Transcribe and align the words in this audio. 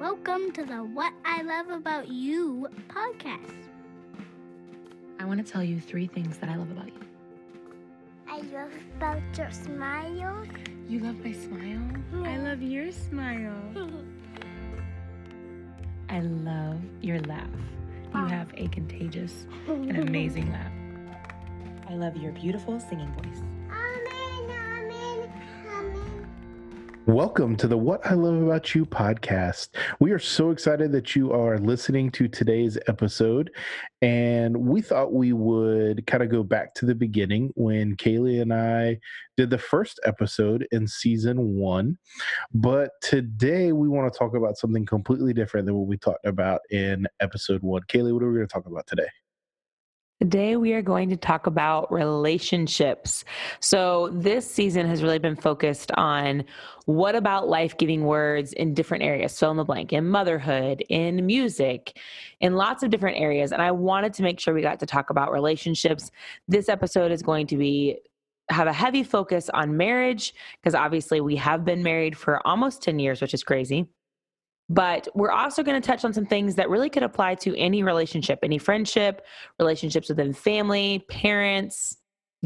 Welcome 0.00 0.52
to 0.52 0.64
the 0.64 0.76
What 0.76 1.12
I 1.24 1.42
Love 1.42 1.70
About 1.70 2.06
You 2.06 2.68
podcast. 2.86 3.66
I 5.18 5.24
want 5.24 5.44
to 5.44 5.52
tell 5.52 5.64
you 5.64 5.80
three 5.80 6.06
things 6.06 6.38
that 6.38 6.48
I 6.48 6.54
love 6.54 6.70
about 6.70 6.86
you. 6.86 7.00
I 8.28 8.36
love 8.42 8.70
about 8.96 9.20
your 9.36 9.50
smile. 9.50 10.46
You 10.88 11.00
love 11.00 11.18
my 11.24 11.32
smile? 11.32 11.82
I 12.24 12.36
love 12.36 12.62
your 12.62 12.92
smile. 12.92 13.60
I 16.08 16.20
love 16.20 16.80
your 17.00 17.18
laugh. 17.22 17.50
You 18.14 18.24
have 18.26 18.52
a 18.56 18.68
contagious 18.68 19.46
and 19.66 19.98
amazing 19.98 20.52
laugh. 20.52 20.72
I 21.88 21.94
love 21.94 22.16
your 22.16 22.30
beautiful 22.30 22.78
singing 22.78 23.12
voice. 23.14 23.42
Welcome 27.08 27.56
to 27.56 27.66
the 27.66 27.78
What 27.78 28.06
I 28.06 28.12
Love 28.12 28.42
About 28.42 28.74
You 28.74 28.84
podcast. 28.84 29.68
We 29.98 30.12
are 30.12 30.18
so 30.18 30.50
excited 30.50 30.92
that 30.92 31.16
you 31.16 31.32
are 31.32 31.56
listening 31.56 32.10
to 32.10 32.28
today's 32.28 32.76
episode. 32.86 33.50
And 34.02 34.54
we 34.54 34.82
thought 34.82 35.14
we 35.14 35.32
would 35.32 36.06
kind 36.06 36.22
of 36.22 36.28
go 36.28 36.42
back 36.42 36.74
to 36.74 36.84
the 36.84 36.94
beginning 36.94 37.50
when 37.54 37.96
Kaylee 37.96 38.42
and 38.42 38.52
I 38.52 38.98
did 39.38 39.48
the 39.48 39.56
first 39.56 39.98
episode 40.04 40.68
in 40.70 40.86
season 40.86 41.56
one. 41.56 41.96
But 42.52 42.90
today 43.00 43.72
we 43.72 43.88
want 43.88 44.12
to 44.12 44.18
talk 44.18 44.36
about 44.36 44.58
something 44.58 44.84
completely 44.84 45.32
different 45.32 45.64
than 45.64 45.76
what 45.76 45.88
we 45.88 45.96
talked 45.96 46.26
about 46.26 46.60
in 46.70 47.06
episode 47.20 47.62
one. 47.62 47.84
Kaylee, 47.88 48.12
what 48.12 48.22
are 48.22 48.28
we 48.28 48.36
going 48.36 48.48
to 48.48 48.52
talk 48.52 48.66
about 48.66 48.86
today? 48.86 49.08
Today, 50.20 50.56
we 50.56 50.72
are 50.72 50.82
going 50.82 51.10
to 51.10 51.16
talk 51.16 51.46
about 51.46 51.92
relationships. 51.92 53.24
So, 53.60 54.10
this 54.12 54.50
season 54.50 54.84
has 54.88 55.00
really 55.00 55.20
been 55.20 55.36
focused 55.36 55.92
on 55.92 56.42
what 56.86 57.14
about 57.14 57.48
life 57.48 57.76
giving 57.76 58.02
words 58.02 58.52
in 58.52 58.74
different 58.74 59.04
areas, 59.04 59.38
fill 59.38 59.52
in 59.52 59.56
the 59.56 59.64
blank, 59.64 59.92
in 59.92 60.08
motherhood, 60.08 60.82
in 60.88 61.24
music, 61.24 62.00
in 62.40 62.56
lots 62.56 62.82
of 62.82 62.90
different 62.90 63.18
areas. 63.18 63.52
And 63.52 63.62
I 63.62 63.70
wanted 63.70 64.12
to 64.14 64.24
make 64.24 64.40
sure 64.40 64.52
we 64.52 64.60
got 64.60 64.80
to 64.80 64.86
talk 64.86 65.10
about 65.10 65.30
relationships. 65.30 66.10
This 66.48 66.68
episode 66.68 67.12
is 67.12 67.22
going 67.22 67.46
to 67.46 67.56
be 67.56 67.98
have 68.50 68.66
a 68.66 68.72
heavy 68.72 69.04
focus 69.04 69.48
on 69.50 69.76
marriage 69.76 70.34
because 70.60 70.74
obviously 70.74 71.20
we 71.20 71.36
have 71.36 71.64
been 71.64 71.84
married 71.84 72.18
for 72.18 72.44
almost 72.44 72.82
10 72.82 72.98
years, 72.98 73.20
which 73.20 73.34
is 73.34 73.44
crazy. 73.44 73.86
But 74.68 75.08
we're 75.14 75.30
also 75.30 75.62
going 75.62 75.80
to 75.80 75.86
touch 75.86 76.04
on 76.04 76.12
some 76.12 76.26
things 76.26 76.54
that 76.56 76.68
really 76.68 76.90
could 76.90 77.02
apply 77.02 77.36
to 77.36 77.56
any 77.56 77.82
relationship, 77.82 78.40
any 78.42 78.58
friendship, 78.58 79.24
relationships 79.58 80.08
within 80.08 80.32
family, 80.34 81.04
parents, 81.08 81.96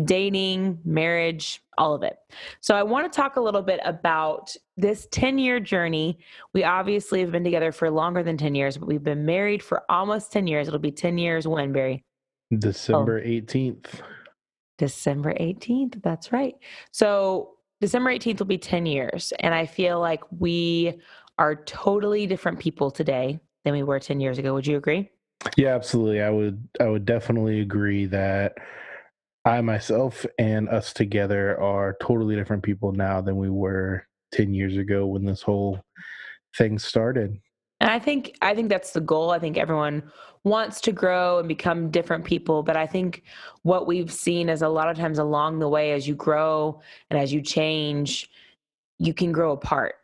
dating, 0.05 0.79
marriage, 0.85 1.63
all 1.77 1.95
of 1.95 2.03
it. 2.03 2.17
So 2.61 2.75
I 2.75 2.83
want 2.83 3.11
to 3.11 3.15
talk 3.15 3.37
a 3.37 3.41
little 3.41 3.63
bit 3.63 3.81
about 3.85 4.55
this 4.77 5.07
10 5.11 5.39
year 5.39 5.61
journey. 5.61 6.19
We 6.55 6.65
obviously 6.65 7.21
have 7.21 7.33
been 7.33 7.45
together 7.45 7.73
for 7.73 7.91
longer 7.91 8.23
than 8.23 8.37
10 8.37 8.55
years, 8.55 8.79
but 8.79 8.87
we've 8.87 9.03
been 9.03 9.27
married 9.27 9.63
for 9.63 9.83
almost 9.91 10.33
10 10.33 10.47
years. 10.47 10.69
It'll 10.69 10.81
be 10.81 10.93
10 10.93 11.19
years 11.19 11.47
when, 11.47 11.73
Barry? 11.73 12.05
Oh. 12.53 12.57
December 12.57 13.23
18th. 13.23 13.87
December 14.79 15.35
18th. 15.35 16.03
That's 16.03 16.33
right. 16.33 16.55
So 16.91 17.55
December 17.81 18.11
18th 18.11 18.39
will 18.39 18.47
be 18.47 18.59
10 18.59 18.87
years. 18.87 19.33
And 19.41 19.55
I 19.55 19.67
feel 19.67 20.01
like 20.01 20.23
we 20.39 21.01
are 21.39 21.57
totally 21.65 22.27
different 22.27 22.59
people 22.59 22.91
today 22.91 23.41
than 23.65 23.73
we 23.73 23.83
were 23.83 23.99
10 23.99 24.21
years 24.21 24.39
ago. 24.39 24.55
Would 24.55 24.67
you 24.67 24.77
agree? 24.77 25.11
Yeah, 25.57 25.75
absolutely. 25.75 26.23
I 26.23 26.31
would 26.31 26.69
I 26.81 26.89
would 26.89 27.05
definitely 27.05 27.61
agree 27.61 28.07
that 28.07 28.55
I 29.45 29.61
myself 29.61 30.25
and 30.39 30.69
us 30.69 30.93
together 30.93 31.61
are 31.61 31.97
totally 32.01 32.37
different 32.37 32.63
people 32.63 32.93
now 32.93 33.21
than 33.21 33.37
we 33.37 33.51
were 33.51 34.07
10 34.33 34.55
years 34.55 34.77
ago 34.77 35.07
when 35.07 35.25
this 35.25 35.43
whole 35.43 35.81
thing 36.57 36.79
started. 36.79 37.39
And 37.81 37.91
I 37.91 37.99
think 37.99 38.37
I 38.41 38.55
think 38.55 38.69
that's 38.69 38.93
the 38.93 39.01
goal. 39.01 39.31
I 39.31 39.41
think 39.41 39.59
everyone 39.59 40.05
wants 40.45 40.81
to 40.83 40.93
grow 40.93 41.39
and 41.39 41.49
become 41.49 41.91
different 41.91 42.25
people, 42.25 42.63
but 42.63 42.77
I 42.77 42.87
think 42.87 43.25
what 43.63 43.87
we've 43.87 44.13
seen 44.13 44.49
is 44.49 44.63
a 44.63 44.69
lot 44.69 44.89
of 44.89 44.97
times 44.97 45.19
along 45.19 45.59
the 45.59 45.69
way 45.69 45.93
as 45.93 46.07
you 46.07 46.15
grow 46.15 46.81
and 47.11 47.19
as 47.19 47.33
you 47.33 47.41
change, 47.41 48.31
you 48.99 49.15
can 49.15 49.33
grow 49.33 49.53
apart. 49.53 49.97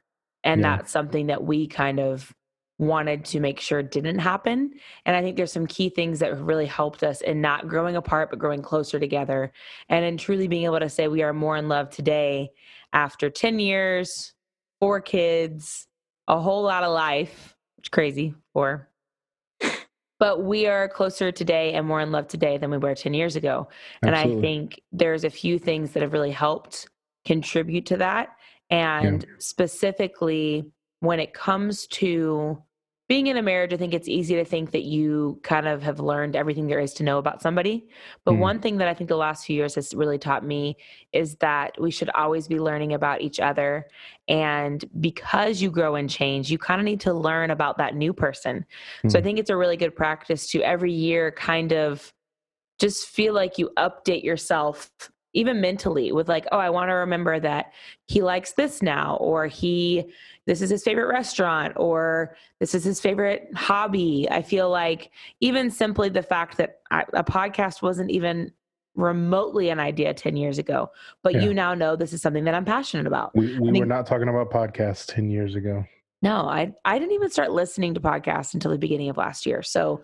And 0.44 0.62
Yeah. 0.62 0.76
that's 0.76 0.91
something 0.91 1.26
that 1.28 1.44
we 1.44 1.66
kind 1.66 2.00
of 2.00 2.34
wanted 2.78 3.25
to 3.25 3.41
make 3.41 3.59
sure 3.60 3.82
didn't 3.82 4.21
happen. 4.21 4.72
And 5.04 5.16
I 5.16 5.22
think 5.22 5.37
there's 5.37 5.53
some 5.53 5.66
key 5.66 5.91
things 5.91 6.21
that 6.21 6.41
really 6.41 6.66
helped 6.66 7.03
us 7.03 7.21
in 7.21 7.41
not 7.41 7.69
growing 7.69 7.97
apart, 7.97 8.31
but 8.31 8.38
growing 8.38 8.62
closer 8.62 9.00
together. 9.00 9.53
And 9.88 10.04
in 10.04 10.16
truly 10.16 10.47
being 10.49 10.65
able 10.65 10.78
to 10.81 10.88
say 10.88 11.09
we 11.09 11.22
are 11.22 11.32
more 11.32 11.56
in 11.56 11.69
love 11.69 11.91
today 11.91 12.50
after 12.93 13.31
10 13.31 13.59
years, 13.59 14.32
four 14.81 15.00
kids, 15.00 15.88
a 16.28 16.41
whole 16.41 16.62
lot 16.62 16.84
of 16.84 16.93
life, 16.93 17.56
which 17.76 17.91
crazy 17.91 18.34
four 18.53 18.88
But 20.20 20.43
we 20.44 20.66
are 20.66 20.88
closer 20.88 21.31
today 21.31 21.75
and 21.75 21.87
more 21.87 22.00
in 22.00 22.10
love 22.10 22.26
today 22.28 22.59
than 22.59 22.70
we 22.70 22.78
were 22.78 22.94
10 22.94 23.15
years 23.15 23.37
ago. 23.37 23.69
And 24.05 24.16
I 24.16 24.31
think 24.41 24.81
there's 24.91 25.25
a 25.25 25.31
few 25.31 25.59
things 25.60 25.93
that 25.93 26.03
have 26.03 26.12
really 26.12 26.32
helped 26.32 26.88
contribute 27.25 27.87
to 27.87 27.97
that. 27.99 28.31
And 28.71 29.25
specifically, 29.39 30.71
when 31.01 31.21
it 31.21 31.33
comes 31.33 31.87
to 31.89 32.62
being 33.09 33.29
in 33.29 33.39
a 33.39 33.43
marriage, 33.43 33.73
I 33.73 33.79
think 33.79 33.95
it's 33.95 34.06
easy 34.09 34.34
to 34.34 34.45
think 34.45 34.73
that 34.73 34.83
you 34.83 35.41
kind 35.43 35.67
of 35.67 35.83
have 35.83 35.99
learned 35.99 36.37
everything 36.37 36.67
there 36.67 36.79
is 36.79 36.93
to 36.95 37.03
know 37.03 37.17
about 37.17 37.41
somebody. 37.41 37.89
But 38.27 38.34
Mm. 38.34 38.39
one 38.39 38.61
thing 38.61 38.77
that 38.79 38.89
I 38.89 38.93
think 38.93 39.09
the 39.09 39.17
last 39.17 39.47
few 39.47 39.56
years 39.56 39.77
has 39.77 39.95
really 39.95 40.19
taught 40.19 40.45
me 40.45 40.77
is 41.12 41.37
that 41.37 41.81
we 41.81 41.91
should 41.91 42.11
always 42.11 42.47
be 42.49 42.59
learning 42.61 42.93
about 42.93 43.23
each 43.23 43.41
other. 43.41 43.87
And 44.29 44.85
because 45.00 45.62
you 45.62 45.71
grow 45.71 45.95
and 45.95 46.11
change, 46.11 46.50
you 46.50 46.59
kind 46.59 46.83
of 46.83 46.85
need 46.85 47.00
to 47.00 47.15
learn 47.15 47.50
about 47.50 47.79
that 47.79 47.97
new 47.97 48.12
person. 48.12 48.67
So 49.06 49.19
I 49.19 49.23
Mm. 49.23 49.25
think 49.25 49.39
it's 49.39 49.50
a 49.50 49.56
really 49.56 49.79
good 49.79 49.97
practice 49.97 50.47
to 50.50 50.61
every 50.61 50.93
year 50.93 51.31
kind 51.33 51.73
of 51.73 52.12
just 52.79 53.09
feel 53.09 53.33
like 53.33 53.56
you 53.56 53.71
update 53.79 54.23
yourself 54.23 54.91
even 55.34 55.61
mentally 55.61 56.11
with 56.12 56.28
like 56.28 56.47
oh 56.53 56.59
i 56.59 56.71
want 56.71 56.89
to 56.89 56.94
remember 56.94 57.39
that 57.39 57.72
he 58.06 58.22
likes 58.22 58.53
this 58.53 58.83
now 58.83 59.16
or 59.21 59.47
he 59.47 60.11
this 60.47 60.62
is 60.62 60.71
his 60.71 60.83
favorite 60.83 61.06
restaurant 61.09 61.72
or 61.77 62.34
this 62.61 62.75
is 62.75 62.83
his 62.84 63.00
favorite 63.00 63.49
hobby 63.55 64.27
i 64.31 64.41
feel 64.43 64.71
like 64.71 65.11
even 65.41 65.71
simply 65.71 66.09
the 66.09 66.22
fact 66.22 66.56
that 66.56 66.78
I, 66.91 67.05
a 67.12 67.22
podcast 67.25 67.83
wasn't 67.83 68.11
even 68.11 68.53
remotely 68.94 69.69
an 69.69 69.78
idea 69.78 70.12
10 70.15 70.37
years 70.37 70.59
ago 70.59 70.91
but 71.22 71.34
Yeah. 71.34 71.43
you 71.44 71.55
now 71.55 71.75
know 71.75 71.94
this 71.94 72.12
is 72.12 72.22
something 72.22 72.44
that 72.44 72.55
i'm 72.55 72.65
passionate 72.65 73.06
about 73.06 73.34
We, 73.37 73.59
we 73.59 73.71
think- 73.72 73.78
were 73.83 73.87
not 73.87 74.06
talking 74.06 74.28
about 74.28 74.50
podcasts 74.50 75.06
10 75.15 75.31
years 75.31 75.55
ago. 75.55 75.84
no 76.22 76.49
i 76.49 76.72
i 76.84 76.99
didn't 76.99 77.12
even 77.12 77.31
start 77.31 77.53
listening 77.53 77.94
to 77.94 78.00
podcasts 78.00 78.55
until 78.55 78.71
the 78.71 78.78
beginning 78.78 79.09
of 79.11 79.17
last 79.17 79.47
year 79.47 79.62
so 79.62 80.00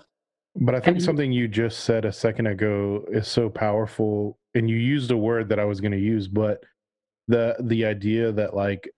But 0.54 0.74
I 0.76 0.80
think 0.80 0.98
you- 0.98 1.04
something 1.04 1.32
you 1.32 1.48
just 1.48 1.80
said 1.80 2.04
a 2.04 2.12
second 2.12 2.46
ago 2.46 3.04
is 3.10 3.26
so 3.26 3.48
powerful, 3.50 4.38
and 4.54 4.68
you 4.70 4.76
used 4.76 5.10
a 5.10 5.16
word 5.16 5.48
that 5.48 5.58
I 5.58 5.64
was 5.64 5.80
going 5.80 5.92
to 5.92 5.98
use, 5.98 6.28
but 6.28 6.62
the 7.28 7.56
the 7.60 7.84
idea 7.84 8.32
that 8.32 8.54
like 8.54 8.88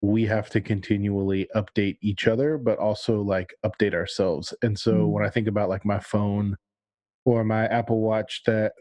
we 0.00 0.26
have 0.26 0.50
to 0.50 0.60
continually 0.60 1.48
update 1.56 1.96
each 2.02 2.26
other, 2.28 2.58
but 2.58 2.78
also 2.78 3.22
like 3.22 3.54
update 3.64 3.94
ourselves. 3.94 4.52
And 4.62 4.78
so 4.78 4.92
Mm. 4.94 5.08
when 5.10 5.24
I 5.24 5.30
think 5.30 5.48
about 5.48 5.68
like 5.70 5.84
my 5.84 5.98
phone 5.98 6.56
or 7.24 7.42
my 7.44 7.66
Apple 7.66 8.00
Watch 8.00 8.42
that 8.46 8.72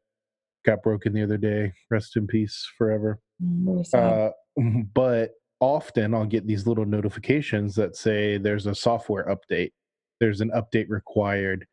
got 0.65 0.83
broken 0.83 1.13
the 1.13 1.23
other 1.23 1.37
day, 1.37 1.73
rest 1.89 2.17
in 2.17 2.27
peace 2.27 2.67
forever. 2.77 3.19
Uh, 3.93 4.31
but 4.93 5.31
often 5.61 6.13
I'll 6.13 6.25
get 6.25 6.45
these 6.45 6.67
little 6.67 6.85
notifications 6.85 7.75
that 7.75 7.95
say 7.95 8.37
there's 8.37 8.65
a 8.67 8.75
software 8.75 9.25
update, 9.25 9.71
there's 10.19 10.41
an 10.41 10.51
update 10.51 10.89
required. 10.89 11.65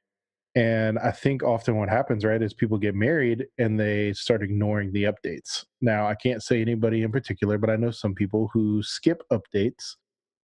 And 0.57 0.99
I 0.99 1.13
think 1.13 1.43
often 1.45 1.77
what 1.77 1.89
happens, 1.89 2.25
right, 2.25 2.43
is 2.43 2.53
people 2.53 2.77
get 2.77 2.95
married 2.95 3.47
and 3.59 3.79
they 3.79 4.13
start 4.13 4.43
ignoring 4.43 4.93
the 4.93 5.05
updates. 5.05 5.65
Now, 5.81 6.07
I 6.09 6.15
can't 6.17 6.43
say 6.43 6.61
anybody 6.61 7.03
in 7.03 7.13
particular, 7.13 7.57
but 7.57 7.71
I 7.71 7.77
know 7.77 7.93
some 7.93 8.15
people 8.15 8.51
who 8.53 8.83
skip 8.83 9.23
updates 9.33 9.95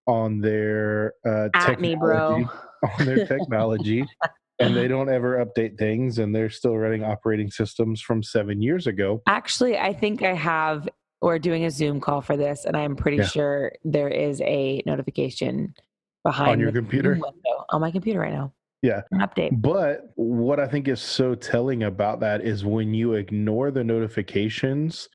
on 0.07 0.41
their 0.41 1.15
uh, 1.27 1.49
at 1.55 1.81
me 1.81 1.97
bro 1.97 2.15
technology- 2.39 2.49
on 3.01 3.07
their 3.07 3.27
technology 3.27 4.07
and 4.61 4.77
they 4.77 4.87
don't 4.87 5.09
ever 5.09 5.45
update 5.45 5.77
things 5.77 6.19
and 6.21 6.33
they're 6.33 6.51
still 6.51 6.77
running 6.79 7.03
operating 7.03 7.51
systems 7.51 8.01
from 8.01 8.23
seven 8.23 8.63
years 8.63 8.87
ago. 8.87 9.21
Actually, 9.27 9.77
I 9.77 9.93
think 9.93 10.23
I 10.23 10.35
have. 10.35 10.89
We're 11.23 11.39
doing 11.41 11.65
a 11.65 11.71
Zoom 11.71 11.99
call 12.01 12.21
for 12.21 12.37
this, 12.37 12.65
and 12.67 12.77
I'm 12.77 12.95
pretty 12.95 13.17
Yeah. 13.17 13.25
sure 13.25 13.73
there 13.85 14.09
is 14.09 14.41
a 14.43 14.83
notification 14.87 15.75
behind 16.23 16.51
on 16.53 16.61
your 16.61 16.71
computer? 16.73 17.13
Window 17.13 17.65
on 17.71 17.81
my 17.81 17.91
computer 17.91 18.21
right 18.21 18.33
now. 18.33 18.53
Yeah. 18.83 19.03
An 19.13 19.21
update. 19.21 19.57
But 19.59 20.03
what 20.17 20.59
I 20.61 20.67
think 20.67 20.89
is 20.89 21.01
so 21.01 21.35
telling 21.35 21.83
about 21.83 22.21
that 22.21 22.43
is 22.43 22.65
when 22.65 22.95
you 22.95 23.15
ignore 23.15 23.71
the 23.71 23.85
notifications, 23.85 25.09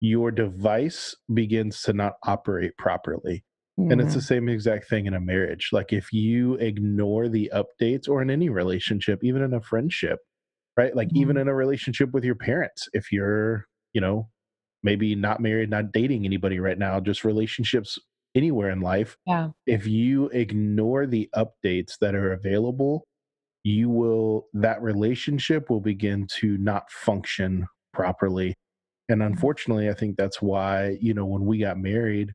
your 0.00 0.30
device 0.30 1.16
begins 1.34 1.82
to 1.82 1.92
not 1.92 2.14
operate 2.26 2.76
properly. 2.78 3.44
And 3.90 4.00
it's 4.00 4.14
the 4.14 4.20
Mhm. 4.20 4.22
same 4.22 4.48
exact 4.48 4.88
thing 4.88 5.06
in 5.06 5.14
a 5.14 5.20
marriage. 5.20 5.70
Like 5.72 5.92
if 5.92 6.12
you 6.12 6.54
ignore 6.56 7.28
the 7.28 7.50
updates 7.54 8.08
or 8.08 8.22
in 8.22 8.30
any 8.30 8.48
relationship, 8.50 9.20
even 9.24 9.42
in 9.42 9.54
a 9.54 9.60
friendship, 9.62 10.20
right? 10.76 10.96
Like 10.96 11.10
even 11.14 11.36
Mhm. 11.36 11.38
in 11.38 11.48
a 11.48 11.54
relationship 11.54 12.12
with 12.12 12.24
your 12.24 12.36
parents, 12.36 12.88
if 12.94 13.12
you're, 13.12 13.66
you 13.94 14.00
know, 14.00 14.30
maybe 14.82 15.14
not 15.14 15.40
married, 15.40 15.70
not 15.70 15.92
dating 15.92 16.24
anybody 16.26 16.60
right 16.60 16.78
now, 16.78 17.00
just 17.00 17.24
relationships 17.24 17.98
anywhere 18.34 18.70
in 18.70 18.80
life. 18.80 19.16
Yeah. 19.26 19.50
If 19.66 19.86
you 19.86 20.26
ignore 20.28 21.06
the 21.06 21.28
updates 21.34 21.98
that 22.00 22.14
are 22.14 22.32
available, 22.32 23.04
you 23.64 23.88
will 23.90 24.46
that 24.54 24.80
relationship 24.82 25.68
will 25.70 25.80
begin 25.80 26.26
to 26.38 26.56
not 26.58 26.90
function 26.90 27.66
properly. 27.92 28.54
And 29.08 29.22
unfortunately, 29.22 29.88
I 29.90 29.94
think 29.94 30.16
that's 30.16 30.40
why, 30.40 30.96
you 31.00 31.12
know, 31.14 31.26
when 31.26 31.44
we 31.44 31.58
got 31.58 31.76
married, 31.78 32.32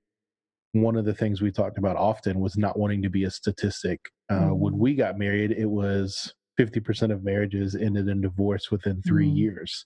one 0.74 0.98
of 0.98 1.06
the 1.06 1.14
things 1.14 1.42
we 1.42 1.52
talked 1.52 1.78
about 1.78 1.96
often 1.96 2.40
was 2.42 2.58
not 2.58 2.78
wanting 2.78 3.02
to 3.04 3.10
be 3.10 3.24
a 3.24 3.32
statistic. 3.32 4.02
Uh. 4.30 4.50
When 4.50 4.78
we 4.78 4.94
got 4.96 5.18
married, 5.18 5.52
it 5.52 5.68
was 5.68 6.34
50% 6.60 7.12
of 7.14 7.24
marriages 7.24 7.76
ended 7.76 8.08
in 8.10 8.22
divorce 8.22 8.70
within 8.72 9.02
three 9.02 9.30
Mm. 9.30 9.38
years. 9.38 9.86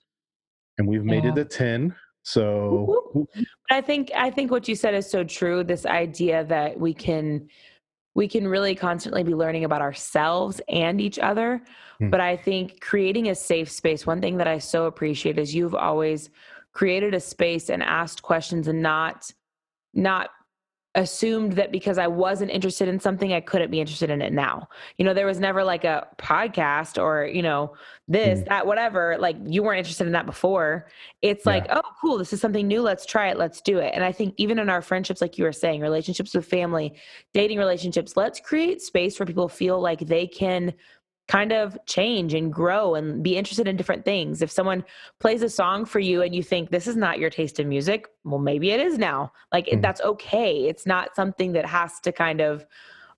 And 0.78 0.88
we've 0.88 1.04
made 1.06 1.26
it 1.26 1.36
Yeah. 1.36 1.44
a 1.44 1.46
10. 1.46 1.96
So, 2.24 3.28
I 3.72 3.82
think 3.82 4.12
I 4.16 4.30
think 4.30 4.52
what 4.52 4.68
you 4.68 4.76
said 4.76 4.94
is 4.94 5.10
so 5.10 5.24
true. 5.24 5.64
This 5.64 5.86
idea 5.86 6.44
that 6.46 6.80
we 6.80 6.94
can 6.94 7.48
we 8.16 8.28
can 8.28 8.48
really 8.48 8.76
constantly 8.76 9.24
be 9.24 9.34
learning 9.34 9.64
about 9.64 9.82
ourselves 9.82 10.60
and 10.68 11.00
each 11.00 11.20
other. 11.20 11.62
Hmm. 12.00 12.10
But 12.10 12.20
I 12.20 12.36
think 12.36 12.82
creating 12.82 13.30
a 13.30 13.36
safe 13.36 13.72
space, 13.72 14.06
one 14.06 14.22
thing 14.22 14.38
that 14.38 14.48
I 14.48 14.58
so 14.58 14.86
appreciate 14.86 15.40
is 15.40 15.56
you've 15.56 15.76
always 15.76 16.30
created 16.74 17.14
a 17.14 17.20
space 17.20 17.70
and 17.70 17.82
asked 17.82 18.22
questions 18.22 18.68
and 18.68 18.82
not 18.82 19.32
not 19.94 20.30
assumed 20.96 21.54
that 21.54 21.72
because 21.72 21.98
I 22.00 22.08
wasn't 22.08 22.50
interested 22.50 22.88
in 22.88 23.00
something, 23.00 23.32
I 23.32 23.42
couldn't 23.42 23.70
be 23.70 23.80
interested 23.80 24.10
in 24.10 24.22
it 24.24 24.34
now. 24.34 24.68
You 24.98 25.06
know, 25.06 25.14
there 25.14 25.28
was 25.28 25.40
never 25.40 25.64
like 25.64 25.84
a 25.84 26.08
podcast 26.18 27.02
or, 27.02 27.26
you 27.26 27.44
know, 27.44 27.74
this, 28.08 28.40
Mhm. 28.40 28.46
that, 28.48 28.66
whatever. 28.66 29.16
Like 29.20 29.36
you 29.46 29.62
weren't 29.62 29.78
interested 29.78 30.08
in 30.08 30.14
that 30.14 30.26
before. 30.26 30.88
It's 31.22 31.46
Yeah. 31.46 31.52
like, 31.54 31.68
oh, 31.70 31.82
cool, 32.02 32.18
this 32.18 32.34
is 32.34 32.42
something 32.42 32.68
new. 32.68 32.82
Let's 32.82 33.06
try 33.06 33.30
it. 33.30 33.38
Let's 33.38 33.62
do 33.62 33.78
it. 33.78 33.92
And 33.94 34.04
I 34.04 34.12
think 34.12 34.34
even 34.38 34.58
in 34.58 34.68
our 34.68 34.82
friendships, 34.82 35.22
like 35.22 35.38
you 35.38 35.44
were 35.44 35.52
saying, 35.52 35.82
relationships 35.82 36.34
with 36.34 36.46
family, 36.46 36.96
dating 37.34 37.60
relationships, 37.60 38.18
let's 38.18 38.40
create 38.40 38.82
space 38.82 39.20
where 39.20 39.28
people 39.28 39.48
feel 39.48 39.80
like 39.80 40.00
they 40.00 40.26
can 40.26 40.74
kind 41.30 41.52
of 41.54 41.78
change 41.86 42.34
and 42.34 42.52
grow 42.52 42.96
and 42.96 43.22
be 43.22 43.38
interested 43.38 43.68
in 43.68 43.78
different 43.78 44.04
things. 44.04 44.42
If 44.42 44.50
someone 44.50 44.84
plays 45.20 45.44
a 45.44 45.50
song 45.50 45.86
for 45.86 46.00
you 46.00 46.24
and 46.24 46.34
you 46.34 46.42
think 46.42 46.72
this 46.72 46.88
is 46.88 46.96
not 46.96 47.20
your 47.20 47.30
taste 47.30 47.60
in 47.60 47.70
music, 47.70 48.08
well, 48.24 48.40
maybe 48.40 48.72
it 48.72 48.80
is 48.80 48.98
now. 48.98 49.32
Like 49.54 49.68
Mhm. 49.68 49.82
that's 49.84 50.02
okay. 50.02 50.66
It's 50.68 50.88
not 50.88 51.16
something 51.16 51.54
that 51.54 51.68
has 51.68 52.00
to 52.02 52.12
kind 52.12 52.42
of 52.42 52.66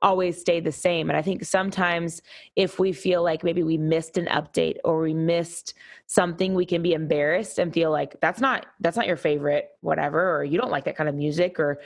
always 0.02 0.42
stay 0.42 0.60
the 0.60 0.72
same. 0.72 1.10
And 1.10 1.16
I 1.16 1.22
think 1.22 1.46
sometimes 1.46 2.22
if 2.56 2.80
we 2.80 2.92
feel 2.92 3.24
like 3.24 3.44
maybe 3.44 3.64
we 3.64 3.78
missed 3.78 4.18
an 4.18 4.26
update 4.26 4.78
or 4.84 5.00
we 5.00 5.14
missed 5.14 5.76
something, 6.08 6.54
we 6.54 6.66
can 6.66 6.82
be 6.82 6.94
embarrassed 6.94 7.60
and 7.60 7.74
feel 7.74 7.92
like 7.92 8.20
that's 8.20 8.42
not 8.42 8.66
that's 8.82 8.98
not 8.98 9.08
your 9.08 9.16
favorite 9.16 9.70
whatever 9.82 10.36
or 10.36 10.44
you 10.44 10.60
don't 10.60 10.72
like 10.72 10.84
that 10.84 10.98
kind 10.98 11.08
of 11.08 11.16
music 11.16 11.60
or 11.60 11.80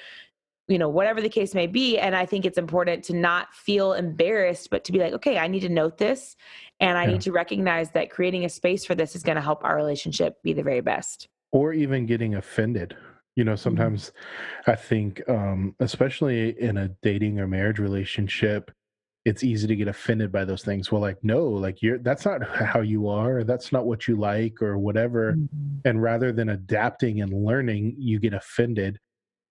you 0.67 0.77
know 0.77 0.89
whatever 0.89 1.21
the 1.21 1.29
case 1.29 1.53
may 1.53 1.67
be 1.67 1.97
and 1.97 2.15
i 2.15 2.25
think 2.25 2.45
it's 2.45 2.57
important 2.57 3.03
to 3.03 3.13
not 3.13 3.53
feel 3.53 3.93
embarrassed 3.93 4.69
but 4.69 4.83
to 4.83 4.91
be 4.91 4.99
like 4.99 5.13
okay 5.13 5.37
i 5.37 5.47
need 5.47 5.59
to 5.59 5.69
note 5.69 5.97
this 5.97 6.35
and 6.79 6.97
i 6.97 7.05
Yeah. 7.05 7.11
need 7.13 7.21
to 7.21 7.31
recognize 7.31 7.91
that 7.91 8.09
creating 8.09 8.45
a 8.45 8.49
space 8.49 8.83
for 8.85 8.95
this 8.95 9.15
is 9.15 9.23
going 9.23 9.35
to 9.35 9.41
help 9.41 9.63
our 9.63 9.75
relationship 9.75 10.41
be 10.43 10.53
the 10.53 10.63
very 10.63 10.81
best 10.81 11.27
or 11.51 11.71
even 11.71 12.05
getting 12.05 12.35
offended. 12.35 12.97
You 13.37 13.45
know, 13.45 13.55
sometimes 13.55 14.11
I 14.67 14.75
think, 14.75 15.21
um, 15.29 15.73
especially 15.79 16.59
in 16.61 16.75
a 16.77 16.89
dating 17.01 17.39
or 17.39 17.47
marriage 17.47 17.79
relationship, 17.79 18.71
it's 19.23 19.43
easy 19.43 19.65
to 19.67 19.75
get 19.75 19.87
offended 19.87 20.31
by 20.33 20.43
those 20.45 20.63
things. 20.63 20.91
Well, 20.91 21.01
like, 21.01 21.17
no, 21.23 21.45
like 21.45 21.81
you're 21.81 21.97
that's 21.99 22.25
not 22.25 22.43
how 22.49 22.81
you 22.81 23.07
are, 23.07 23.43
that's 23.45 23.71
not 23.71 23.85
what 23.85 24.07
you 24.07 24.15
like, 24.17 24.61
or 24.61 24.77
whatever. 24.77 25.37
And 25.85 26.01
rather 26.01 26.31
than 26.33 26.49
adapting 26.49 27.21
and 27.21 27.31
learning, 27.45 27.95
you 27.97 28.19
get 28.19 28.33
offended. 28.33 28.99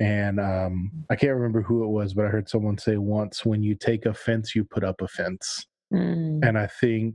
And 0.00 0.40
um, 0.40 0.90
I 1.08 1.16
can't 1.16 1.34
remember 1.34 1.62
who 1.62 1.84
it 1.84 1.88
was, 1.88 2.14
but 2.14 2.24
I 2.24 2.28
heard 2.28 2.48
someone 2.48 2.78
say 2.78 2.96
once, 2.96 3.44
when 3.44 3.62
you 3.62 3.74
take 3.74 4.06
offense, 4.06 4.54
you 4.54 4.64
put 4.64 4.82
up 4.84 5.00
a 5.00 5.08
fence. 5.08 5.66
Mm. 5.92 6.40
And 6.46 6.58
I 6.58 6.66
think 6.66 7.14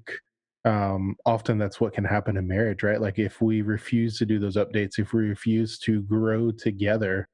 um, 0.66 1.16
often 1.26 1.58
that's 1.58 1.82
what 1.82 1.94
can 1.94 2.06
happen 2.06 2.38
in 2.38 2.48
marriage, 2.48 2.84
right? 2.84 3.02
Like 3.02 3.20
if 3.20 3.42
we 3.42 3.62
refuse 3.62 4.18
to 4.20 4.26
do 4.26 4.40
those 4.40 4.56
updates, 4.56 4.98
if 4.98 5.14
we 5.14 5.24
refuse 5.28 5.78
to 5.80 6.02
grow 6.04 6.52
together, 6.52 7.28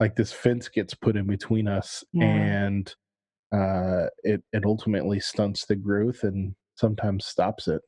like 0.00 0.14
this 0.16 0.32
fence 0.32 0.68
gets 0.68 0.94
put 0.94 1.16
in 1.16 1.26
between 1.26 1.66
us 1.68 2.04
Yeah. 2.12 2.24
and 2.24 2.94
uh, 3.52 4.06
it, 4.22 4.42
it 4.52 4.64
ultimately 4.64 5.20
stunts 5.20 5.66
the 5.66 5.76
growth 5.76 6.24
and 6.24 6.54
sometimes 6.76 7.26
stops 7.26 7.68
it. 7.68 7.80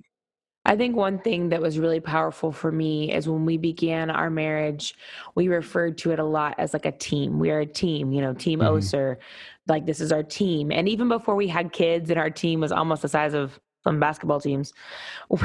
I 0.67 0.77
think 0.77 0.97
one 0.97 1.21
thing 1.21 1.51
that 1.51 1.63
was 1.63 1.79
really 1.79 2.01
powerful 2.01 2.51
for 2.51 2.73
me 2.73 3.13
is 3.13 3.29
when 3.29 3.47
we 3.47 3.57
began 3.57 4.11
our 4.11 4.29
marriage, 4.29 4.95
we 5.37 5.47
referred 5.47 5.97
to 5.99 6.11
it 6.11 6.19
a 6.19 6.25
lot 6.25 6.57
as 6.59 6.73
like 6.73 6.87
a 6.87 6.93
team. 6.93 7.39
We 7.39 7.53
are 7.53 7.61
a 7.61 7.67
team, 7.67 8.13
you 8.13 8.21
know, 8.21 8.35
Team 8.35 8.59
Mhm. 8.59 8.67
Oser. 8.71 9.21
Like 9.69 9.87
this 9.87 10.01
is 10.01 10.11
our 10.11 10.25
team. 10.25 10.73
And 10.73 10.89
even 10.89 11.09
before 11.09 11.37
we 11.37 11.47
had 11.47 11.73
kids 11.73 12.11
and 12.11 12.19
our 12.19 12.31
team 12.31 12.61
was 12.61 12.73
almost 12.73 13.03
the 13.03 13.09
size 13.09 13.33
of 13.33 13.61
some 13.85 14.01
basketball 14.01 14.41
teams, 14.41 14.73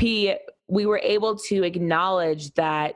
we 0.01 0.35
we 0.67 0.85
were 0.87 1.01
able 1.03 1.35
to 1.35 1.63
acknowledge 1.63 2.53
that 2.55 2.95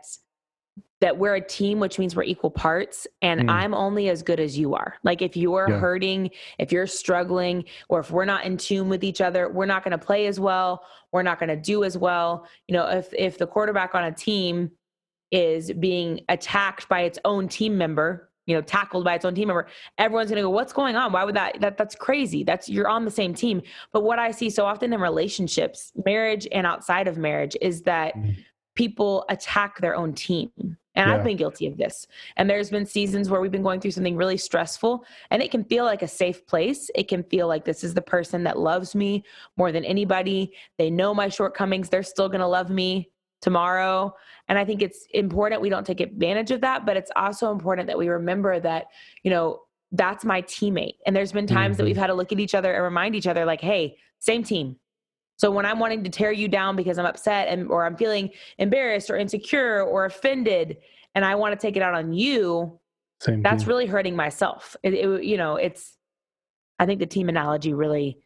that 1.01 1.18
we're 1.18 1.36
a 1.36 1.42
team, 1.42 1.80
which 1.80 2.00
means 2.00 2.15
we're 2.15 2.24
equal 2.24 2.50
parts, 2.50 3.06
and 3.21 3.42
Mm. 3.42 3.50
I'm 3.51 3.74
only 3.74 4.09
as 4.09 4.24
good 4.24 4.39
as 4.39 4.57
you 4.57 4.74
are. 4.75 4.95
Like 5.03 5.21
if 5.21 5.36
you're 5.36 5.69
Yeah. 5.69 5.80
hurting, 5.80 6.31
if 6.57 6.71
you're 6.71 6.88
struggling, 6.88 7.65
or 7.89 8.00
if 8.00 8.12
we're 8.12 8.25
not 8.25 8.45
in 8.45 8.57
tune 8.57 8.88
with 8.88 9.03
each 9.03 9.19
other, 9.21 9.50
we're 9.50 9.65
not 9.65 9.83
going 9.83 9.92
to 9.92 9.97
play 10.03 10.25
as 10.27 10.39
well. 10.39 10.86
We're 11.12 11.24
not 11.24 11.38
going 11.39 11.50
to 11.50 11.56
do 11.57 11.83
as 11.83 11.97
well. 11.97 12.47
You 12.68 12.74
know, 12.74 12.88
if 12.88 13.13
if 13.13 13.38
the 13.38 13.47
quarterback 13.47 13.94
on 13.94 14.03
a 14.06 14.12
team 14.12 14.71
is 15.31 15.71
being 15.74 16.21
attacked 16.30 16.88
by 16.88 17.01
its 17.01 17.19
own 17.25 17.47
team 17.50 17.77
member, 17.77 18.30
you 18.45 18.56
know, 18.56 18.62
tackled 18.62 19.03
by 19.03 19.15
its 19.15 19.25
own 19.25 19.33
team 19.36 19.47
member, 19.50 19.68
everyone's 19.97 20.30
going 20.30 20.38
to 20.38 20.44
go, 20.44 20.50
"What's 20.50 20.71
going 20.71 20.95
on? 20.95 21.12
Why 21.12 21.24
would 21.25 21.36
that? 21.36 21.59
That 21.59 21.77
that's 21.77 21.95
crazy. 21.95 22.44
That's 22.44 22.69
you're 22.69 22.88
on 22.88 23.03
the 23.03 23.12
same 23.12 23.33
team." 23.33 23.62
But 23.92 24.03
what 24.03 24.18
I 24.19 24.31
see 24.31 24.50
so 24.50 24.65
often 24.65 24.94
in 24.94 25.01
relationships, 25.01 25.92
marriage 26.06 26.47
and 26.53 26.65
outside 26.65 27.07
of 27.07 27.18
marriage, 27.18 27.57
is 27.59 27.81
that 27.83 28.15
Mm. 28.15 28.36
people 28.75 29.25
attack 29.30 29.80
their 29.81 29.95
own 29.95 30.13
team. 30.13 30.51
And 30.95 31.09
Yeah. 31.09 31.15
I've 31.15 31.24
been 31.24 31.38
guilty 31.38 31.68
of 31.68 31.77
this. 31.77 32.07
And 32.38 32.50
there's 32.50 32.69
been 32.69 32.86
seasons 32.86 33.30
where 33.30 33.42
we've 33.42 33.51
been 33.51 33.63
going 33.63 33.80
through 33.81 33.92
something 33.92 34.15
really 34.15 34.38
stressful, 34.38 35.06
and 35.31 35.42
it 35.42 35.51
can 35.51 35.63
feel 35.63 35.86
like 35.86 36.01
a 36.01 36.07
safe 36.07 36.45
place. 36.47 36.89
It 36.95 37.07
can 37.07 37.24
feel 37.24 37.47
like 37.47 37.65
this 37.65 37.83
is 37.83 37.94
the 37.94 38.01
person 38.01 38.44
that 38.44 38.57
loves 38.57 38.95
me 38.95 39.24
more 39.57 39.71
than 39.71 39.83
anybody. 39.86 40.53
They 40.77 40.89
know 40.89 41.13
my 41.13 41.30
shortcomings. 41.30 41.89
They're 41.89 42.03
still 42.03 42.30
going 42.30 42.42
to 42.42 42.47
love 42.47 42.69
me 42.69 43.09
tomorrow. 43.42 44.15
And 44.47 44.57
I 44.57 44.65
think 44.65 44.81
it's 44.81 45.06
important 45.13 45.62
we 45.62 45.69
don't 45.69 45.86
take 45.86 46.00
advantage 46.00 46.51
of 46.51 46.62
that, 46.62 46.86
but 46.86 46.97
it's 46.97 47.12
also 47.15 47.51
important 47.51 47.88
that 47.88 47.97
we 47.97 48.07
remember 48.09 48.59
that, 48.59 48.86
you 49.24 49.30
know, 49.31 49.62
that's 49.92 50.25
my 50.25 50.42
teammate. 50.44 50.95
And 51.06 51.15
there's 51.15 51.31
been 51.31 51.45
times 51.47 51.77
that 51.77 51.83
Mhm. 51.83 51.88
we've 51.88 51.97
had 51.97 52.07
to 52.07 52.13
look 52.13 52.31
at 52.31 52.39
each 52.39 52.56
other 52.56 52.74
and 52.74 52.83
remind 52.83 53.16
each 53.16 53.28
other, 53.28 53.45
like, 53.45 53.61
hey, 53.61 53.97
same 54.19 54.44
team. 54.44 54.78
So 55.37 55.51
when 55.51 55.65
I'm 55.65 55.80
wanting 55.80 56.04
to 56.04 56.09
tear 56.09 56.31
you 56.31 56.47
down 56.47 56.75
because 56.75 56.97
I'm 56.97 57.06
upset 57.06 57.47
and 57.49 57.69
or 57.69 57.85
I'm 57.85 57.97
feeling 57.97 58.30
embarrassed 58.57 59.09
or 59.09 59.18
insecure 59.18 59.83
or 59.83 60.06
offended 60.06 60.77
and 61.13 61.25
I 61.25 61.35
want 61.35 61.57
to 61.57 61.68
take 61.68 61.77
it 61.77 61.81
out 61.81 61.94
on 61.94 62.13
you, 62.13 62.80
Same 63.21 63.42
that's 63.42 63.68
really 63.68 63.85
hurting 63.85 64.15
myself. 64.15 64.75
It, 64.83 64.94
it- 64.94 65.23
you 65.23 65.37
know, 65.37 65.56
it's 65.56 65.97
I 66.80 66.85
think 66.85 66.99
the 66.99 67.06
team 67.06 67.30
analogy 67.30 67.73
really 67.73 68.19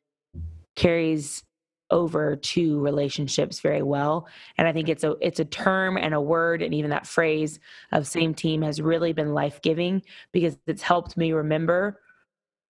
carries 0.76 1.44
over 1.92 2.36
to 2.36 2.80
relationships 2.80 3.60
very 3.60 3.82
well. 3.82 4.28
And 4.58 4.68
i 4.68 4.74
think 4.74 4.90
it's 4.90 5.04
a 5.04 5.16
it's 5.22 5.40
a 5.40 5.46
term 5.46 5.98
and 5.98 6.14
a 6.14 6.22
word 6.22 6.62
and 6.62 6.74
even 6.74 6.92
that 6.92 7.08
phrase 7.08 7.60
of 7.92 8.08
same 8.08 8.34
team 8.34 8.62
has 8.62 8.82
really 8.82 9.14
been 9.14 9.34
life-giving 9.34 10.04
because 10.32 10.58
it's 10.68 10.84
helped 10.84 11.18
me 11.18 11.32
remember 11.32 12.00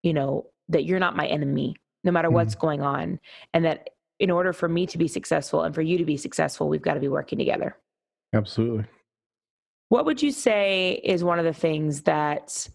you 0.04 0.14
know 0.14 0.48
that 0.70 0.86
you're 0.86 1.00
not 1.00 1.18
my 1.18 1.28
enemy 1.28 1.76
no 2.04 2.12
matter 2.12 2.30
mm-hmm. 2.30 2.36
what's 2.36 2.56
going 2.56 2.82
on 2.82 3.20
and 3.54 3.66
that 3.66 3.90
in 4.20 4.30
order 4.30 4.52
for 4.54 4.68
me 4.68 4.86
to 4.88 4.98
be 4.98 5.08
successful 5.08 5.64
and 5.64 5.74
for 5.74 5.82
you 5.82 5.98
to 5.98 6.06
be 6.06 6.18
successful 6.18 6.68
we've 6.70 6.82
got 6.82 6.96
to 6.96 7.00
be 7.00 7.08
working 7.08 7.38
together 7.38 7.76
Absolutely. 8.34 8.86
what 9.90 10.06
would 10.06 10.22
you 10.22 10.32
say 10.32 10.94
is 11.04 11.24
one 11.24 11.40
of 11.40 11.46
the 11.46 11.54
things 11.54 12.02
that 12.04 12.68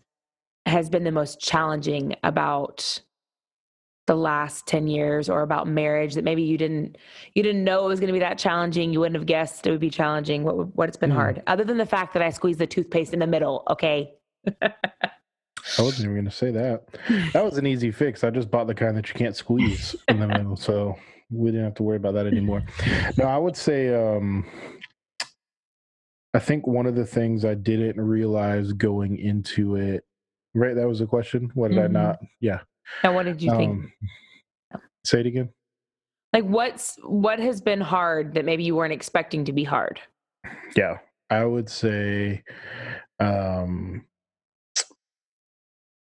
has 0.67 0.89
been 0.89 1.05
the 1.05 1.13
most 1.13 1.41
challenging 1.41 2.17
about 2.25 3.01
the 4.07 4.15
last 4.15 4.67
10 4.67 4.87
years 4.87 5.31
or 5.31 5.41
about 5.43 5.67
marriage 5.67 6.15
that 6.15 6.25
maybe 6.25 6.43
you 6.43 6.59
didn't 6.59 6.99
you 7.35 7.43
didn't 7.43 7.65
know 7.65 7.85
it 7.85 7.89
was 7.89 8.01
going 8.01 8.09
to 8.09 8.13
be 8.13 8.19
that 8.19 8.37
challenging 8.39 8.93
you 8.93 9.01
wouldn't 9.01 9.17
have 9.17 9.27
guessed 9.27 9.67
it 9.67 9.71
would 9.71 9.81
be 9.81 9.89
challenging 9.91 10.43
what 10.45 10.57
would- 10.59 10.73
what's 10.75 10.97
been 10.97 11.11
Hmm. 11.11 11.17
hard 11.17 11.43
other 11.47 11.65
than 11.65 11.79
the 11.79 11.87
fact 11.87 12.13
that 12.15 12.23
I 12.23 12.31
squeezed 12.31 12.59
the 12.59 12.67
toothpaste 12.67 13.13
in 13.15 13.19
the 13.21 13.27
middle 13.27 13.63
okay 13.71 14.13
I 15.79 15.83
wasn't 15.83 16.03
even 16.05 16.15
going 16.17 16.25
to 16.27 16.31
say 16.31 16.51
that. 16.51 16.85
That 17.33 17.43
was 17.45 17.57
an 17.57 17.67
easy 17.67 17.91
fix. 17.91 18.23
I 18.23 18.29
just 18.29 18.51
bought 18.51 18.67
the 18.67 18.75
kind 18.75 18.95
that 18.99 19.09
you 19.09 19.15
can't 19.15 19.35
squeeze 19.35 19.97
in 20.09 20.21
the 20.21 20.29
middle, 20.29 20.57
so 20.57 20.95
we 21.31 21.51
didn't 21.51 21.65
have 21.65 21.75
to 21.75 21.83
worry 21.83 21.97
about 21.97 22.15
that 22.15 22.27
anymore. 22.27 22.63
No, 23.19 23.25
I 23.25 23.39
would 23.39 23.57
say 23.57 23.95
um, 23.95 24.45
I 26.35 26.39
think 26.39 26.67
one 26.67 26.87
of 26.87 26.95
the 26.95 27.07
things 27.07 27.45
I 27.45 27.55
didn't 27.55 28.01
realize 28.01 28.73
going 28.73 29.19
into 29.19 29.77
it. 29.77 30.05
Right, 30.55 30.75
that 30.75 30.87
was 30.89 31.01
a 31.01 31.07
question. 31.07 31.51
What 31.55 31.69
did 31.71 31.79
Mhm. 31.79 31.85
I 31.85 31.87
not? 31.89 32.19
Yeah. 32.41 32.61
and 33.03 33.15
what 33.15 33.25
did 33.25 33.41
you 33.43 33.51
think 33.57 33.71
Um, 34.73 34.81
say 35.05 35.21
it 35.21 35.27
again. 35.27 35.49
like 36.33 36.45
what's 36.45 36.97
what 37.03 37.39
has 37.39 37.61
been 37.61 37.81
hard 37.81 38.35
that 38.35 38.45
maybe 38.45 38.63
you 38.65 38.77
weren't 38.77 38.93
expecting 38.93 39.45
to 39.47 39.53
be 39.53 39.65
hard 39.65 40.01
Yeah, 40.77 40.99
I 41.31 41.45
would 41.45 41.69
say 41.71 42.43
um, 43.21 44.05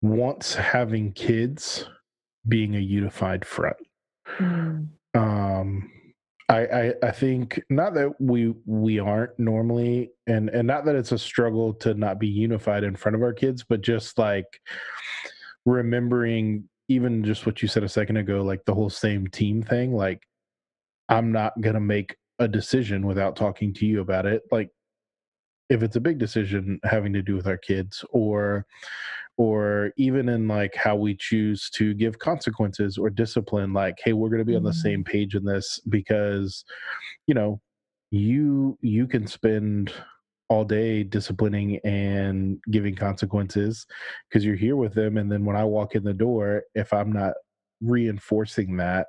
once 0.02 0.56
having 0.56 1.14
kids 1.14 1.88
being 2.48 2.76
a 2.76 2.80
unified 2.80 3.46
front. 3.46 3.78
Mm. 4.38 4.88
Um, 5.16 5.90
I, 6.48 6.66
I 6.66 6.94
I 7.02 7.12
think 7.12 7.60
not 7.70 7.96
that 7.96 8.14
we 8.20 8.54
we 8.66 9.00
aren't 9.00 9.38
normally, 9.40 10.12
and 10.28 10.50
and 10.50 10.68
not 10.68 10.86
that 10.86 10.96
it's 10.96 11.12
a 11.12 11.18
struggle 11.18 11.74
to 11.76 11.96
not 11.96 12.20
be 12.20 12.28
unified 12.28 12.84
in 12.84 12.96
front 12.96 13.16
of 13.16 13.24
our 13.24 13.34
kids, 13.34 13.64
but 13.68 13.82
just 13.82 14.18
like 14.20 14.62
remembering 15.66 16.70
even 16.88 17.24
just 17.24 17.48
what 17.48 17.62
you 17.64 17.68
said 17.68 17.84
a 17.84 17.90
second 17.90 18.18
ago, 18.18 18.44
like 18.44 18.64
the 18.66 18.74
whole 18.76 18.92
same 18.92 19.28
team 19.28 19.64
thing. 19.64 19.94
Like, 19.94 20.22
I'm 21.10 21.32
not 21.32 21.60
gonna 21.62 21.80
make 21.80 22.16
a 22.38 22.48
decision 22.48 23.08
without 23.08 23.36
talking 23.36 23.74
to 23.76 23.86
you 23.88 24.02
about 24.02 24.28
it. 24.28 24.44
Like, 24.52 24.70
if 25.70 25.82
it's 25.82 25.96
a 25.96 26.02
big 26.02 26.20
decision 26.20 26.80
having 26.84 27.14
to 27.14 27.24
do 27.24 27.36
with 27.36 27.48
our 27.48 27.58
kids, 27.58 28.06
or 28.12 28.68
or 29.38 29.92
even 29.98 30.30
in 30.30 30.48
like 30.48 30.76
how 30.76 30.96
we 30.96 31.16
choose 31.16 31.70
to 31.72 31.94
give 31.94 32.20
consequences 32.20 32.98
or 32.98 33.10
discipline 33.10 33.74
like 33.74 33.96
hey 34.04 34.14
we're 34.14 34.30
going 34.30 34.40
to 34.40 34.46
be 34.46 34.56
on 34.56 34.64
the 34.64 34.74
same 34.74 35.04
Mm. 35.04 35.08
page 35.08 35.36
in 35.36 35.44
this 35.46 35.80
because 35.90 36.64
you 37.28 37.34
know 37.36 37.60
you 38.12 38.78
you 38.82 39.08
can 39.08 39.28
spend 39.28 39.92
all 40.48 40.64
day 40.64 41.04
disciplining 41.04 41.80
and 41.84 42.60
giving 42.72 42.96
consequences 42.96 43.86
because 44.30 44.46
you're 44.46 44.56
here 44.56 44.76
with 44.76 44.94
them 44.94 45.18
and 45.18 45.32
then 45.32 45.44
when 45.44 45.56
i 45.56 45.64
walk 45.64 45.96
in 45.96 46.04
the 46.04 46.14
door 46.14 46.64
if 46.76 46.94
i'm 46.94 47.12
not 47.12 47.34
reinforcing 47.82 48.78
that 48.78 49.08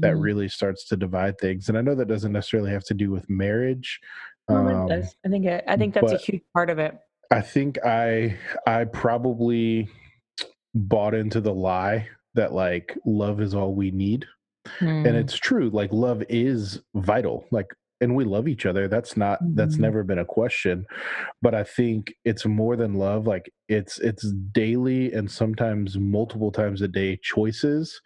that 0.00 0.14
Mhm. 0.14 0.20
really 0.20 0.48
starts 0.48 0.86
to 0.88 0.96
divide 0.96 1.38
things 1.38 1.68
and 1.68 1.78
i 1.78 1.80
know 1.80 1.94
that 1.94 2.08
doesn't 2.08 2.32
necessarily 2.32 2.70
have 2.70 2.84
to 2.84 2.94
do 2.94 3.10
with 3.10 3.28
marriage 3.30 4.00
Well, 4.48 4.68
it 4.68 4.74
um, 4.74 4.86
does. 4.88 5.16
I 5.24 5.28
think 5.30 5.46
it, 5.46 5.64
I 5.66 5.76
think 5.76 5.94
that's 5.94 6.12
a 6.12 6.16
huge 6.18 6.42
part 6.52 6.68
of 6.68 6.78
it. 6.78 6.98
I 7.30 7.40
think 7.40 7.78
I 7.84 8.38
I 8.66 8.84
probably 8.84 9.88
bought 10.74 11.14
into 11.14 11.40
the 11.40 11.54
lie 11.54 12.08
that 12.34 12.52
like 12.52 12.96
love 13.06 13.40
is 13.40 13.54
all 13.54 13.74
we 13.74 13.90
need. 13.90 14.26
And 15.04 15.16
Mm. 15.16 15.16
it's 15.16 15.36
true. 15.36 15.70
Like 15.70 15.92
love 15.92 16.24
is 16.28 16.80
vital. 16.96 17.46
Like 17.52 17.68
and 18.00 18.16
we 18.16 18.24
love 18.24 18.48
each 18.48 18.66
other. 18.66 18.88
That's 18.88 19.16
not 19.16 19.40
that's 19.54 19.76
Mhm. 19.76 19.80
never 19.80 20.04
been 20.04 20.18
a 20.18 20.24
question. 20.26 20.86
But 21.42 21.54
I 21.54 21.64
think 21.64 22.14
it's 22.24 22.46
more 22.46 22.76
than 22.76 22.94
love. 22.94 23.26
Like 23.26 23.50
it's 23.68 23.98
it's 24.00 24.32
daily 24.52 25.12
and 25.12 25.30
sometimes 25.30 25.98
multiple 25.98 26.52
times 26.52 26.82
a 26.82 26.88
day 26.88 27.18
choices 27.22 28.00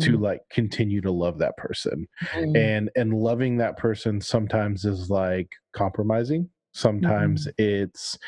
to 0.00 0.18
Mm. 0.18 0.20
like 0.20 0.40
continue 0.52 1.00
to 1.02 1.12
love 1.12 1.38
that 1.38 1.56
person 1.58 2.06
Mm. 2.34 2.56
and 2.56 2.90
and 2.96 3.14
loving 3.14 3.58
that 3.58 3.76
person 3.78 4.20
sometimes 4.20 4.84
is 4.84 5.10
like 5.10 5.48
compromising 5.74 6.50
sometimes 6.74 7.48
it's 7.58 8.18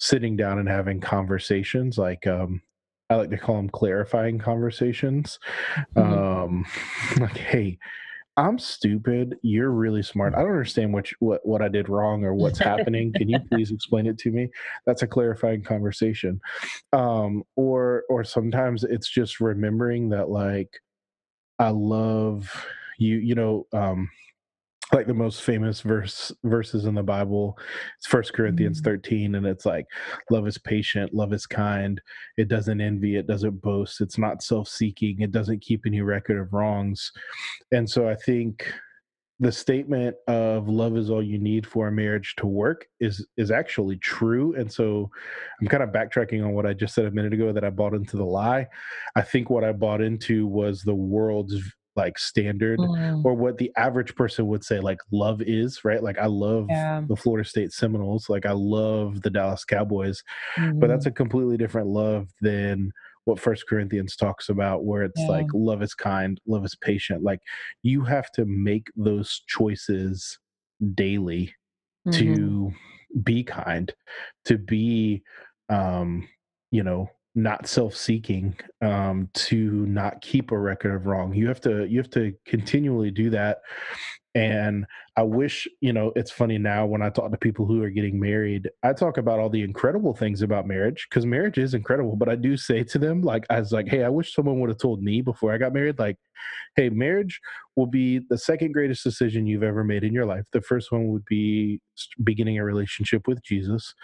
sitting 0.00 0.36
down 0.36 0.58
and 0.58 0.68
having 0.68 1.00
conversations 1.00 1.98
like 1.98 2.26
um 2.26 2.60
i 3.10 3.14
like 3.14 3.30
to 3.30 3.38
call 3.38 3.56
them 3.56 3.68
clarifying 3.68 4.38
conversations. 4.38 5.38
Mhm. 5.96 6.44
um 6.44 6.66
like 7.20 7.36
hey 7.36 7.78
i'm 8.36 8.58
stupid. 8.58 9.36
You're 9.42 9.70
really 9.72 10.02
smart. 10.02 10.34
I 10.34 10.38
don't 10.38 10.48
understand 10.50 10.94
what 10.94 11.10
you, 11.10 11.16
what 11.20 11.40
what 11.44 11.60
i 11.60 11.68
did 11.68 11.88
wrong 11.90 12.24
or 12.24 12.34
what's 12.34 12.58
happening. 12.58 13.12
Can 13.12 13.28
you 13.28 13.38
please 13.50 13.70
explain 13.70 14.06
it 14.06 14.16
to 14.18 14.30
me? 14.30 14.48
That's 14.86 15.02
a 15.02 15.06
clarifying 15.06 15.62
conversation. 15.62 16.40
Um 16.94 17.42
or 17.56 18.04
or 18.08 18.24
sometimes 18.24 18.82
it's 18.84 19.10
just 19.10 19.40
remembering 19.40 20.08
that 20.10 20.30
like 20.30 20.70
i 21.58 21.68
love 21.68 22.50
you 22.98 23.16
you 23.18 23.34
know 23.34 23.66
um 23.74 24.08
like 24.94 25.06
the 25.06 25.14
most 25.14 25.42
famous 25.42 25.80
verse 25.82 26.32
verses 26.44 26.84
in 26.84 26.94
the 26.94 27.02
bible. 27.02 27.56
It's 27.98 28.06
first 28.06 28.32
corinthians 28.32 28.80
Mhm. 28.80 28.84
13 28.84 29.34
and 29.36 29.46
it's 29.46 29.66
like 29.66 29.86
love 30.30 30.46
is 30.46 30.58
patient 30.58 31.14
love 31.14 31.32
is 31.32 31.46
kind 31.46 32.00
it 32.36 32.48
doesn't 32.48 32.80
envy 32.80 33.16
it 33.16 33.26
doesn't 33.26 33.60
boast 33.62 34.00
it's 34.00 34.18
not 34.18 34.42
self-seeking 34.42 35.20
it 35.20 35.30
doesn't 35.32 35.60
keep 35.62 35.82
any 35.86 36.00
record 36.00 36.38
of 36.40 36.52
wrongs. 36.52 37.12
And 37.72 37.88
so 37.88 38.08
i 38.08 38.14
think 38.14 38.72
the 39.42 39.50
statement 39.50 40.14
of 40.28 40.68
love 40.68 40.98
is 40.98 41.08
all 41.08 41.22
you 41.22 41.38
need 41.38 41.66
for 41.66 41.88
a 41.88 41.92
marriage 41.92 42.34
to 42.36 42.46
work 42.46 42.86
is 43.00 43.26
is 43.38 43.50
actually 43.50 43.96
true 43.96 44.54
and 44.54 44.70
so 44.70 45.10
i'm 45.60 45.66
kind 45.68 45.82
of 45.82 45.88
backtracking 45.90 46.44
on 46.44 46.52
what 46.52 46.66
i 46.66 46.74
just 46.74 46.94
said 46.94 47.06
a 47.06 47.10
minute 47.10 47.32
ago 47.32 47.50
that 47.52 47.64
i 47.64 47.70
bought 47.70 47.94
into 47.94 48.18
the 48.18 48.24
lie. 48.24 48.66
I 49.16 49.22
think 49.22 49.48
what 49.48 49.64
i 49.64 49.72
bought 49.72 50.02
into 50.02 50.46
was 50.46 50.82
the 50.82 50.94
world's 50.94 51.56
like 52.00 52.18
standard 52.18 52.78
Mm. 52.80 53.24
or 53.24 53.34
what 53.34 53.58
the 53.58 53.70
average 53.76 54.14
person 54.16 54.46
would 54.48 54.64
say 54.64 54.80
like 54.80 54.98
love 55.12 55.42
is 55.42 55.84
right 55.84 56.02
like 56.02 56.18
i 56.18 56.26
love 56.26 56.68
Yeah. 56.70 57.02
the 57.08 57.16
florida 57.16 57.48
state 57.48 57.72
seminoles 57.72 58.28
like 58.28 58.46
i 58.46 58.52
love 58.52 59.22
the 59.22 59.30
dallas 59.30 59.64
cowboys 59.64 60.22
but 60.80 60.88
that's 60.88 61.06
a 61.06 61.10
completely 61.12 61.56
different 61.56 61.88
love 61.88 62.28
than 62.40 62.92
what 63.24 63.40
first 63.40 63.66
corinthians 63.68 64.16
talks 64.16 64.48
about 64.48 64.84
where 64.84 65.02
it's 65.04 65.20
Yeah. 65.20 65.28
like 65.28 65.46
love 65.54 65.82
is 65.82 65.94
kind 65.94 66.40
love 66.46 66.64
is 66.64 66.76
patient 66.76 67.22
like 67.22 67.40
you 67.82 68.02
have 68.04 68.30
to 68.32 68.44
make 68.46 68.86
those 68.96 69.42
choices 69.46 70.38
daily 70.94 71.54
Mhm. 72.06 72.14
to 72.16 72.72
be 73.22 73.44
kind 73.44 73.92
to 74.44 74.58
be 74.58 75.22
um 75.68 76.28
you 76.70 76.82
know 76.82 77.08
not 77.34 77.66
self-seeking 77.66 78.58
um 78.82 79.28
to 79.32 79.86
not 79.86 80.20
keep 80.20 80.50
a 80.50 80.58
record 80.58 80.94
of 80.94 81.06
wrong. 81.06 81.32
You 81.32 81.46
have 81.48 81.60
to 81.62 81.86
you 81.86 81.98
have 81.98 82.10
to 82.10 82.34
continually 82.44 83.10
do 83.10 83.30
that 83.30 83.58
and 84.34 84.86
i 85.16 85.22
wish 85.22 85.66
you 85.80 85.92
know 85.92 86.12
it's 86.14 86.30
funny 86.30 86.56
now 86.56 86.86
when 86.86 87.02
i 87.02 87.10
talk 87.10 87.30
to 87.30 87.36
people 87.36 87.66
who 87.66 87.82
are 87.82 87.90
getting 87.90 88.18
married 88.18 88.70
i 88.82 88.92
talk 88.92 89.18
about 89.18 89.40
all 89.40 89.50
the 89.50 89.62
incredible 89.62 90.14
things 90.14 90.42
about 90.42 90.66
marriage 90.66 91.06
because 91.08 91.26
marriage 91.26 91.58
is 91.58 91.74
incredible 91.74 92.14
but 92.14 92.28
i 92.28 92.36
do 92.36 92.56
say 92.56 92.84
to 92.84 92.98
them 92.98 93.22
like 93.22 93.44
i 93.50 93.58
was 93.58 93.72
like 93.72 93.88
hey 93.88 94.04
i 94.04 94.08
wish 94.08 94.34
someone 94.34 94.60
would 94.60 94.70
have 94.70 94.78
told 94.78 95.02
me 95.02 95.20
before 95.20 95.52
i 95.52 95.58
got 95.58 95.72
married 95.72 95.98
like 95.98 96.16
hey 96.76 96.88
marriage 96.88 97.40
will 97.76 97.86
be 97.86 98.20
the 98.30 98.38
second 98.38 98.72
greatest 98.72 99.02
decision 99.02 99.46
you've 99.46 99.62
ever 99.62 99.84
made 99.84 100.04
in 100.04 100.12
your 100.12 100.26
life. 100.26 100.44
The 100.52 100.60
first 100.60 100.90
one 100.90 101.08
would 101.08 101.24
be 101.26 101.80
beginning 102.24 102.58
a 102.58 102.64
relationship 102.64 103.26
with 103.26 103.42
jesus 103.42 103.94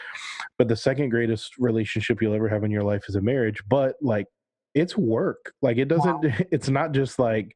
but 0.59 0.68
the 0.68 0.76
second 0.76 1.11
greatest 1.11 1.56
relationship 1.59 2.21
you'll 2.21 2.35
ever 2.35 2.49
have 2.49 2.64
in 2.64 2.71
your 2.71 2.83
life 2.83 3.04
is 3.09 3.16
a 3.16 3.21
marriage. 3.21 3.62
But 3.68 3.97
like 4.00 4.26
it's 4.75 4.97
work. 4.97 5.52
Like 5.62 5.78
it 5.78 5.88
doesn't 5.88 6.25
it's 6.52 6.68
not 6.68 6.92
just 6.92 7.18
like 7.18 7.54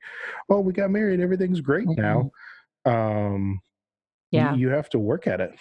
oh 0.51 0.61
we 0.61 0.73
got 0.73 0.91
married 0.91 1.21
everything's 1.21 1.61
great 1.61 1.89
now 1.89 2.19
mm-hmm. 2.19 2.29
Um 2.85 3.61
Yeah. 4.31 4.55
you 4.55 4.69
have 4.71 4.89
to 4.91 4.99
work 4.99 5.27
at 5.27 5.41
it 5.41 5.53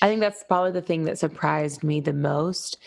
I 0.00 0.08
think 0.08 0.20
that's 0.20 0.42
probably 0.48 0.72
the 0.72 0.82
thing 0.82 1.04
that 1.04 1.18
surprised 1.18 1.84
me 1.84 2.00
the 2.00 2.12
most 2.12 2.78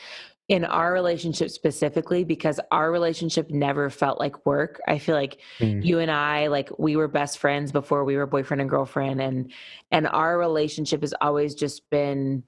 in 0.50 0.66
our 0.66 0.92
relationship 0.94 1.50
specifically 1.50 2.24
because 2.26 2.60
our 2.72 2.92
relationship 2.92 3.50
never 3.50 3.90
felt 3.90 4.20
like 4.20 4.46
work. 4.46 4.80
I 4.88 5.00
feel 5.00 5.16
like 5.16 5.40
Mm. 5.60 5.84
you 5.84 6.00
and 6.00 6.12
I 6.12 6.48
like 6.48 6.70
we 6.78 6.96
were 6.98 7.08
best 7.08 7.38
friends 7.40 7.72
before 7.72 8.04
we 8.04 8.18
were 8.18 8.28
boyfriend 8.28 8.62
and 8.62 8.70
girlfriend 8.70 9.22
and 9.22 9.52
and 9.92 10.08
our 10.08 10.38
relationship 10.38 11.02
has 11.02 11.14
always 11.22 11.56
just 11.56 11.90
been 11.90 12.44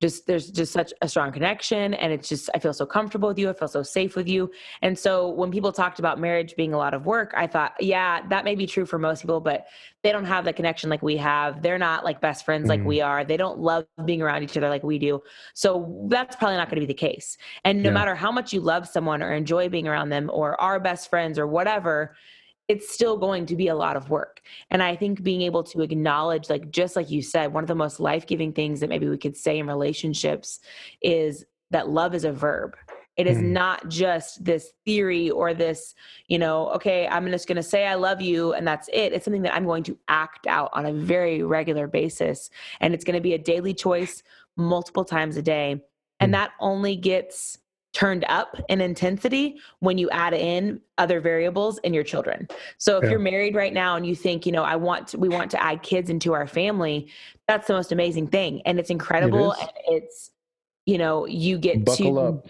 just 0.00 0.26
there's 0.26 0.50
just 0.50 0.72
such 0.72 0.92
a 1.02 1.08
strong 1.08 1.32
connection 1.32 1.94
and 1.94 2.12
it's 2.12 2.28
just 2.28 2.48
I 2.54 2.58
feel 2.60 2.72
so 2.72 2.86
comfortable 2.86 3.28
with 3.28 3.38
you. 3.38 3.50
I 3.50 3.52
feel 3.52 3.66
so 3.68 3.82
safe 3.82 4.14
with 4.14 4.28
you. 4.28 4.50
And 4.82 4.96
so 4.96 5.28
when 5.30 5.50
people 5.50 5.72
talked 5.72 5.98
about 5.98 6.20
marriage 6.20 6.54
being 6.56 6.72
a 6.72 6.78
lot 6.78 6.94
of 6.94 7.04
work, 7.04 7.34
I 7.36 7.46
thought, 7.48 7.72
yeah, 7.80 8.26
that 8.28 8.44
may 8.44 8.54
be 8.54 8.66
true 8.66 8.86
for 8.86 8.98
most 8.98 9.22
people, 9.22 9.40
but 9.40 9.66
they 10.04 10.12
don't 10.12 10.24
have 10.24 10.44
the 10.44 10.52
connection 10.52 10.88
like 10.88 11.02
we 11.02 11.16
have. 11.16 11.62
They're 11.62 11.78
not 11.78 12.04
like 12.04 12.20
best 12.20 12.44
friends 12.44 12.68
like 12.68 12.80
Mhm. 12.80 12.84
we 12.84 13.00
are. 13.00 13.24
They 13.24 13.36
don't 13.36 13.58
love 13.58 13.86
being 14.04 14.22
around 14.22 14.44
each 14.44 14.56
other 14.56 14.68
like 14.68 14.84
we 14.84 14.98
do. 15.00 15.20
So 15.54 16.06
that's 16.08 16.36
probably 16.36 16.56
not 16.56 16.68
going 16.68 16.80
to 16.80 16.86
be 16.86 16.92
the 16.92 16.94
case. 16.94 17.36
And 17.64 17.82
no 17.82 17.88
Yeah. 17.88 17.94
matter 17.94 18.14
how 18.14 18.30
much 18.30 18.52
you 18.52 18.60
love 18.60 18.86
someone 18.86 19.22
or 19.22 19.32
enjoy 19.32 19.68
being 19.68 19.88
around 19.88 20.10
them 20.10 20.30
or 20.32 20.60
are 20.60 20.78
best 20.78 21.10
friends 21.10 21.38
or 21.38 21.48
whatever, 21.48 22.14
it's 22.68 22.92
still 22.92 23.16
going 23.16 23.46
to 23.46 23.56
be 23.56 23.68
a 23.68 23.74
lot 23.74 23.96
of 23.96 24.10
work. 24.10 24.42
And 24.70 24.82
I 24.82 24.94
think 24.94 25.22
being 25.22 25.42
able 25.42 25.64
to 25.64 25.80
acknowledge, 25.80 26.50
like, 26.50 26.70
just 26.70 26.96
like 26.96 27.10
you 27.10 27.22
said, 27.22 27.52
one 27.52 27.64
of 27.64 27.68
the 27.68 27.74
most 27.74 27.98
life 27.98 28.26
giving 28.26 28.52
things 28.52 28.80
that 28.80 28.88
maybe 28.88 29.08
we 29.08 29.16
could 29.18 29.36
say 29.36 29.58
in 29.58 29.66
relationships 29.66 30.60
is 31.02 31.44
that 31.70 31.88
love 31.88 32.14
is 32.14 32.24
a 32.24 32.32
verb. 32.32 32.76
It 33.16 33.26
is 33.26 33.38
Mm. 33.38 33.52
not 33.52 33.88
just 33.88 34.44
this 34.44 34.72
theory 34.84 35.28
or 35.30 35.52
this, 35.52 35.94
you 36.28 36.38
know, 36.38 36.68
okay, 36.68 37.08
I'm 37.08 37.28
just 37.30 37.48
going 37.48 37.56
to 37.56 37.62
say 37.62 37.86
I 37.86 37.94
love 37.94 38.20
you 38.20 38.52
and 38.52 38.66
that's 38.66 38.88
it. 38.92 39.12
It's 39.12 39.24
something 39.24 39.42
that 39.42 39.54
I'm 39.54 39.64
going 39.64 39.82
to 39.84 39.98
act 40.06 40.46
out 40.46 40.70
on 40.72 40.86
a 40.86 40.92
very 40.92 41.42
regular 41.42 41.88
basis. 41.88 42.48
And 42.80 42.94
it's 42.94 43.04
going 43.04 43.16
to 43.16 43.20
be 43.20 43.34
a 43.34 43.38
daily 43.38 43.74
choice 43.74 44.22
multiple 44.56 45.04
times 45.04 45.36
a 45.36 45.42
day. 45.42 45.82
And 46.20 46.30
Mm. 46.30 46.36
that 46.36 46.50
only 46.60 46.96
gets 46.96 47.58
turned 47.92 48.24
up 48.28 48.56
in 48.68 48.80
intensity 48.80 49.58
when 49.80 49.98
you 49.98 50.10
add 50.10 50.34
in 50.34 50.80
other 50.98 51.20
variables 51.20 51.78
in 51.78 51.94
your 51.94 52.04
children. 52.04 52.46
So 52.76 52.98
if 52.98 53.04
Yeah. 53.04 53.10
you're 53.10 53.18
married 53.18 53.54
right 53.54 53.72
now 53.72 53.96
and 53.96 54.06
you 54.06 54.14
think, 54.14 54.46
you 54.46 54.52
know, 54.52 54.62
I 54.62 54.76
want 54.76 55.08
to, 55.08 55.18
we 55.18 55.28
want 55.28 55.50
to 55.52 55.62
add 55.62 55.82
kids 55.82 56.10
into 56.10 56.34
our 56.34 56.46
family, 56.46 57.08
that's 57.46 57.66
the 57.66 57.72
most 57.74 57.92
amazing 57.92 58.26
thing 58.28 58.62
and 58.66 58.78
it's 58.78 58.90
incredible 58.90 59.52
is. 59.52 59.58
and 59.60 59.70
it's 59.86 60.30
you 60.86 60.96
know, 60.96 61.26
you 61.26 61.58
get 61.58 61.84
buckle 61.84 62.14
to 62.14 62.20
up 62.20 62.46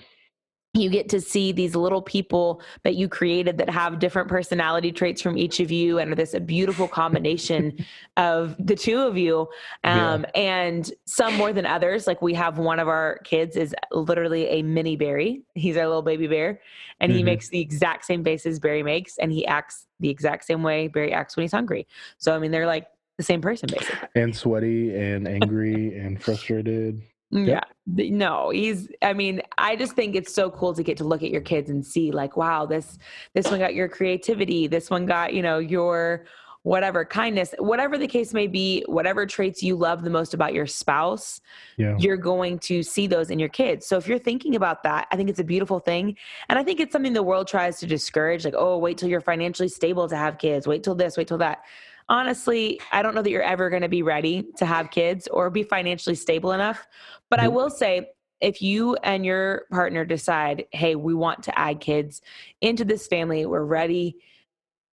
you 0.74 0.90
get 0.90 1.08
to 1.08 1.20
see 1.20 1.50
these 1.50 1.74
little 1.74 2.02
people 2.02 2.62
that 2.84 2.94
you 2.94 3.08
created 3.08 3.58
that 3.58 3.70
have 3.70 3.98
different 3.98 4.28
personality 4.28 4.92
traits 4.92 5.22
from 5.22 5.38
each 5.38 5.60
of 5.60 5.70
you 5.70 5.98
and 5.98 6.12
are 6.12 6.14
this 6.14 6.34
a 6.34 6.40
beautiful 6.40 6.86
combination 6.86 7.84
of 8.16 8.54
the 8.58 8.76
two 8.76 9.00
of 9.00 9.16
you. 9.16 9.48
Um, 9.84 10.26
yeah. 10.34 10.40
and 10.40 10.92
some 11.06 11.34
more 11.36 11.52
than 11.52 11.64
others 11.64 12.06
like 12.06 12.20
we 12.20 12.34
have 12.34 12.58
one 12.58 12.78
of 12.78 12.88
our 12.88 13.18
kids 13.24 13.56
is 13.56 13.74
literally 13.92 14.46
a 14.48 14.62
mini 14.62 14.96
barry. 14.96 15.42
He's 15.54 15.76
our 15.76 15.86
little 15.86 16.02
baby 16.02 16.26
bear 16.26 16.60
and 17.00 17.10
mm-hmm. 17.10 17.16
he 17.16 17.24
makes 17.24 17.48
the 17.48 17.60
exact 17.60 18.04
same 18.04 18.22
faces 18.22 18.58
barry 18.58 18.82
makes 18.82 19.16
and 19.18 19.32
he 19.32 19.46
acts 19.46 19.86
the 20.00 20.10
exact 20.10 20.44
same 20.44 20.62
way 20.62 20.88
barry 20.88 21.12
acts 21.12 21.36
when 21.36 21.42
he's 21.44 21.52
hungry. 21.52 21.86
So 22.18 22.34
i 22.34 22.38
mean 22.38 22.50
they're 22.50 22.66
like 22.66 22.86
the 23.16 23.24
same 23.24 23.40
person 23.40 23.68
basically. 23.72 24.08
And 24.14 24.36
sweaty 24.36 24.94
and 24.94 25.26
angry 25.26 25.98
and 25.98 26.22
frustrated 26.22 27.02
Yep. 27.30 27.46
Yeah. 27.46 28.10
No, 28.10 28.50
he's 28.50 28.88
I 29.02 29.12
mean, 29.12 29.42
I 29.56 29.76
just 29.76 29.92
think 29.94 30.14
it's 30.14 30.32
so 30.32 30.50
cool 30.50 30.74
to 30.74 30.82
get 30.82 30.96
to 30.98 31.04
look 31.04 31.22
at 31.22 31.30
your 31.30 31.40
kids 31.40 31.70
and 31.70 31.84
see 31.84 32.10
like, 32.10 32.36
wow, 32.36 32.66
this 32.66 32.98
this 33.34 33.50
one 33.50 33.60
got 33.60 33.74
your 33.74 33.88
creativity, 33.88 34.66
this 34.66 34.90
one 34.90 35.06
got, 35.06 35.34
you 35.34 35.42
know, 35.42 35.58
your 35.58 36.24
whatever 36.62 37.04
kindness, 37.04 37.54
whatever 37.58 37.96
the 37.96 38.06
case 38.06 38.34
may 38.34 38.46
be, 38.46 38.84
whatever 38.86 39.24
traits 39.24 39.62
you 39.62 39.76
love 39.76 40.02
the 40.02 40.10
most 40.10 40.34
about 40.34 40.52
your 40.52 40.66
spouse, 40.66 41.40
yeah. 41.76 41.96
you're 41.98 42.16
going 42.16 42.58
to 42.58 42.82
see 42.82 43.06
those 43.06 43.30
in 43.30 43.38
your 43.38 43.48
kids. 43.48 43.86
So 43.86 43.96
if 43.96 44.06
you're 44.06 44.18
thinking 44.18 44.54
about 44.54 44.82
that, 44.82 45.06
I 45.10 45.16
think 45.16 45.30
it's 45.30 45.38
a 45.38 45.44
beautiful 45.44 45.78
thing. 45.78 46.16
And 46.48 46.58
I 46.58 46.64
think 46.64 46.80
it's 46.80 46.92
something 46.92 47.12
the 47.12 47.22
world 47.22 47.46
tries 47.46 47.78
to 47.80 47.86
discourage 47.86 48.44
like, 48.44 48.54
oh, 48.56 48.76
wait 48.76 48.98
till 48.98 49.08
you're 49.08 49.20
financially 49.20 49.68
stable 49.68 50.08
to 50.08 50.16
have 50.16 50.36
kids, 50.36 50.66
wait 50.66 50.82
till 50.82 50.94
this, 50.94 51.16
wait 51.16 51.28
till 51.28 51.38
that 51.38 51.62
honestly, 52.08 52.80
I 52.92 53.02
don't 53.02 53.14
know 53.14 53.22
that 53.22 53.30
you're 53.30 53.42
ever 53.42 53.70
going 53.70 53.82
to 53.82 53.88
be 53.88 54.02
ready 54.02 54.46
to 54.56 54.66
have 54.66 54.90
kids 54.90 55.28
or 55.28 55.50
be 55.50 55.62
financially 55.62 56.14
stable 56.14 56.52
enough. 56.52 56.86
But 57.30 57.40
I 57.40 57.46
mm-hmm. 57.46 57.54
will 57.54 57.70
say, 57.70 58.10
if 58.40 58.62
you 58.62 58.96
and 59.02 59.26
your 59.26 59.64
partner 59.70 60.04
decide, 60.04 60.64
hey, 60.72 60.94
we 60.94 61.12
want 61.12 61.42
to 61.44 61.58
add 61.58 61.80
kids 61.80 62.22
into 62.60 62.84
this 62.84 63.06
family, 63.08 63.46
we're 63.46 63.64
ready, 63.64 64.16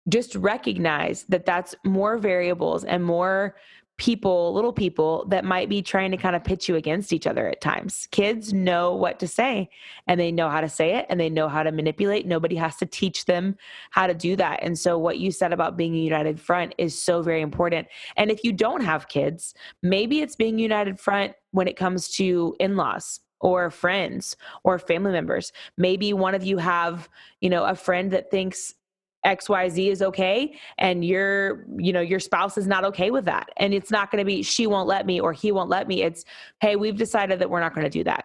just 0.08 0.34
recognize 0.36 1.24
that 1.24 1.44
that's 1.44 1.74
more 1.84 2.18
variables 2.18 2.84
and 2.84 3.04
more 3.04 3.56
people, 3.98 4.52
little 4.54 4.72
people 4.72 5.24
that 5.28 5.44
might 5.44 5.68
be 5.68 5.82
trying 5.82 6.10
to 6.10 6.16
kind 6.16 6.34
of 6.34 6.42
pitch 6.42 6.68
you 6.68 6.76
against 6.76 7.12
each 7.12 7.26
other 7.26 7.48
at 7.48 7.60
times. 7.60 8.08
Kids 8.10 8.52
know 8.52 8.94
what 8.94 9.18
to 9.20 9.28
say 9.28 9.68
and 10.06 10.18
they 10.18 10.32
know 10.32 10.48
how 10.48 10.60
to 10.60 10.68
say 10.68 10.96
it 10.96 11.06
and 11.08 11.20
they 11.20 11.30
know 11.30 11.48
how 11.48 11.62
to 11.62 11.70
manipulate. 11.70 12.26
Nobody 12.26 12.56
has 12.56 12.76
to 12.76 12.86
teach 12.86 13.26
them 13.26 13.56
how 13.90 14.06
to 14.06 14.14
do 14.14 14.34
that. 14.36 14.60
And 14.62 14.78
so, 14.78 14.98
what 14.98 15.18
you 15.18 15.30
said 15.30 15.52
about 15.52 15.76
being 15.76 15.94
a 15.94 15.98
united 15.98 16.40
front 16.40 16.74
is 16.78 17.00
so 17.00 17.22
very 17.22 17.42
important. 17.42 17.86
And 18.16 18.30
if 18.30 18.44
you 18.44 18.52
don't 18.52 18.82
have 18.82 19.08
kids, 19.08 19.54
maybe 19.82 20.20
it's 20.20 20.36
being 20.36 20.58
united 20.58 20.98
front 20.98 21.34
when 21.52 21.68
it 21.68 21.76
comes 21.76 22.08
to 22.16 22.56
in 22.58 22.76
laws 22.76 23.20
or 23.40 23.70
friends 23.70 24.36
or 24.62 24.78
family 24.78 25.10
members 25.10 25.52
maybe 25.76 26.12
one 26.12 26.32
of 26.32 26.44
you 26.44 26.58
have 26.58 27.08
you 27.40 27.50
know 27.50 27.64
a 27.64 27.74
friend 27.74 28.12
that 28.12 28.30
thinks 28.30 28.74
xyz 29.24 29.90
is 29.90 30.02
okay 30.02 30.58
and 30.78 31.04
your 31.04 31.64
you 31.76 31.92
know 31.92 32.00
your 32.00 32.20
spouse 32.20 32.58
is 32.58 32.66
not 32.66 32.84
okay 32.84 33.10
with 33.10 33.24
that. 33.24 33.50
And 33.56 33.72
it's 33.72 33.90
not 33.90 34.10
going 34.10 34.20
to 34.20 34.24
be 34.24 34.42
she 34.42 34.66
won't 34.66 34.88
let 34.88 35.06
me 35.06 35.20
or 35.20 35.32
he 35.32 35.52
won't 35.52 35.70
let 35.70 35.86
me. 35.88 36.02
It's 36.02 36.24
hey 36.60 36.76
we've 36.76 36.96
decided 36.96 37.38
that 37.38 37.48
we're 37.48 37.60
not 37.60 37.74
going 37.74 37.84
to 37.84 37.90
do 37.90 38.04
that. 38.04 38.24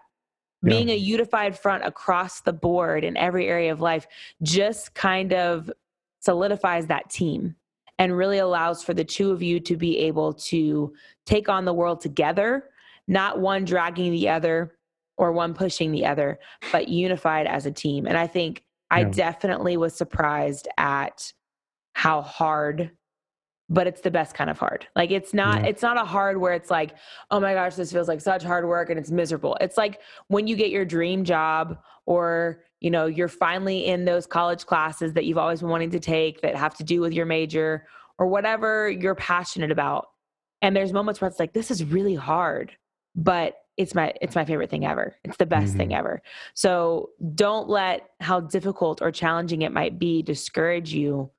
Yeah. 0.62 0.70
being 0.70 0.90
a 0.90 0.96
unified 0.96 1.56
front 1.56 1.84
across 1.84 2.40
the 2.40 2.52
board 2.52 3.04
in 3.04 3.16
every 3.16 3.46
area 3.46 3.70
of 3.70 3.80
life 3.80 4.08
just 4.42 4.92
kind 4.94 5.32
of 5.32 5.70
solidifies 6.18 6.86
that 6.88 7.10
team 7.10 7.54
and 8.00 8.16
really 8.16 8.38
allows 8.38 8.82
for 8.82 8.92
the 8.92 9.04
two 9.04 9.30
of 9.30 9.40
you 9.40 9.60
to 9.60 9.76
be 9.76 9.98
able 9.98 10.32
to 10.32 10.92
take 11.26 11.48
on 11.48 11.64
the 11.64 11.72
world 11.72 12.00
together 12.00 12.70
not 13.06 13.38
one 13.38 13.64
dragging 13.64 14.10
the 14.10 14.28
other 14.28 14.74
or 15.16 15.30
one 15.30 15.54
pushing 15.54 15.92
the 15.92 16.04
other 16.04 16.40
but 16.72 16.88
unified 16.88 17.46
as 17.46 17.64
a 17.64 17.70
team. 17.70 18.06
And 18.06 18.18
i 18.18 18.26
think 18.26 18.64
I 18.90 19.04
definitely 19.04 19.76
was 19.76 19.94
surprised 19.94 20.68
at 20.78 21.32
how 21.92 22.22
hard 22.22 22.92
but 23.70 23.86
it's 23.86 24.00
the 24.00 24.10
best 24.10 24.34
kind 24.34 24.48
of 24.48 24.58
hard. 24.58 24.86
Like 24.96 25.10
it's 25.10 25.34
not 25.34 25.62
yeah. 25.62 25.68
it's 25.68 25.82
not 25.82 25.98
a 25.98 26.04
hard 26.04 26.38
where 26.38 26.54
it's 26.54 26.70
like, 26.70 26.94
"Oh 27.30 27.38
my 27.38 27.52
gosh, 27.52 27.74
this 27.74 27.92
feels 27.92 28.08
like 28.08 28.20
such 28.20 28.42
hard 28.42 28.66
work 28.66 28.88
and 28.90 28.98
it's 28.98 29.10
miserable." 29.10 29.56
It's 29.60 29.76
like 29.76 30.00
when 30.28 30.46
you 30.46 30.56
get 30.56 30.70
your 30.70 30.84
dream 30.84 31.24
job 31.24 31.78
or, 32.06 32.62
you 32.80 32.90
know, 32.90 33.06
you're 33.06 33.28
finally 33.28 33.86
in 33.86 34.06
those 34.06 34.26
college 34.26 34.64
classes 34.64 35.12
that 35.14 35.26
you've 35.26 35.38
always 35.38 35.60
been 35.60 35.68
wanting 35.68 35.90
to 35.90 36.00
take 36.00 36.40
that 36.40 36.56
have 36.56 36.76
to 36.78 36.84
do 36.84 37.00
with 37.00 37.12
your 37.12 37.26
major 37.26 37.86
or 38.18 38.26
whatever 38.26 38.88
you're 38.90 39.14
passionate 39.14 39.70
about. 39.70 40.06
And 40.62 40.74
there's 40.74 40.92
moments 40.92 41.20
where 41.20 41.28
it's 41.28 41.38
like, 41.38 41.52
"This 41.52 41.70
is 41.70 41.84
really 41.84 42.14
hard." 42.14 42.72
But 43.14 43.56
it's 43.78 43.94
my 43.94 44.12
it's 44.20 44.34
my 44.34 44.44
favorite 44.44 44.68
thing 44.68 44.84
ever. 44.84 45.16
It's 45.24 45.38
the 45.38 45.46
best 45.46 45.68
mm-hmm. 45.68 45.78
thing 45.78 45.94
ever. 45.94 46.20
So 46.54 47.10
don't 47.34 47.68
let 47.68 48.10
how 48.20 48.40
difficult 48.40 49.00
or 49.00 49.10
challenging 49.10 49.62
it 49.62 49.72
might 49.72 49.98
be 49.98 50.22
discourage 50.22 50.92
you. 50.92 51.30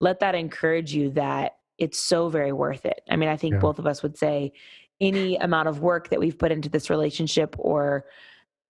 Let 0.00 0.20
that 0.20 0.34
encourage 0.34 0.94
you 0.94 1.10
that 1.12 1.56
it's 1.78 1.98
so 1.98 2.28
very 2.28 2.52
worth 2.52 2.86
it. 2.86 3.00
I 3.08 3.16
mean, 3.16 3.28
I 3.28 3.36
think 3.36 3.54
yeah. 3.54 3.60
both 3.60 3.78
of 3.78 3.86
us 3.86 4.02
would 4.02 4.16
say 4.16 4.52
any 5.00 5.36
amount 5.36 5.68
of 5.68 5.80
work 5.80 6.10
that 6.10 6.20
we've 6.20 6.38
put 6.38 6.52
into 6.52 6.68
this 6.68 6.88
relationship 6.88 7.56
or 7.58 8.06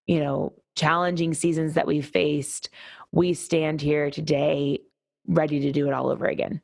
you 0.07 0.21
know, 0.21 0.53
challenging 0.77 1.35
seasons 1.35 1.75
that 1.75 1.87
we've 1.87 2.07
faced, 2.07 2.71
we 3.13 3.35
stand 3.35 3.81
here 3.81 4.11
today 4.11 4.81
ready 5.27 5.61
to 5.61 5.73
do 5.73 5.87
it 5.89 5.93
all 5.93 6.09
over 6.09 6.27
again. 6.27 6.61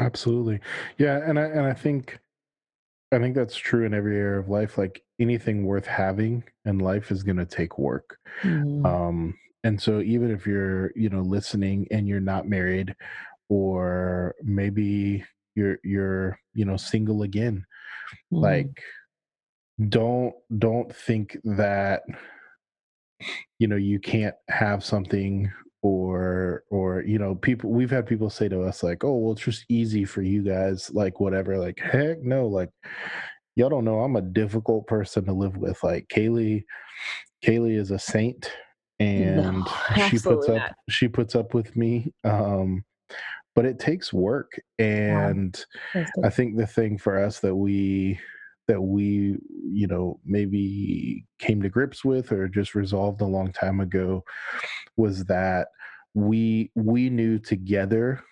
Absolutely. 0.00 0.60
Yeah, 0.96 1.18
and 1.28 1.38
I 1.38 1.42
and 1.44 1.66
I 1.66 1.74
think 1.74 2.18
I 3.10 3.18
think 3.18 3.34
that's 3.34 3.56
true 3.56 3.84
in 3.84 3.94
every 3.94 4.16
area 4.16 4.38
of 4.38 4.48
life. 4.48 4.76
Like 4.76 5.02
anything 5.18 5.64
worth 5.64 5.86
having 5.86 6.44
in 6.64 6.78
life 6.78 7.10
is 7.10 7.22
going 7.22 7.38
to 7.38 7.46
take 7.46 7.78
work. 7.78 8.18
Mm-hmm. 8.42 8.84
Um, 8.84 9.34
and 9.64 9.80
so 9.80 10.00
even 10.00 10.30
if 10.30 10.46
you're, 10.46 10.92
you 10.94 11.08
know, 11.08 11.22
listening 11.22 11.88
and 11.90 12.06
you're 12.06 12.20
not 12.20 12.48
married, 12.48 12.94
or 13.48 14.34
maybe 14.42 15.24
you're 15.54 15.78
you're 15.82 16.38
you 16.54 16.64
know 16.64 16.76
single 16.76 17.22
again, 17.22 17.64
mm-hmm. 18.32 18.36
like 18.36 18.82
don't 19.88 20.34
don't 20.58 20.94
think 20.94 21.36
that 21.44 22.02
you 23.58 23.68
know 23.68 23.76
you 23.76 23.98
can't 23.98 24.36
have 24.48 24.84
something 24.84 25.50
or 25.82 26.64
or 26.70 27.02
you 27.02 27.18
know 27.18 27.34
people 27.36 27.70
we've 27.70 27.90
had 27.90 28.06
people 28.06 28.28
say 28.28 28.48
to 28.48 28.62
us 28.62 28.82
like 28.82 29.04
oh 29.04 29.16
well 29.16 29.32
it's 29.32 29.42
just 29.42 29.64
easy 29.68 30.04
for 30.04 30.22
you 30.22 30.42
guys 30.42 30.90
like 30.92 31.20
whatever 31.20 31.56
like 31.56 31.78
heck 31.78 32.20
no 32.22 32.46
like 32.46 32.70
y'all 33.54 33.68
don't 33.68 33.84
know 33.84 34.00
i'm 34.00 34.16
a 34.16 34.22
difficult 34.22 34.86
person 34.86 35.24
to 35.24 35.32
live 35.32 35.56
with 35.56 35.82
like 35.84 36.06
kaylee 36.08 36.64
kaylee 37.44 37.78
is 37.78 37.92
a 37.92 37.98
saint 37.98 38.50
and 38.98 39.36
no, 39.36 39.64
she 40.08 40.18
puts 40.18 40.48
up 40.48 40.74
she 40.88 41.06
puts 41.06 41.36
up 41.36 41.54
with 41.54 41.76
me 41.76 42.12
um 42.24 42.84
but 43.54 43.64
it 43.64 43.78
takes 43.78 44.12
work 44.12 44.60
and 44.80 45.64
yeah. 45.94 46.06
i 46.24 46.28
think 46.28 46.56
the 46.56 46.66
thing 46.66 46.98
for 46.98 47.22
us 47.22 47.38
that 47.38 47.54
we 47.54 48.18
that 48.68 48.80
we 48.80 49.36
you 49.72 49.86
know 49.86 50.20
maybe 50.24 51.24
came 51.38 51.60
to 51.62 51.68
grips 51.68 52.04
with 52.04 52.30
or 52.30 52.46
just 52.48 52.74
resolved 52.74 53.20
a 53.20 53.26
long 53.26 53.50
time 53.52 53.80
ago 53.80 54.22
was 54.96 55.24
that 55.24 55.68
we 56.14 56.70
we 56.76 57.10
knew 57.10 57.38
together 57.38 58.22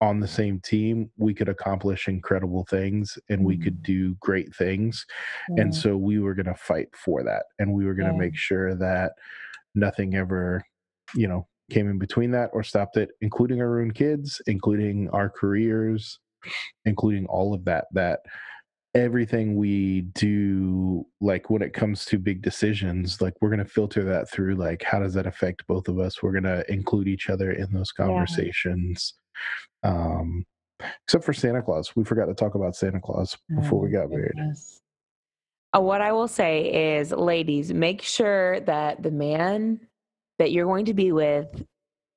on 0.00 0.20
the 0.20 0.28
same 0.28 0.60
team 0.60 1.10
we 1.16 1.32
could 1.32 1.48
accomplish 1.48 2.08
incredible 2.08 2.66
things 2.68 3.18
and 3.30 3.44
we 3.44 3.56
could 3.56 3.78
mm. 3.78 3.84
do 3.84 4.14
great 4.20 4.54
things 4.54 5.06
yeah. 5.50 5.62
and 5.62 5.74
so 5.74 5.96
we 5.96 6.18
were 6.18 6.34
going 6.34 6.46
to 6.46 6.54
fight 6.54 6.88
for 6.94 7.22
that 7.24 7.44
and 7.58 7.72
we 7.72 7.84
were 7.86 7.94
going 7.94 8.08
to 8.08 8.14
yeah. 8.14 8.20
make 8.20 8.36
sure 8.36 8.74
that 8.74 9.12
nothing 9.74 10.14
ever 10.14 10.62
you 11.14 11.26
know 11.26 11.46
came 11.70 11.88
in 11.88 11.98
between 11.98 12.30
that 12.30 12.50
or 12.52 12.62
stopped 12.62 12.96
it 12.98 13.10
including 13.22 13.62
our 13.62 13.80
own 13.80 13.90
kids 13.90 14.42
including 14.46 15.08
our 15.10 15.30
careers 15.30 16.18
including 16.84 17.24
all 17.26 17.54
of 17.54 17.64
that 17.64 17.86
that 17.92 18.20
everything 18.94 19.56
we 19.56 20.02
do 20.14 21.04
like 21.20 21.50
when 21.50 21.62
it 21.62 21.72
comes 21.72 22.04
to 22.04 22.18
big 22.18 22.42
decisions 22.42 23.20
like 23.20 23.34
we're 23.40 23.48
going 23.48 23.58
to 23.58 23.64
filter 23.64 24.04
that 24.04 24.30
through 24.30 24.54
like 24.54 24.82
how 24.82 25.00
does 25.00 25.14
that 25.14 25.26
affect 25.26 25.66
both 25.66 25.88
of 25.88 25.98
us? 25.98 26.22
We're 26.22 26.32
going 26.32 26.44
to 26.44 26.64
include 26.72 27.08
each 27.08 27.28
other 27.28 27.52
in 27.52 27.72
those 27.72 27.92
conversations. 27.92 29.14
Yeah. 29.84 29.90
um 29.90 30.44
except 31.06 31.24
for 31.24 31.32
santa 31.32 31.62
claus 31.62 31.94
we 31.94 32.02
forgot 32.02 32.26
to 32.26 32.34
talk 32.34 32.56
about 32.56 32.74
santa 32.74 33.00
claus 33.00 33.36
before 33.54 33.78
oh, 33.78 33.84
we 33.84 33.90
got 33.90 34.10
married. 34.10 34.32
uh, 35.74 35.80
what 35.80 36.00
i 36.00 36.10
will 36.10 36.26
say 36.26 36.96
is 36.98 37.12
ladies 37.12 37.72
make 37.72 38.02
sure 38.02 38.58
that 38.60 39.02
the 39.02 39.10
man 39.10 39.80
that 40.38 40.50
you're 40.50 40.66
going 40.66 40.84
to 40.84 40.94
be 40.94 41.12
with 41.12 41.64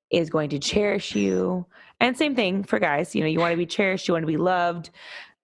is 0.09 0.29
going 0.29 0.49
to 0.49 0.59
cherish 0.59 1.15
you. 1.15 1.65
And 1.99 2.17
same 2.17 2.35
thing 2.35 2.63
for 2.63 2.79
guys 2.79 3.15
you 3.15 3.21
know 3.21 3.27
you 3.27 3.39
want 3.39 3.51
to 3.51 3.57
be 3.57 3.65
cherished 3.65 4.07
you 4.07 4.13
want 4.13 4.23
to 4.23 4.27
be 4.27 4.37
loved 4.37 4.91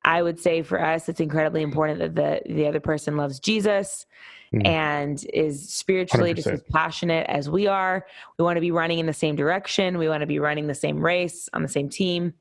I 0.05 0.21
would 0.21 0.39
say 0.39 0.61
for 0.61 0.81
us, 0.83 1.07
it's 1.07 1.19
incredibly 1.19 1.61
important 1.61 1.99
that 1.99 2.15
the 2.15 2.53
the 2.53 2.67
other 2.67 2.79
person 2.79 3.15
loves 3.15 3.39
Jesus 3.39 4.05
mm. 4.53 4.65
and 4.65 5.25
is 5.33 5.73
spiritually 5.73 6.33
100%. 6.33 6.35
just 6.35 6.47
as 6.47 6.61
passionate 6.71 7.25
as 7.29 7.49
we 7.49 7.67
are. 7.67 8.05
We 8.37 8.43
want 8.43 8.57
to 8.57 8.61
be 8.61 8.71
running 8.71 8.99
in 8.99 9.05
the 9.05 9.13
same 9.13 9.35
direction. 9.35 9.97
We 9.97 10.09
want 10.09 10.21
to 10.21 10.27
be 10.27 10.39
running 10.39 10.67
the 10.67 10.75
same 10.75 11.03
race 11.03 11.49
on 11.53 11.61
the 11.61 11.69
same 11.69 11.89
team. 11.89 12.33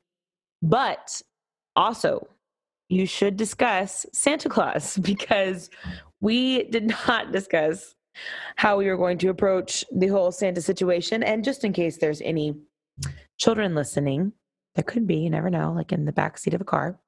But 0.61 1.21
also, 1.75 2.27
you 2.89 3.05
should 3.05 3.37
discuss 3.37 4.05
Santa 4.13 4.49
Claus 4.49 4.97
because 5.01 5.69
we 6.21 6.63
did 6.63 6.93
not 7.07 7.31
discuss 7.31 7.95
how 8.55 8.77
we 8.77 8.87
were 8.87 8.97
going 8.97 9.17
to 9.17 9.29
approach 9.29 9.83
the 9.91 10.07
whole 10.07 10.31
Santa 10.31 10.61
situation. 10.61 11.23
And 11.23 11.43
just 11.43 11.63
in 11.63 11.73
case 11.73 11.97
there's 11.97 12.21
any 12.21 12.55
children 13.37 13.73
listening, 13.73 14.33
there 14.75 14.83
could 14.83 15.07
be, 15.07 15.15
you 15.15 15.29
never 15.29 15.49
know, 15.49 15.73
like 15.73 15.91
in 15.91 16.05
the 16.05 16.11
back 16.11 16.37
seat 16.37 16.53
of 16.53 16.61
a 16.61 16.65
car. 16.65 16.99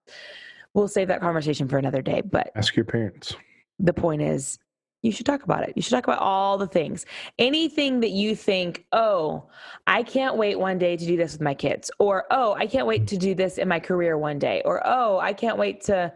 We'll 0.75 0.89
save 0.89 1.07
that 1.07 1.21
conversation 1.21 1.67
for 1.67 1.77
another 1.77 2.01
day. 2.01 2.21
But 2.21 2.51
ask 2.55 2.75
your 2.75 2.85
parents. 2.85 3.33
The 3.79 3.93
point 3.93 4.21
is, 4.21 4.59
you 5.01 5.11
should 5.11 5.25
talk 5.25 5.43
about 5.43 5.63
it. 5.63 5.73
You 5.75 5.81
should 5.81 5.91
talk 5.91 6.03
about 6.03 6.19
all 6.19 6.57
the 6.57 6.67
things. 6.67 7.05
Anything 7.39 8.01
that 8.01 8.09
you 8.09 8.35
think, 8.35 8.85
oh, 8.91 9.47
I 9.88 10.03
can't 10.03 10.35
wait 10.35 10.59
one 10.59 10.77
day 10.77 10.97
to 10.97 11.05
do 11.05 11.15
this 11.15 11.33
with 11.33 11.41
my 11.41 11.53
kids, 11.53 11.89
or 11.97 12.25
oh, 12.29 12.53
I 12.55 12.67
can't 12.67 12.88
wait 12.88 13.07
to 13.07 13.17
do 13.17 13.33
this 13.33 13.57
in 13.57 13.67
my 13.67 13.79
career 13.79 14.17
one 14.17 14.38
day, 14.38 14.61
or 14.65 14.81
oh, 14.85 15.17
I 15.19 15.31
can't 15.31 15.57
wait 15.57 15.81
to 15.83 16.11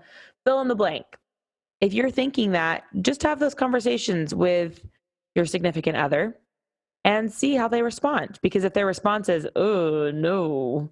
fill 0.45 0.59
in 0.61 0.67
the 0.67 0.75
blank. 0.75 1.05
If 1.81 1.93
you're 1.93 2.11
thinking 2.11 2.51
that, 2.51 2.83
just 3.01 3.23
have 3.23 3.39
those 3.39 3.55
conversations 3.55 4.35
with 4.35 4.85
your 5.35 5.45
significant 5.45 5.95
other 5.95 6.37
and 7.05 7.31
see 7.31 7.55
how 7.55 7.69
they 7.69 7.81
respond. 7.81 8.39
Because 8.41 8.65
if 8.65 8.73
their 8.73 8.85
response 8.85 9.29
is, 9.29 9.47
oh, 9.55 10.11
no, 10.11 10.91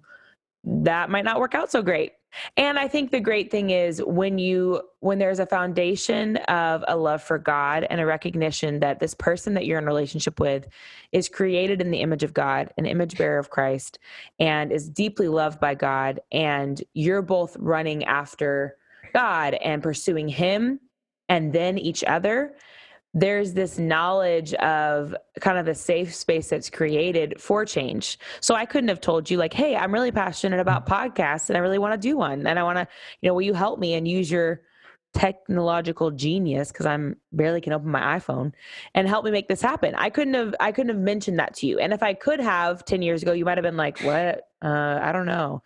that 0.64 1.10
might 1.10 1.24
not 1.24 1.38
work 1.38 1.54
out 1.54 1.70
so 1.70 1.82
great. 1.82 2.12
And 2.56 2.78
I 2.78 2.88
think 2.88 3.10
the 3.10 3.20
great 3.20 3.50
thing 3.50 3.70
is 3.70 4.02
when 4.02 4.38
you 4.38 4.82
when 5.00 5.18
there's 5.18 5.38
a 5.38 5.46
foundation 5.46 6.36
of 6.48 6.84
a 6.88 6.96
love 6.96 7.22
for 7.22 7.38
God 7.38 7.86
and 7.88 8.00
a 8.00 8.06
recognition 8.06 8.80
that 8.80 8.98
this 8.98 9.14
person 9.14 9.54
that 9.54 9.64
you're 9.64 9.78
in 9.78 9.86
relationship 9.86 10.40
with 10.40 10.66
is 11.12 11.28
created 11.28 11.80
in 11.80 11.90
the 11.90 12.00
image 12.00 12.22
of 12.22 12.34
God, 12.34 12.72
an 12.76 12.86
image 12.86 13.16
bearer 13.16 13.38
of 13.38 13.50
Christ, 13.50 13.98
and 14.38 14.72
is 14.72 14.88
deeply 14.88 15.28
loved 15.28 15.60
by 15.60 15.74
God, 15.74 16.20
and 16.32 16.82
you're 16.94 17.22
both 17.22 17.56
running 17.58 18.04
after 18.04 18.76
God 19.14 19.54
and 19.54 19.82
pursuing 19.82 20.28
him 20.28 20.80
and 21.28 21.52
then 21.52 21.78
each 21.78 22.02
other, 22.04 22.54
there's 23.20 23.54
this 23.54 23.78
knowledge 23.78 24.54
of 24.54 25.14
kind 25.40 25.58
of 25.58 25.66
the 25.66 25.74
safe 25.74 26.14
space 26.14 26.48
that's 26.50 26.70
created 26.70 27.40
for 27.40 27.64
change. 27.64 28.18
So 28.40 28.54
I 28.54 28.64
couldn't 28.64 28.88
have 28.88 29.00
told 29.00 29.28
you 29.28 29.38
like, 29.38 29.52
"Hey, 29.52 29.74
I'm 29.74 29.92
really 29.92 30.12
passionate 30.12 30.60
about 30.60 30.86
podcasts 30.86 31.48
and 31.50 31.56
I 31.56 31.60
really 31.60 31.78
want 31.78 32.00
to 32.00 32.08
do 32.08 32.16
one 32.16 32.46
and 32.46 32.58
I 32.58 32.62
want 32.62 32.78
to, 32.78 32.86
you 33.20 33.28
know, 33.28 33.34
will 33.34 33.42
you 33.42 33.54
help 33.54 33.80
me 33.80 33.94
and 33.94 34.06
use 34.06 34.30
your 34.30 34.62
technological 35.14 36.10
genius 36.10 36.70
because 36.70 36.86
I'm 36.86 37.16
barely 37.32 37.60
can 37.60 37.72
open 37.72 37.90
my 37.90 38.18
iPhone 38.18 38.52
and 38.94 39.08
help 39.08 39.24
me 39.24 39.32
make 39.32 39.48
this 39.48 39.62
happen." 39.62 39.94
I 39.96 40.10
couldn't 40.10 40.34
have 40.34 40.54
I 40.60 40.70
couldn't 40.70 40.90
have 40.90 41.02
mentioned 41.02 41.38
that 41.40 41.54
to 41.56 41.66
you. 41.66 41.78
And 41.80 41.92
if 41.92 42.02
I 42.02 42.14
could 42.14 42.40
have 42.40 42.84
10 42.84 43.02
years 43.02 43.22
ago, 43.22 43.32
you 43.32 43.44
might 43.44 43.58
have 43.58 43.64
been 43.64 43.76
like, 43.76 44.00
"What? 44.00 44.48
Uh, 44.62 44.98
I 45.02 45.10
don't 45.12 45.26
know." 45.26 45.62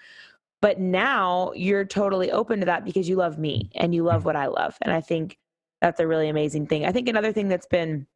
But 0.63 0.79
now 0.79 1.53
you're 1.57 1.85
totally 1.85 2.31
open 2.31 2.61
to 2.61 2.67
that 2.67 2.85
because 2.85 3.09
you 3.09 3.17
love 3.17 3.39
me 3.39 3.71
and 3.75 3.95
you 3.95 4.05
love 4.05 4.25
what 4.25 4.37
I 4.37 4.47
love. 4.47 4.79
And 4.81 4.93
I 4.93 5.01
think 5.01 5.39
that's 5.83 6.01
a 6.01 6.07
really 6.07 6.29
amazing 6.29 6.67
thing. 6.67 6.87
I 6.87 6.93
think 6.93 7.09
another 7.09 7.33
thing 7.33 7.49
that's 7.49 7.67
been 7.67 8.07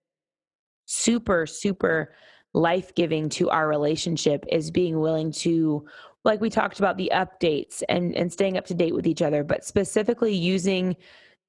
super, 0.86 1.46
super 1.46 2.14
life 2.54 2.94
giving 2.94 3.28
to 3.30 3.50
our 3.50 3.68
relationship 3.68 4.46
is 4.50 4.70
being 4.70 5.00
willing 5.00 5.32
to, 5.32 5.84
like 6.24 6.40
we 6.40 6.48
talked 6.48 6.78
about, 6.78 6.96
the 6.96 7.10
updates 7.12 7.82
and, 7.88 8.14
and 8.14 8.32
staying 8.32 8.56
up 8.56 8.66
to 8.66 8.74
date 8.74 8.94
with 8.94 9.04
each 9.04 9.20
other, 9.20 9.42
but 9.42 9.64
specifically 9.64 10.32
using 10.32 10.96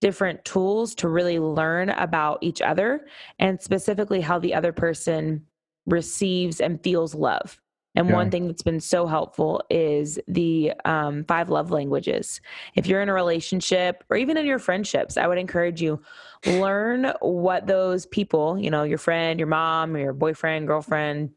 different 0.01 0.43
tools 0.43 0.95
to 0.95 1.07
really 1.07 1.37
learn 1.37 1.89
about 1.91 2.39
each 2.41 2.63
other 2.63 3.05
and 3.37 3.61
specifically 3.61 4.19
how 4.19 4.39
the 4.39 4.55
other 4.55 4.73
person 4.73 5.45
receives 5.85 6.59
and 6.59 6.83
feels 6.83 7.13
love. 7.13 7.61
And 7.97 8.09
yeah. 8.09 8.13
one 8.13 8.29
thing 8.29 8.45
that's 8.45 8.61
been 8.61 8.79
so 8.79 9.07
helpful 9.07 9.63
is 9.71 10.19
the 10.27 10.71
um, 10.85 11.23
five 11.23 11.49
love 11.49 11.71
languages. 11.71 12.41
If 12.75 12.85
you're 12.85 13.01
in 13.01 13.09
a 13.09 13.13
relationship 13.13 14.03
or 14.11 14.17
even 14.17 14.37
in 14.37 14.45
your 14.45 14.59
friendships, 14.59 15.17
I 15.17 15.25
would 15.25 15.39
encourage 15.39 15.81
you 15.81 15.99
learn 16.45 17.11
what 17.21 17.65
those 17.65 18.05
people, 18.05 18.59
you 18.59 18.69
know, 18.69 18.83
your 18.83 18.99
friend, 18.99 19.39
your 19.39 19.47
mom, 19.47 19.97
your 19.97 20.13
boyfriend, 20.13 20.67
girlfriend, 20.67 21.31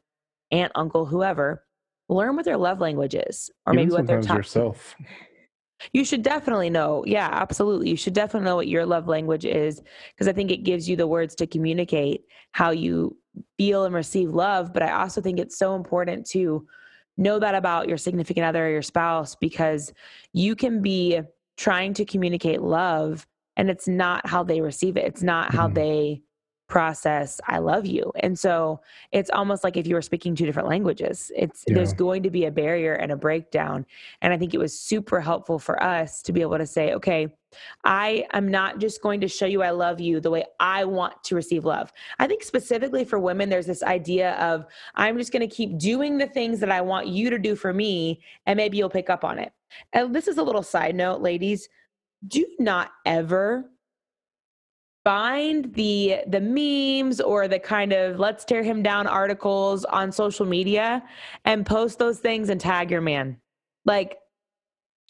aunt, 0.51 0.71
uncle, 0.75 1.07
whoever, 1.07 1.65
learn 2.11 2.37
what 2.37 2.45
their 2.45 2.59
love 2.59 2.79
language 2.79 3.15
is, 3.15 3.51
or 3.65 3.73
even 3.73 3.87
maybe 3.87 3.93
what 3.95 4.07
their 4.07 4.21
top. 4.21 4.37
Yourself. 4.37 4.95
You 5.93 6.05
should 6.05 6.23
definitely 6.23 6.71
know. 6.71 7.05
Yeah, 7.07 7.29
absolutely. 7.31 7.91
You 7.91 7.97
should 7.97 8.13
definitely 8.13 8.49
know 8.49 8.57
what 8.57 8.69
your 8.69 8.87
love 8.87 9.09
language 9.09 9.45
is 9.45 9.83
because 10.15 10.29
I 10.29 10.33
think 10.33 10.51
it 10.51 10.65
gives 10.65 10.89
you 10.89 10.97
the 10.97 11.07
words 11.07 11.35
to 11.37 11.47
communicate 11.47 12.25
how 12.53 12.71
you 12.71 13.17
feel 13.59 13.85
and 13.85 13.95
receive 13.95 14.31
love. 14.31 14.73
But 14.73 14.83
I 14.83 14.93
also 14.93 15.21
think 15.21 15.39
it's 15.39 15.59
so 15.59 15.75
important 15.75 16.27
to 16.31 16.67
know 17.17 17.39
that 17.39 17.55
about 17.55 17.89
your 17.89 17.99
significant 17.99 18.47
other 18.47 18.67
or 18.67 18.71
your 18.71 18.83
spouse 18.83 19.35
because 19.37 19.93
you 20.33 20.57
can 20.57 20.81
be 20.83 21.21
trying 21.57 21.93
to 21.95 22.05
communicate 22.05 22.63
love 22.63 23.27
and 23.57 23.69
it's 23.69 23.87
not 23.87 24.27
how 24.27 24.43
they 24.43 24.61
receive 24.61 24.97
it. 24.97 25.05
It's 25.05 25.23
not 25.23 25.53
how 25.53 25.67
mm-hmm. 25.67 25.75
they 25.75 26.23
process 26.71 27.41
i 27.49 27.59
love 27.59 27.85
you. 27.85 28.11
And 28.21 28.39
so 28.39 28.81
it's 29.13 29.29
almost 29.31 29.65
like 29.65 29.77
if 29.77 29.87
you 29.87 29.95
were 29.95 30.03
speaking 30.03 30.35
two 30.35 30.47
different 30.47 30.69
languages 30.69 31.31
it's 31.37 31.65
yeah. 31.67 31.75
there's 31.75 31.93
going 31.93 32.23
to 32.23 32.31
be 32.31 32.47
a 32.47 32.51
barrier 32.51 32.95
and 32.95 33.13
a 33.13 33.17
breakdown. 33.17 33.85
And 34.23 34.33
i 34.33 34.39
think 34.39 34.55
it 34.55 34.59
was 34.59 34.79
super 34.79 35.21
helpful 35.21 35.59
for 35.59 35.83
us 35.83 36.23
to 36.23 36.33
be 36.33 36.41
able 36.41 36.57
to 36.57 36.67
say 36.67 36.95
okay 36.95 37.29
i 37.85 38.25
am 38.33 38.49
not 38.49 38.79
just 38.79 39.03
going 39.03 39.21
to 39.21 39.29
show 39.29 39.47
you 39.47 39.63
i 39.63 39.71
love 39.71 40.01
you 40.01 40.21
the 40.21 40.31
way 40.31 40.45
i 40.61 40.85
want 40.85 41.23
to 41.25 41.35
receive 41.35 41.65
love. 41.65 41.93
I 42.21 42.29
think 42.29 42.45
specifically 42.45 43.05
for 43.05 43.19
women 43.19 43.51
there's 43.51 43.67
this 43.67 43.83
idea 43.83 44.35
of 44.35 44.65
i'm 44.95 45.19
just 45.19 45.33
going 45.33 45.47
to 45.47 45.55
keep 45.55 45.77
doing 45.77 46.17
the 46.17 46.29
things 46.29 46.61
that 46.61 46.71
i 46.71 46.81
want 46.81 47.09
you 47.09 47.29
to 47.31 47.39
do 47.39 47.57
for 47.57 47.75
me 47.75 48.21
and 48.47 48.57
maybe 48.57 48.79
you'll 48.79 48.89
pick 48.89 49.11
up 49.11 49.25
on 49.25 49.39
it. 49.39 49.53
And 49.93 50.15
this 50.15 50.29
is 50.29 50.39
a 50.39 50.43
little 50.43 50.63
side 50.63 50.95
note 50.95 51.21
ladies 51.21 51.69
do 52.29 52.47
not 52.59 52.91
ever 53.07 53.71
find 55.05 55.73
the 55.75 56.19
the 56.29 56.41
memes 56.41 57.21
or 57.21 57.49
the 57.49 57.59
kind 57.59 57.93
of 57.93 58.19
let's 58.19 58.45
tear 58.45 58.63
him 58.63 58.83
down 58.83 59.07
articles 59.07 59.85
on 59.87 60.13
social 60.13 60.47
media 60.47 61.03
and 61.45 61.65
post 61.65 61.99
those 61.99 62.19
things 62.19 62.49
and 62.49 62.61
tag 62.61 62.91
your 62.91 63.01
man. 63.01 63.37
Like 63.85 64.19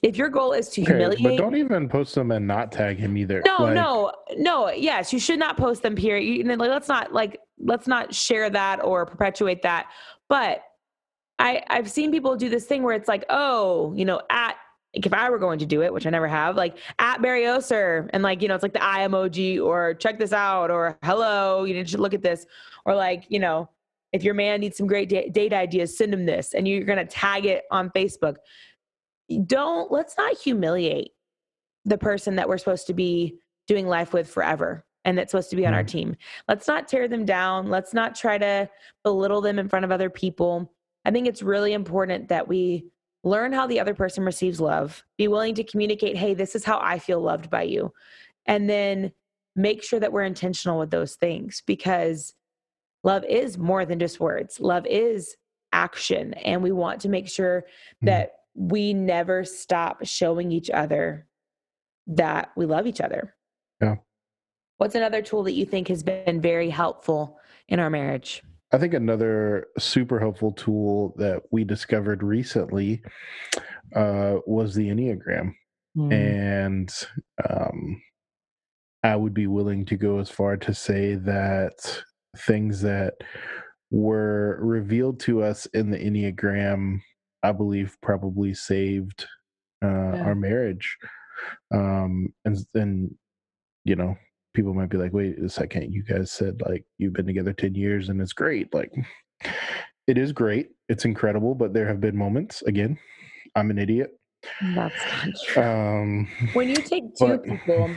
if 0.03 0.17
your 0.17 0.29
goal 0.29 0.53
is 0.53 0.69
to 0.71 0.83
okay, 0.83 0.93
humiliate 0.93 1.23
but 1.23 1.37
don't 1.37 1.57
even 1.57 1.89
post 1.89 2.15
them 2.15 2.31
and 2.31 2.47
not 2.47 2.73
tag 2.73 2.99
him 2.99 3.17
either. 3.17 3.43
No 3.45 3.57
like, 3.65 3.75
no 3.75 4.13
no 4.37 4.71
yes 4.71 5.13
you 5.13 5.19
should 5.19 5.39
not 5.39 5.57
post 5.57 5.83
them 5.83 5.97
period. 5.97 6.25
You, 6.25 6.45
like, 6.45 6.71
let's 6.71 6.89
not 6.89 7.13
like 7.13 7.41
let's 7.59 7.87
not 7.87 8.15
share 8.15 8.49
that 8.51 8.83
or 8.85 9.07
perpetuate 9.07 9.63
that. 9.63 9.87
But 10.29 10.63
i 11.41 11.63
i've 11.71 11.91
seen 11.91 12.13
people 12.13 12.37
do 12.37 12.49
this 12.51 12.67
thing 12.67 12.83
where 12.83 12.95
it's 12.95 13.09
like 13.09 13.25
oh 13.31 13.95
you 13.97 14.05
know 14.05 14.21
at 14.31 14.57
like 14.95 15.07
if 15.07 15.15
I 15.15 15.31
were 15.31 15.39
going 15.39 15.59
to 15.61 15.67
do 15.67 15.83
it, 15.83 15.93
which 15.93 16.07
I 16.07 16.11
never 16.11 16.27
have, 16.27 16.57
like 16.57 16.77
at 16.99 17.23
Barry 17.23 17.47
Oser 17.47 18.11
and 18.13 18.23
like, 18.23 18.43
you 18.43 18.49
know, 18.49 18.55
it's 18.55 18.63
like 18.63 18.73
the 18.73 18.85
eye 18.85 19.07
emoji 19.07 19.63
or 19.63 19.95
check 19.95 20.19
this 20.19 20.33
out 20.33 20.71
or 20.71 20.99
hello, 21.05 21.65
you 21.65 21.75
need 21.75 21.87
to 21.89 21.99
look 21.99 22.15
at 22.15 22.23
this. 22.23 22.47
Or 22.85 22.95
like, 22.95 23.25
you 23.29 23.39
know, 23.39 23.69
if 24.13 24.25
your 24.25 24.35
man 24.35 24.61
needs 24.61 24.77
some 24.77 24.89
great 24.89 25.09
date 25.09 25.53
ideas, 25.53 25.97
send 25.97 26.13
him 26.13 26.27
this 26.27 26.55
and 26.55 26.67
you're 26.67 26.85
going 26.85 26.99
to 26.99 27.05
tag 27.05 27.47
it 27.47 27.65
on 27.71 27.91
Facebook. 27.91 28.37
Don't, 29.47 29.93
let's 29.93 30.17
not 30.17 30.37
humiliate 30.37 31.13
the 31.85 31.99
person 31.99 32.37
that 32.37 32.49
we're 32.49 32.59
supposed 32.59 32.89
to 32.89 32.95
be 32.95 33.39
doing 33.69 33.87
life 33.87 34.13
with 34.13 34.29
forever 34.29 34.85
and 35.05 35.17
that's 35.17 35.31
supposed 35.31 35.51
to 35.51 35.57
be 35.57 35.67
on 35.67 35.73
our 35.73 35.81
mm-hmm. 35.81 35.99
team. 35.99 36.17
Let's 36.49 36.67
not 36.67 36.89
tear 36.89 37.07
them 37.07 37.25
down. 37.25 37.69
Let's 37.69 37.95
not 37.95 38.17
try 38.17 38.39
to 38.39 38.69
belittle 39.05 39.41
them 39.41 39.61
in 39.61 39.69
front 39.69 39.85
of 39.85 39.93
other 39.93 40.11
people. 40.11 40.73
I 41.05 41.13
think 41.13 41.29
it's 41.29 41.43
really 41.43 41.73
important 41.73 42.29
that 42.29 42.49
we 42.49 42.87
learn 43.23 43.53
how 43.53 43.67
the 43.67 43.81
other 43.81 43.95
person 43.95 44.25
receives 44.25 44.61
love, 44.61 45.05
be 45.19 45.29
willing 45.29 45.55
to 45.55 45.65
communicate, 45.65 46.17
hey, 46.17 46.35
this 46.35 46.55
is 46.55 46.65
how 46.65 46.79
I 46.81 46.99
feel 46.99 47.21
loved 47.21 47.51
by 47.51 47.63
you. 47.63 47.93
And 48.47 48.69
then 48.69 49.13
make 49.57 49.83
sure 49.83 50.01
that 50.01 50.13
we're 50.13 50.25
intentional 50.25 50.79
with 50.79 50.91
those 50.91 51.17
things 51.17 51.63
because 51.67 52.35
love 53.05 53.25
is 53.25 53.59
more 53.59 53.85
than 53.85 53.99
just 53.99 54.21
words, 54.21 54.61
love 54.61 54.87
is 54.87 55.37
action. 55.73 56.35
And 56.35 56.63
we 56.63 56.73
want 56.73 57.01
to 57.03 57.09
make 57.09 57.29
sure 57.29 57.63
mm-hmm. 57.63 58.07
that 58.07 58.33
we 58.55 58.95
never 58.95 59.45
stop 59.45 60.05
showing 60.05 60.51
each 60.51 60.71
other 60.71 61.27
that 62.07 62.51
we 62.57 62.67
love 62.67 62.87
each 62.87 63.01
other. 63.01 63.35
Yeah. 63.81 63.97
What's 64.79 64.95
another 64.95 65.23
tool 65.23 65.43
that 65.45 65.53
you 65.53 65.67
think 65.67 65.89
has 65.89 66.03
been 66.03 66.41
very 66.41 66.71
helpful 66.71 67.39
in 67.69 67.79
our 67.79 67.91
marriage? 67.91 68.43
I 68.73 68.79
think 68.79 68.95
another 68.95 69.67
super 69.79 70.21
helpful 70.21 70.53
tool 70.53 71.15
that 71.17 71.43
we 71.51 71.65
discovered 71.65 72.23
recently 72.23 73.03
uh, 73.97 74.37
was 74.47 74.75
the 74.75 74.89
Enneagram. 74.89 75.53
Mm. 75.97 76.13
And 76.13 76.95
um, 77.49 78.01
I 79.03 79.17
would 79.17 79.35
be 79.35 79.49
willing 79.49 79.85
to 79.87 79.97
go 79.97 80.19
as 80.19 80.31
far 80.31 80.57
to 80.57 80.75
say 80.75 81.17
that 81.17 82.03
things 82.37 82.81
that 82.83 83.15
were 83.91 84.59
revealed 84.63 85.19
to 85.21 85.43
us 85.43 85.67
in 85.67 85.91
the 85.91 85.99
Enneagram, 85.99 87.01
I 87.43 87.51
believe, 87.51 87.97
probably 88.03 88.55
saved 88.55 89.27
uh, 89.83 89.89
yeah. 89.89 90.23
our 90.23 90.35
marriage. 90.37 90.97
Um, 91.75 92.33
and 92.45 92.59
then, 92.73 93.19
you 93.85 93.97
know, 93.97 94.17
people 94.55 94.75
might 94.75 94.89
be 94.89 94.97
like, 94.97 95.13
wait 95.13 95.39
a 95.39 95.49
second, 95.49 95.93
you 95.93 96.03
guys 96.03 96.31
said 96.31 96.61
like 96.67 96.85
you've 96.99 97.13
been 97.13 97.27
together 97.27 97.53
10 97.53 97.75
years 97.75 98.09
and 98.09 98.21
it's 98.21 98.33
great. 98.33 98.73
Like, 98.75 98.93
it 100.07 100.19
is 100.19 100.33
great. 100.33 100.71
It's 100.89 101.05
incredible, 101.05 101.55
but 101.55 101.73
there 101.73 101.87
have 101.87 102.01
been 102.01 102.17
moments, 102.17 102.63
again, 102.63 102.99
I'm 103.55 103.71
an 103.71 103.79
idiot. 103.79 104.11
That's 104.75 104.95
not 104.95 105.35
true. 105.47 105.63
Um, 105.63 106.29
when 106.53 106.69
you 106.69 106.77
take 106.77 107.15
two 107.17 107.27
but, 107.27 107.45
people, 107.45 107.91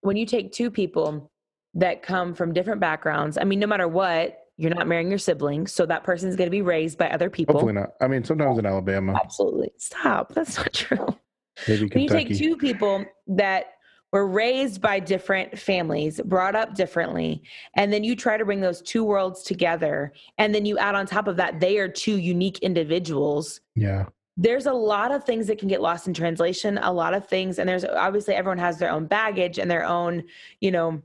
when 0.00 0.16
you 0.16 0.26
take 0.26 0.52
two 0.52 0.70
people 0.70 1.30
that 1.74 2.02
come 2.02 2.34
from 2.34 2.52
different 2.52 2.80
backgrounds. 2.80 3.38
I 3.38 3.44
mean, 3.44 3.60
no 3.60 3.66
matter 3.66 3.88
what, 3.88 4.38
you're 4.56 4.74
not 4.74 4.86
marrying 4.86 5.08
your 5.08 5.18
siblings, 5.18 5.72
so 5.72 5.86
that 5.86 6.04
person's 6.04 6.36
going 6.36 6.46
to 6.46 6.50
be 6.50 6.62
raised 6.62 6.98
by 6.98 7.08
other 7.10 7.30
people. 7.30 7.54
Hopefully 7.54 7.72
not. 7.72 7.90
I 8.00 8.08
mean, 8.08 8.24
sometimes 8.24 8.58
in 8.58 8.66
Alabama, 8.66 9.18
Absolutely. 9.22 9.70
Stop. 9.78 10.34
That's 10.34 10.56
not 10.56 10.72
true. 10.74 11.06
maybe 11.66 11.88
Kentucky. 11.88 11.94
When 11.94 12.02
you 12.02 12.08
take 12.08 12.38
two 12.38 12.56
people 12.56 13.04
that 13.28 13.66
were 14.12 14.26
raised 14.26 14.80
by 14.80 14.98
different 14.98 15.58
families, 15.58 16.20
brought 16.24 16.56
up 16.56 16.74
differently, 16.74 17.42
and 17.74 17.92
then 17.92 18.02
you 18.02 18.16
try 18.16 18.36
to 18.36 18.44
bring 18.44 18.60
those 18.60 18.82
two 18.82 19.04
worlds 19.04 19.42
together, 19.42 20.12
and 20.38 20.54
then 20.54 20.64
you 20.66 20.78
add 20.78 20.94
on 20.94 21.06
top 21.06 21.28
of 21.28 21.36
that, 21.36 21.60
they 21.60 21.78
are 21.78 21.88
two 21.88 22.16
unique 22.16 22.58
individuals. 22.58 23.60
yeah, 23.76 24.06
There's 24.36 24.66
a 24.66 24.72
lot 24.72 25.12
of 25.12 25.24
things 25.24 25.46
that 25.46 25.58
can 25.58 25.68
get 25.68 25.80
lost 25.80 26.08
in 26.08 26.14
translation, 26.14 26.78
a 26.78 26.92
lot 26.92 27.14
of 27.14 27.28
things, 27.28 27.58
and 27.58 27.68
there's 27.68 27.84
obviously 27.84 28.34
everyone 28.34 28.58
has 28.58 28.78
their 28.78 28.90
own 28.90 29.06
baggage 29.06 29.58
and 29.58 29.70
their 29.70 29.84
own, 29.84 30.24
you 30.60 30.72
know, 30.72 31.02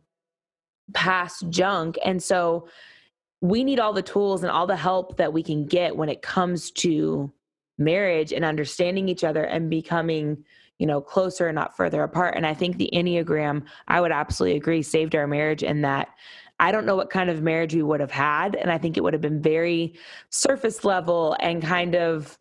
past 0.94 1.50
junk. 1.50 1.98
And 2.04 2.22
so 2.22 2.68
we 3.42 3.64
need 3.64 3.80
all 3.80 3.94
the 3.94 4.02
tools 4.02 4.44
and 4.44 4.52
all 4.52 4.66
the 4.66 4.76
help 4.76 5.18
that 5.18 5.34
we 5.34 5.44
can 5.44 5.66
get 5.66 5.96
when 5.96 6.10
it 6.10 6.22
comes 6.22 6.72
to 6.72 7.32
marriage 7.78 8.32
and 8.32 8.46
understanding 8.46 9.10
each 9.10 9.24
other 9.24 9.44
and 9.44 9.70
becoming 9.70 10.44
you 10.80 10.86
know 10.86 11.02
closer 11.02 11.48
and 11.48 11.56
not 11.56 11.76
further 11.76 12.04
apart. 12.04 12.36
And 12.36 12.46
i 12.46 12.54
think 12.54 12.78
the 12.78 12.90
enneagram 12.94 13.64
i 13.88 14.02
would 14.02 14.12
absolutely 14.12 14.58
agree 14.58 14.82
saved 14.82 15.16
our 15.16 15.28
marriage 15.28 15.64
in 15.64 15.82
that 15.82 16.10
i 16.60 16.72
don't 16.72 16.86
know 16.86 16.96
what 16.96 17.10
kind 17.10 17.30
of 17.30 17.42
marriage 17.42 17.74
we 17.74 17.84
would 17.84 18.00
have 18.00 18.12
had. 18.12 18.56
And 18.56 18.72
i 18.72 18.78
think 18.78 18.98
it 18.98 19.02
would 19.04 19.14
have 19.14 19.22
been 19.22 19.42
very 19.42 19.96
surface 20.30 20.84
level 20.84 21.36
and 21.40 21.62
kind 21.62 21.96
of 21.96 22.38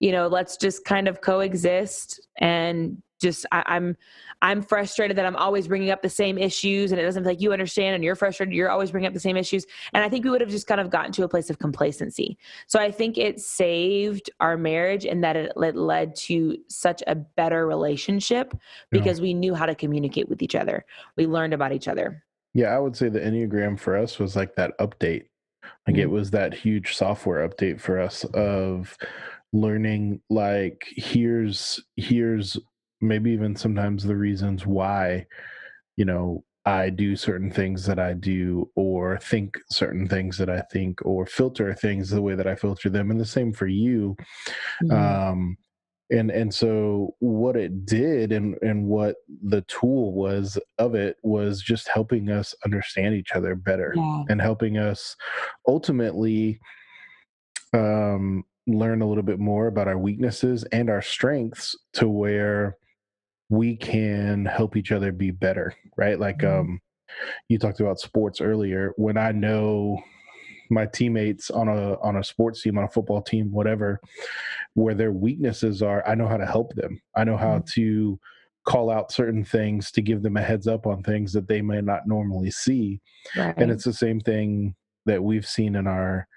you 0.00 0.12
know 0.12 0.26
let's 0.28 0.56
just 0.56 0.84
kind 0.84 1.08
of 1.08 1.20
coexist 1.20 2.20
and 2.38 3.02
just 3.20 3.46
I, 3.52 3.62
i'm 3.66 3.96
i'm 4.42 4.62
frustrated 4.62 5.16
that 5.16 5.26
i'm 5.26 5.36
always 5.36 5.68
bringing 5.68 5.90
up 5.90 6.02
the 6.02 6.08
same 6.08 6.38
issues 6.38 6.90
and 6.90 7.00
it 7.00 7.04
doesn't 7.04 7.22
feel 7.22 7.32
like 7.32 7.40
you 7.40 7.52
understand 7.52 7.94
and 7.94 8.02
you're 8.02 8.16
frustrated 8.16 8.54
you're 8.54 8.70
always 8.70 8.90
bringing 8.90 9.06
up 9.06 9.14
the 9.14 9.20
same 9.20 9.36
issues 9.36 9.66
and 9.92 10.02
i 10.02 10.08
think 10.08 10.24
we 10.24 10.30
would 10.30 10.40
have 10.40 10.50
just 10.50 10.66
kind 10.66 10.80
of 10.80 10.90
gotten 10.90 11.12
to 11.12 11.22
a 11.22 11.28
place 11.28 11.50
of 11.50 11.58
complacency 11.58 12.38
so 12.66 12.80
i 12.80 12.90
think 12.90 13.18
it 13.18 13.40
saved 13.40 14.30
our 14.40 14.56
marriage 14.56 15.04
and 15.04 15.22
that 15.22 15.36
it, 15.36 15.52
it 15.56 15.76
led 15.76 16.14
to 16.16 16.56
such 16.68 17.02
a 17.06 17.14
better 17.14 17.66
relationship 17.66 18.54
because 18.90 19.20
we 19.20 19.34
knew 19.34 19.54
how 19.54 19.66
to 19.66 19.74
communicate 19.74 20.28
with 20.28 20.42
each 20.42 20.54
other 20.54 20.84
we 21.16 21.26
learned 21.26 21.54
about 21.54 21.72
each 21.72 21.86
other 21.88 22.24
yeah. 22.52 22.74
I 22.74 22.80
would 22.80 22.96
say 22.96 23.08
the 23.08 23.20
Enneagram 23.20 23.78
for 23.78 23.96
us 23.96 24.18
was 24.18 24.34
like 24.34 24.56
that 24.56 24.76
update. 24.78 25.26
Like 25.86 25.96
it 25.98 26.08
Mhm. 26.08 26.10
was 26.10 26.32
that 26.32 26.52
huge 26.52 26.96
software 26.96 27.48
update 27.48 27.80
for 27.80 28.00
us 28.00 28.24
of 28.34 28.96
learning. 29.52 30.20
Like 30.30 30.84
here's 30.96 31.80
here's 31.96 32.58
maybe 33.00 33.30
even 33.32 33.56
sometimes 33.56 34.04
the 34.04 34.16
reasons 34.16 34.66
why 34.66 35.26
you 35.96 36.04
know 36.04 36.44
I 36.66 36.90
do 36.90 37.16
certain 37.16 37.50
things 37.50 37.86
that 37.86 37.98
I 37.98 38.12
do, 38.14 38.70
or 38.76 39.18
think 39.18 39.58
certain 39.70 40.06
things 40.08 40.38
that 40.38 40.50
I 40.50 40.62
think, 40.72 41.00
or 41.06 41.26
filter 41.26 41.74
things 41.74 42.10
the 42.10 42.22
way 42.22 42.34
that 42.36 42.46
I 42.46 42.54
filter 42.54 42.90
them, 42.90 43.10
and 43.10 43.20
the 43.20 43.26
same 43.26 43.52
for 43.54 43.66
you. 43.66 44.16
Mhm. 44.82 44.92
um 44.92 45.56
and 46.12 46.30
and 46.30 46.52
so 46.54 47.14
what 47.20 47.56
it 47.56 47.86
did 47.86 48.32
and 48.32 48.56
and 48.62 48.86
what 48.86 49.16
the 49.44 49.62
tool 49.62 50.12
was 50.14 50.58
of 50.78 50.94
it 50.96 51.16
was 51.22 51.62
just 51.62 51.88
helping 51.88 52.30
us 52.30 52.54
understand 52.64 53.14
each 53.14 53.32
other 53.32 53.54
better 53.54 53.94
yeah 53.96 54.24
and 54.28 54.40
helping 54.42 54.76
us 54.78 55.16
ultimately 55.68 56.60
um 57.72 58.44
learn 58.66 59.02
a 59.02 59.08
little 59.08 59.22
bit 59.22 59.38
more 59.38 59.66
about 59.66 59.88
our 59.88 59.98
weaknesses 59.98 60.64
and 60.72 60.90
our 60.90 61.02
strengths 61.02 61.76
to 61.92 62.08
where 62.08 62.76
we 63.50 63.76
can 63.76 64.46
help 64.46 64.76
each 64.76 64.92
other 64.92 65.12
be 65.12 65.30
better 65.30 65.74
right? 65.96 66.18
Like 66.18 66.38
Mhm. 66.38 66.60
um 66.60 66.80
you 67.48 67.58
talked 67.58 67.80
about 67.80 68.00
sports 68.00 68.40
earlier. 68.40 68.92
When 68.96 69.16
i 69.18 69.32
know 69.32 70.02
my 70.70 70.86
teammates 70.86 71.50
on 71.50 71.66
a 71.68 72.00
on 72.00 72.16
a 72.16 72.24
sports 72.24 72.62
team 72.62 72.78
on 72.78 72.84
a 72.84 72.88
football 72.88 73.20
team 73.20 73.50
whatever 73.50 74.00
where 74.74 74.94
their 74.94 75.10
weaknesses 75.10 75.82
are 75.82 76.06
i 76.08 76.14
know 76.14 76.28
how 76.28 76.36
to 76.36 76.46
help 76.46 76.72
them. 76.76 77.02
I 77.16 77.24
know 77.24 77.36
how 77.36 77.64
to 77.74 78.18
call 78.64 78.88
out 78.90 79.10
certain 79.10 79.44
things 79.44 79.90
to 79.90 80.00
give 80.02 80.22
them 80.22 80.36
a 80.36 80.42
heads 80.42 80.68
up 80.68 80.86
on 80.86 81.02
things 81.02 81.32
that 81.32 81.48
they 81.48 81.60
may 81.62 81.80
not 81.80 82.06
normally 82.06 82.50
see. 82.52 83.00
Right. 83.36 83.54
and 83.56 83.70
it's 83.70 83.84
the 83.84 83.92
same 83.92 84.20
thing 84.20 84.76
that 85.06 85.22
we've 85.24 85.46
seen 85.46 85.74
in 85.74 85.86
our 85.88 86.28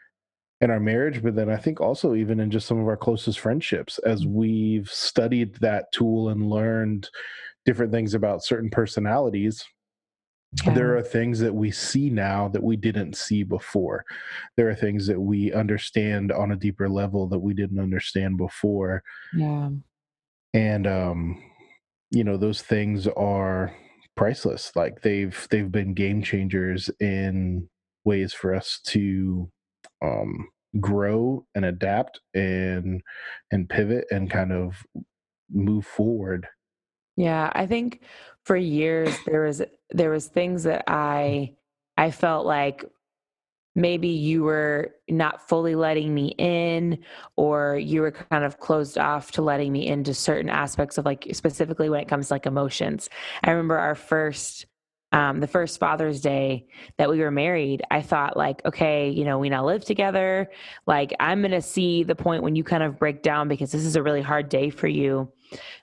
in 0.63 0.71
our 0.71 0.79
marriage 0.79 1.21
but 1.21 1.35
then 1.35 1.49
i 1.49 1.57
think 1.57 1.79
also 1.81 2.15
even 2.15 2.39
in 2.39 2.49
just 2.49 2.67
some 2.67 2.79
of 2.79 2.87
our 2.87 2.97
closest 2.97 3.39
friendships 3.39 3.99
as 3.99 4.25
we've 4.25 4.89
studied 4.89 5.53
that 5.55 5.91
tool 5.91 6.29
and 6.29 6.49
learned 6.49 7.09
different 7.65 7.91
things 7.91 8.13
about 8.13 8.43
certain 8.43 8.69
personalities 8.69 9.63
Yeah. 10.63 10.73
there 10.73 10.95
are 10.97 11.01
things 11.01 11.39
that 11.39 11.53
we 11.53 11.71
see 11.71 12.09
now 12.09 12.47
that 12.49 12.61
we 12.63 12.75
didn't 12.77 13.15
see 13.17 13.41
before. 13.43 14.05
There 14.55 14.69
are 14.69 14.75
things 14.75 15.07
that 15.07 15.19
we 15.19 15.51
understand 15.51 16.31
on 16.31 16.51
a 16.51 16.55
deeper 16.55 16.87
level 16.87 17.27
that 17.29 17.39
we 17.39 17.55
didn't 17.55 17.79
understand 17.79 18.37
before. 18.37 19.01
Yeah. 19.35 19.69
And 20.53 20.85
um 20.85 21.41
you 22.11 22.23
know 22.23 22.37
those 22.37 22.61
things 22.61 23.07
are 23.07 23.73
priceless. 24.15 24.71
Like 24.75 25.01
they've 25.01 25.47
they've 25.49 25.71
been 25.71 25.95
game 25.95 26.21
changers 26.21 26.91
in 26.99 27.67
ways 28.05 28.31
for 28.33 28.53
us 28.53 28.79
to 28.93 29.49
um 30.03 30.49
grow 30.79 31.45
and 31.55 31.65
adapt 31.65 32.19
and 32.33 33.01
and 33.51 33.69
pivot 33.69 34.05
and 34.11 34.29
kind 34.29 34.51
of 34.51 34.83
move 35.51 35.85
forward 35.85 36.47
Yeah, 37.15 37.51
I 37.53 37.67
think 37.67 38.01
for 38.43 38.55
years 38.55 39.15
there 39.25 39.43
was 39.43 39.61
there 39.91 40.09
was 40.09 40.27
things 40.27 40.63
that 40.63 40.83
I 40.87 41.55
I 41.97 42.11
felt 42.11 42.45
like 42.45 42.85
maybe 43.75 44.09
you 44.09 44.43
were 44.43 44.95
not 45.09 45.47
fully 45.47 45.75
letting 45.75 46.13
me 46.13 46.35
in 46.37 46.99
or 47.35 47.77
you 47.77 48.01
were 48.01 48.11
kind 48.11 48.43
of 48.43 48.59
closed 48.59 48.97
off 48.97 49.31
to 49.31 49.41
letting 49.41 49.71
me 49.71 49.87
into 49.87 50.13
certain 50.13 50.49
aspects 50.49 50.97
of 50.97 51.05
like 51.05 51.27
specifically 51.33 51.89
when 51.89 52.01
it 52.01 52.07
comes 52.07 52.27
to 52.27 52.35
like 52.35 52.45
emotions. 52.45 53.09
I 53.43 53.51
remember 53.51 53.77
our 53.77 53.95
first 53.95 54.67
um, 55.13 55.39
the 55.39 55.47
first 55.47 55.79
Father's 55.79 56.19
Day 56.19 56.67
that 56.97 57.09
we 57.09 57.19
were 57.19 57.31
married, 57.31 57.83
I 57.91 58.01
thought 58.01 58.35
like, 58.35 58.65
okay, 58.65 59.09
you 59.09 59.23
know, 59.23 59.37
we 59.37 59.47
now 59.47 59.63
live 59.63 59.85
together. 59.85 60.49
Like 60.87 61.13
I'm 61.19 61.41
gonna 61.41 61.61
see 61.61 62.03
the 62.03 62.15
point 62.15 62.43
when 62.43 62.55
you 62.55 62.63
kind 62.63 62.83
of 62.83 62.99
break 62.99 63.21
down 63.21 63.47
because 63.47 63.71
this 63.71 63.85
is 63.85 63.95
a 63.95 64.03
really 64.03 64.23
hard 64.23 64.49
day 64.49 64.71
for 64.71 64.87
you 64.87 65.31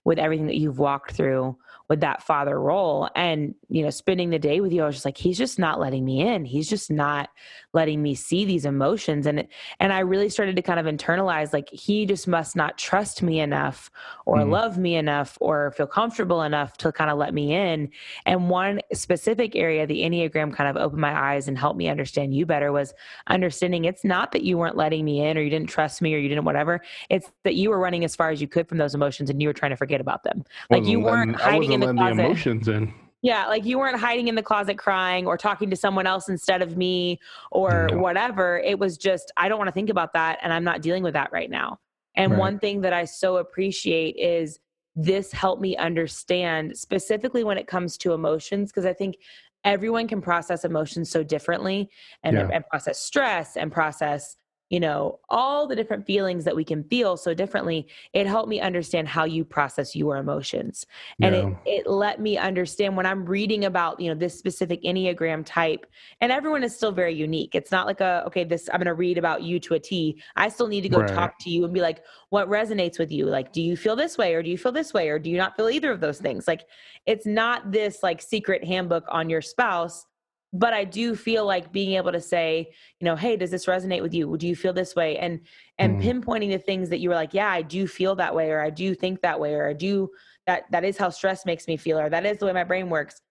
with 0.04 0.18
everything 0.18 0.46
that 0.46 0.56
you've 0.56 0.78
walked 0.78 1.12
through 1.12 1.56
with 1.90 2.00
that 2.00 2.22
father 2.22 2.58
role. 2.58 3.10
And 3.16 3.54
you 3.68 3.82
know 3.82 3.90
spending 3.90 4.30
the 4.30 4.38
day 4.38 4.60
with 4.60 4.72
you 4.72 4.82
i 4.82 4.86
was 4.86 4.94
just 4.94 5.04
like 5.04 5.18
he's 5.18 5.36
just 5.36 5.58
not 5.58 5.80
letting 5.80 6.04
me 6.04 6.20
in. 6.26 6.44
He's 6.44 6.70
just 6.70 6.90
not 6.90 7.30
letting 7.72 8.00
me 8.00 8.14
see 8.14 8.44
these 8.44 8.64
emotions. 8.64 9.26
And 9.26 9.46
and 9.80 9.92
i 9.92 9.98
really 9.98 10.28
started 10.28 10.54
to 10.56 10.62
kind 10.62 10.78
of 10.78 10.86
internalize 10.86 11.52
like 11.52 11.68
he 11.70 12.06
just 12.06 12.28
must 12.28 12.54
not 12.54 12.78
trust 12.78 13.22
me 13.22 13.40
enough 13.40 13.90
or 14.24 14.38
Mhm. 14.38 14.50
love 14.50 14.78
me 14.78 14.94
enough 14.94 15.36
or 15.40 15.72
feel 15.72 15.88
comfortable 15.88 16.42
enough 16.42 16.76
to 16.78 16.92
kind 16.92 17.10
of 17.10 17.18
let 17.18 17.34
me 17.34 17.52
in. 17.52 17.90
And 18.24 18.48
one 18.48 18.80
specific 18.92 19.56
area 19.56 19.84
the 19.84 20.02
enneagram 20.02 20.54
kind 20.54 20.70
of 20.70 20.76
opened 20.80 21.00
my 21.00 21.32
eyes 21.32 21.48
and 21.48 21.58
helped 21.58 21.76
me 21.76 21.88
understand 21.88 22.34
you 22.34 22.46
better 22.46 22.70
was 22.70 22.94
understanding 23.26 23.84
it's 23.84 24.04
not 24.04 24.30
that 24.30 24.44
you 24.44 24.56
weren't 24.56 24.76
letting 24.76 25.04
me 25.04 25.26
in 25.26 25.36
or 25.36 25.40
you 25.40 25.50
didn't 25.50 25.68
trust 25.68 26.00
me 26.00 26.14
or 26.14 26.18
you 26.18 26.28
didn't 26.28 26.44
whatever. 26.44 26.80
It's 27.08 27.32
that 27.42 27.56
you 27.56 27.70
were 27.70 27.80
running 27.80 28.04
as 28.04 28.14
far 28.14 28.30
as 28.30 28.40
you 28.40 28.46
could 28.46 28.68
from 28.68 28.78
those 28.78 28.94
emotions 28.94 29.28
and 29.28 29.42
you 29.42 29.48
were 29.48 29.52
trying 29.52 29.70
to 29.70 29.76
forget 29.76 30.00
about 30.00 30.22
them. 30.22 30.44
Like 30.70 30.86
you 30.86 31.00
weren't 31.00 31.34
hiding 31.34 31.79
in 31.82 31.96
the 31.96 32.02
closet 32.02 32.16
the 32.16 32.22
emotions 32.22 32.68
in 32.68 32.94
yeah 33.22 33.46
like 33.46 33.64
you 33.64 33.78
weren't 33.78 33.98
hiding 33.98 34.28
in 34.28 34.34
the 34.34 34.42
closet 34.42 34.78
crying 34.78 35.26
or 35.26 35.36
talking 35.36 35.68
to 35.70 35.76
someone 35.76 36.06
else 36.06 36.28
instead 36.28 36.62
of 36.62 36.76
me 36.76 37.18
or 37.50 37.88
No. 37.90 37.98
whatever 37.98 38.58
it 38.60 38.78
was 38.78 38.96
just 38.96 39.30
i 39.36 39.48
don't 39.48 39.58
want 39.58 39.68
to 39.68 39.72
think 39.72 39.90
about 39.90 40.12
that 40.14 40.38
and 40.42 40.52
i'm 40.52 40.64
not 40.64 40.80
dealing 40.82 41.02
with 41.02 41.14
that 41.14 41.30
right 41.32 41.50
now 41.50 41.78
and 42.16 42.32
Right. 42.32 42.38
one 42.40 42.58
thing 42.58 42.80
that 42.82 42.92
i 42.92 43.04
so 43.04 43.36
appreciate 43.36 44.16
is 44.16 44.58
this 44.96 45.32
helped 45.32 45.62
me 45.62 45.76
understand 45.76 46.76
specifically 46.76 47.44
when 47.44 47.56
it 47.58 47.66
comes 47.66 47.96
to 47.98 48.12
emotions 48.12 48.70
because 48.70 48.86
i 48.86 48.92
think 48.92 49.16
everyone 49.64 50.08
can 50.08 50.22
process 50.22 50.64
emotions 50.64 51.10
so 51.10 51.22
differently 51.22 51.90
and, 52.22 52.36
Yeah. 52.36 52.48
and 52.52 52.66
process 52.68 52.98
stress 52.98 53.56
and 53.58 53.70
process 53.70 54.36
you 54.70 54.80
know 54.80 55.18
all 55.28 55.66
the 55.66 55.76
different 55.76 56.06
feelings 56.06 56.44
that 56.44 56.56
we 56.56 56.64
can 56.64 56.82
feel 56.84 57.16
so 57.16 57.34
differently 57.34 57.86
it 58.14 58.26
helped 58.26 58.48
me 58.48 58.60
understand 58.60 59.06
how 59.08 59.24
you 59.24 59.44
process 59.44 59.94
your 59.94 60.16
emotions. 60.16 60.86
And 61.20 61.34
Yeah. 61.34 61.40
it, 61.44 61.56
it 61.66 61.86
let 61.90 62.20
me 62.20 62.38
understand 62.38 62.96
when 62.96 63.04
i'm 63.06 63.26
reading 63.26 63.64
about 63.66 64.00
you 64.00 64.08
know 64.08 64.18
this 64.18 64.38
specific 64.38 64.82
enneagram 64.84 65.42
type 65.44 65.86
and 66.20 66.32
everyone 66.32 66.62
is 66.64 66.74
still 66.74 66.92
very 66.92 67.14
unique. 67.14 67.54
It's 67.54 67.70
not 67.72 67.86
like 67.86 68.00
a 68.00 68.22
okay 68.26 68.44
this 68.44 68.68
i'm 68.72 68.78
going 68.78 68.86
to 68.86 68.94
read 68.94 69.18
about 69.18 69.42
you 69.42 69.60
to 69.60 69.74
a 69.74 69.78
t. 69.80 70.22
I 70.36 70.48
still 70.48 70.68
need 70.68 70.82
to 70.82 70.88
go 70.88 71.02
Right. 71.02 71.10
talk 71.16 71.38
to 71.40 71.50
you 71.50 71.64
and 71.64 71.74
be 71.74 71.80
like 71.80 72.02
what 72.30 72.48
resonates 72.48 72.98
with 72.98 73.10
you? 73.12 73.26
Like 73.26 73.52
do 73.52 73.60
you 73.60 73.76
feel 73.76 73.96
this 73.96 74.16
way 74.16 74.34
or 74.34 74.42
do 74.42 74.50
you 74.50 74.58
feel 74.58 74.72
this 74.72 74.94
way 74.94 75.08
or 75.08 75.18
do 75.18 75.30
you 75.30 75.36
not 75.36 75.56
feel 75.56 75.68
either 75.68 75.90
of 75.90 76.00
those 76.00 76.18
things? 76.20 76.46
Like 76.46 76.64
it's 77.06 77.26
not 77.26 77.72
this 77.72 78.02
like 78.02 78.22
secret 78.22 78.64
handbook 78.64 79.04
on 79.08 79.28
your 79.28 79.42
spouse 79.42 80.06
but 80.52 80.72
i 80.72 80.84
do 80.84 81.14
feel 81.14 81.44
like 81.46 81.72
being 81.72 81.92
able 81.96 82.12
to 82.12 82.20
say 82.20 82.68
you 82.98 83.04
know 83.04 83.16
hey 83.16 83.36
does 83.36 83.50
this 83.50 83.66
resonate 83.66 84.02
with 84.02 84.12
you 84.12 84.36
do 84.36 84.46
you 84.48 84.56
feel 84.56 84.72
this 84.72 84.94
way 84.96 85.16
and 85.18 85.40
and 85.78 85.96
Mm. 85.96 86.02
pinpointing 86.02 86.50
the 86.50 86.58
things 86.58 86.88
that 86.88 86.98
you 86.98 87.08
were 87.08 87.14
like 87.14 87.32
yeah 87.34 87.50
i 87.50 87.62
do 87.62 87.86
feel 87.86 88.14
that 88.16 88.34
way 88.34 88.50
or 88.50 88.60
i 88.60 88.70
do 88.70 88.94
think 88.94 89.20
that 89.22 89.38
way 89.38 89.54
or 89.54 89.68
i 89.68 89.72
do 89.72 90.10
that 90.46 90.64
that 90.70 90.84
is 90.84 90.96
how 90.98 91.08
stress 91.10 91.46
makes 91.46 91.68
me 91.68 91.76
feel 91.76 91.98
or 91.98 92.08
that 92.10 92.26
is 92.26 92.38
the 92.38 92.46
way 92.46 92.52
my 92.52 92.64
brain 92.64 92.88
works 92.90 93.22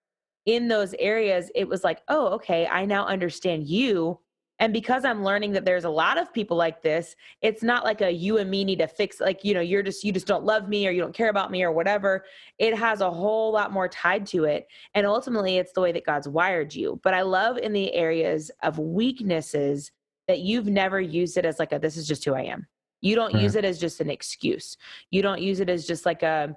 in 0.46 0.68
those 0.68 0.94
areas, 0.98 1.50
it 1.54 1.68
was 1.68 1.84
like, 1.84 2.00
oh, 2.08 2.28
okay, 2.28 2.66
I 2.66 2.84
now 2.84 3.06
understand 3.06 3.68
you. 3.68 4.18
And 4.60 4.72
because 4.72 5.04
I'm 5.04 5.24
learning 5.24 5.52
that 5.52 5.64
there's 5.64 5.84
a 5.84 5.90
lot 5.90 6.18
of 6.18 6.32
people 6.32 6.56
like 6.56 6.82
this, 6.82 7.16
it's 7.40 7.62
not 7.62 7.82
like 7.82 8.02
a 8.02 8.10
you 8.10 8.38
and 8.38 8.50
me 8.50 8.62
need 8.62 8.78
to 8.78 8.86
fix, 8.86 9.18
like, 9.18 9.42
you 9.42 9.54
know, 9.54 9.60
you're 9.60 9.82
just, 9.82 10.04
you 10.04 10.12
just 10.12 10.26
don't 10.26 10.44
love 10.44 10.68
me 10.68 10.86
or 10.86 10.90
you 10.90 11.00
don't 11.00 11.14
care 11.14 11.30
about 11.30 11.50
me 11.50 11.62
or 11.62 11.72
whatever. 11.72 12.24
It 12.58 12.76
has 12.76 13.00
a 13.00 13.10
whole 13.10 13.52
lot 13.52 13.72
more 13.72 13.88
tied 13.88 14.26
to 14.26 14.44
it. 14.44 14.68
And 14.94 15.06
ultimately, 15.06 15.56
it's 15.56 15.72
the 15.72 15.80
way 15.80 15.92
that 15.92 16.04
God's 16.04 16.28
wired 16.28 16.74
you. 16.74 17.00
But 17.02 17.14
I 17.14 17.22
love 17.22 17.56
in 17.56 17.72
the 17.72 17.92
areas 17.94 18.50
of 18.62 18.78
weaknesses 18.78 19.90
that 20.28 20.40
you've 20.40 20.68
never 20.68 21.00
used 21.00 21.38
it 21.38 21.46
as 21.46 21.58
like 21.58 21.72
a, 21.72 21.78
this 21.78 21.96
is 21.96 22.06
just 22.06 22.24
who 22.24 22.34
I 22.34 22.42
am. 22.42 22.66
You 23.00 23.16
don't 23.16 23.32
right. 23.32 23.42
use 23.42 23.56
it 23.56 23.64
as 23.64 23.80
just 23.80 24.00
an 24.00 24.10
excuse. 24.10 24.76
You 25.10 25.22
don't 25.22 25.40
use 25.40 25.60
it 25.60 25.70
as 25.70 25.86
just 25.86 26.04
like 26.04 26.22
a, 26.22 26.54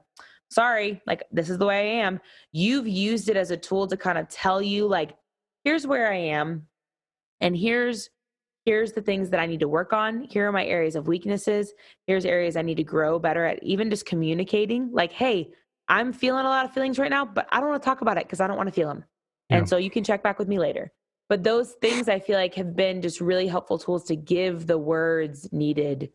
sorry, 0.51 1.01
like 1.07 1.23
this 1.31 1.49
is 1.49 1.57
the 1.57 1.65
way 1.65 1.99
I 1.99 2.03
am. 2.03 2.19
You've 2.51 2.87
used 2.87 3.29
it 3.29 3.37
as 3.37 3.49
a 3.49 3.57
tool 3.57 3.87
to 3.87 3.95
kind 3.95 4.17
of 4.17 4.27
tell 4.27 4.61
you, 4.61 4.85
like, 4.85 5.15
here's 5.63 5.87
where 5.87 6.11
I 6.11 6.17
am, 6.17 6.67
and 7.41 7.55
here's 7.55 8.09
here's 8.65 8.93
the 8.93 9.01
things 9.01 9.29
that 9.29 9.39
I 9.39 9.45
need 9.45 9.59
to 9.59 9.67
work 9.67 9.93
on. 9.93 10.23
Here 10.29 10.47
are 10.47 10.51
my 10.51 10.65
areas 10.65 10.95
of 10.95 11.07
weaknesses. 11.07 11.73
Here's 12.07 12.25
areas 12.25 12.55
I 12.55 12.61
need 12.61 12.77
to 12.77 12.83
grow 12.83 13.19
better 13.19 13.45
at, 13.45 13.61
even 13.61 13.89
just 13.89 14.05
communicating, 14.05 14.89
like, 14.91 15.11
hey, 15.11 15.51
I'm 15.89 16.13
feeling 16.13 16.45
a 16.45 16.49
lot 16.49 16.65
of 16.65 16.73
feelings 16.73 16.97
right 16.97 17.09
now, 17.09 17.25
but 17.25 17.47
I 17.51 17.59
don't 17.59 17.69
want 17.69 17.81
to 17.81 17.85
talk 17.85 18.01
about 18.01 18.17
it 18.17 18.25
because 18.25 18.39
I 18.39 18.47
don't 18.47 18.57
want 18.57 18.67
to 18.67 18.73
feel 18.73 18.87
them. 18.87 19.03
Yeah. 19.49 19.57
And 19.57 19.69
so 19.69 19.77
you 19.77 19.89
can 19.89 20.03
check 20.03 20.23
back 20.23 20.39
with 20.39 20.47
me 20.47 20.59
later. 20.59 20.93
But 21.29 21.43
those 21.43 21.73
things 21.81 22.07
I 22.07 22.19
feel 22.19 22.37
like 22.37 22.55
have 22.55 22.75
been 22.75 23.01
just 23.01 23.19
really 23.19 23.47
helpful 23.47 23.77
tools 23.77 24.05
to 24.05 24.15
give 24.15 24.67
the 24.67 24.77
words 24.77 25.51
needed 25.51 26.11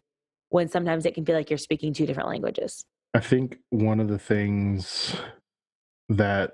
when 0.50 0.68
sometimes 0.68 1.04
it 1.04 1.14
can 1.14 1.24
feel 1.26 1.34
like 1.34 1.50
you're 1.50 1.58
speaking 1.58 1.92
two 1.92 2.06
different 2.06 2.28
languages. 2.28 2.84
I 3.14 3.20
think 3.20 3.58
one 3.70 4.00
of 4.00 4.08
the 4.08 4.18
things 4.18 5.14
that 6.08 6.52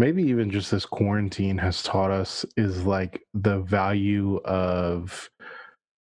maybe 0.00 0.22
even 0.22 0.50
just 0.50 0.70
this 0.70 0.86
quarantine 0.86 1.58
has 1.58 1.82
taught 1.82 2.10
us 2.10 2.46
is 2.56 2.86
like 2.86 3.22
the 3.34 3.60
value 3.60 4.38
of 4.46 5.28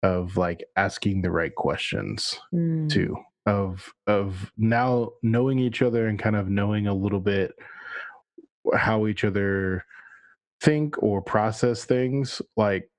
of 0.02 0.37
like 0.37 0.64
asking 0.76 1.22
the 1.22 1.30
right 1.30 1.54
questions 1.54 2.40
mm. 2.52 2.90
too 2.90 3.16
of 3.46 3.92
of 4.09 4.50
now 4.59 5.11
knowing 5.22 5.61
each 5.61 5.80
other 5.80 6.09
and 6.09 6.18
kind 6.18 6.35
of 6.35 6.48
knowing 6.48 6.88
a 6.88 6.92
little 6.92 7.20
bit 7.20 7.52
how 8.74 9.07
each 9.07 9.22
other 9.22 9.85
think 10.61 11.00
or 11.00 11.22
process 11.22 11.85
things 11.85 12.42
like 12.57 12.90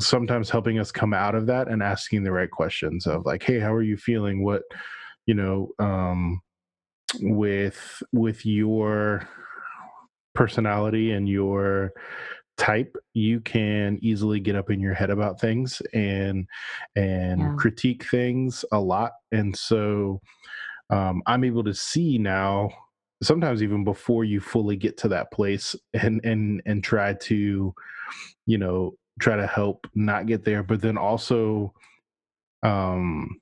sometimes 0.00 0.48
helping 0.48 0.78
us 0.78 0.90
come 0.90 1.12
out 1.12 1.34
of 1.34 1.46
that 1.46 1.68
and 1.68 1.82
asking 1.82 2.24
the 2.24 2.32
right 2.32 2.50
questions 2.50 3.06
of 3.06 3.26
like 3.26 3.42
hey 3.42 3.58
how 3.58 3.72
are 3.72 3.82
you 3.82 3.98
feeling 3.98 4.42
what 4.42 4.62
you 5.26 5.34
know 5.34 5.68
um 5.78 6.40
with 7.20 8.02
with 8.12 8.46
your 8.46 9.28
personality 10.34 11.12
and 11.12 11.28
your 11.28 11.92
type 12.58 12.96
you 13.14 13.40
can 13.40 13.98
easily 14.02 14.38
get 14.38 14.54
up 14.54 14.70
in 14.70 14.78
your 14.78 14.94
head 14.94 15.10
about 15.10 15.40
things 15.40 15.80
and 15.94 16.46
and 16.96 17.40
yeah. 17.40 17.54
critique 17.58 18.04
things 18.10 18.64
a 18.72 18.78
lot 18.78 19.12
and 19.32 19.56
so 19.56 20.20
um, 20.90 21.22
i'm 21.26 21.44
able 21.44 21.64
to 21.64 21.74
see 21.74 22.18
now 22.18 22.70
sometimes 23.22 23.62
even 23.62 23.84
before 23.84 24.24
you 24.24 24.38
fully 24.40 24.76
get 24.76 24.96
to 24.98 25.08
that 25.08 25.32
place 25.32 25.74
and 25.94 26.20
and 26.24 26.60
and 26.66 26.84
try 26.84 27.14
to 27.14 27.72
you 28.46 28.58
know 28.58 28.94
try 29.18 29.36
to 29.36 29.46
help 29.46 29.86
not 29.94 30.26
get 30.26 30.44
there 30.44 30.62
but 30.62 30.80
then 30.80 30.98
also 30.98 31.72
um 32.62 33.40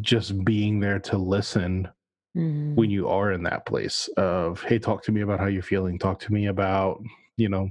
just 0.00 0.44
being 0.44 0.80
there 0.80 0.98
to 0.98 1.16
listen 1.16 1.88
mm-hmm. 2.36 2.74
when 2.74 2.90
you 2.90 3.08
are 3.08 3.32
in 3.32 3.42
that 3.44 3.66
place 3.66 4.08
of 4.16 4.62
hey 4.62 4.78
talk 4.78 5.02
to 5.04 5.12
me 5.12 5.22
about 5.22 5.40
how 5.40 5.46
you're 5.46 5.62
feeling. 5.62 5.98
Talk 5.98 6.20
to 6.20 6.32
me 6.32 6.46
about 6.46 7.02
you 7.36 7.48
know 7.48 7.70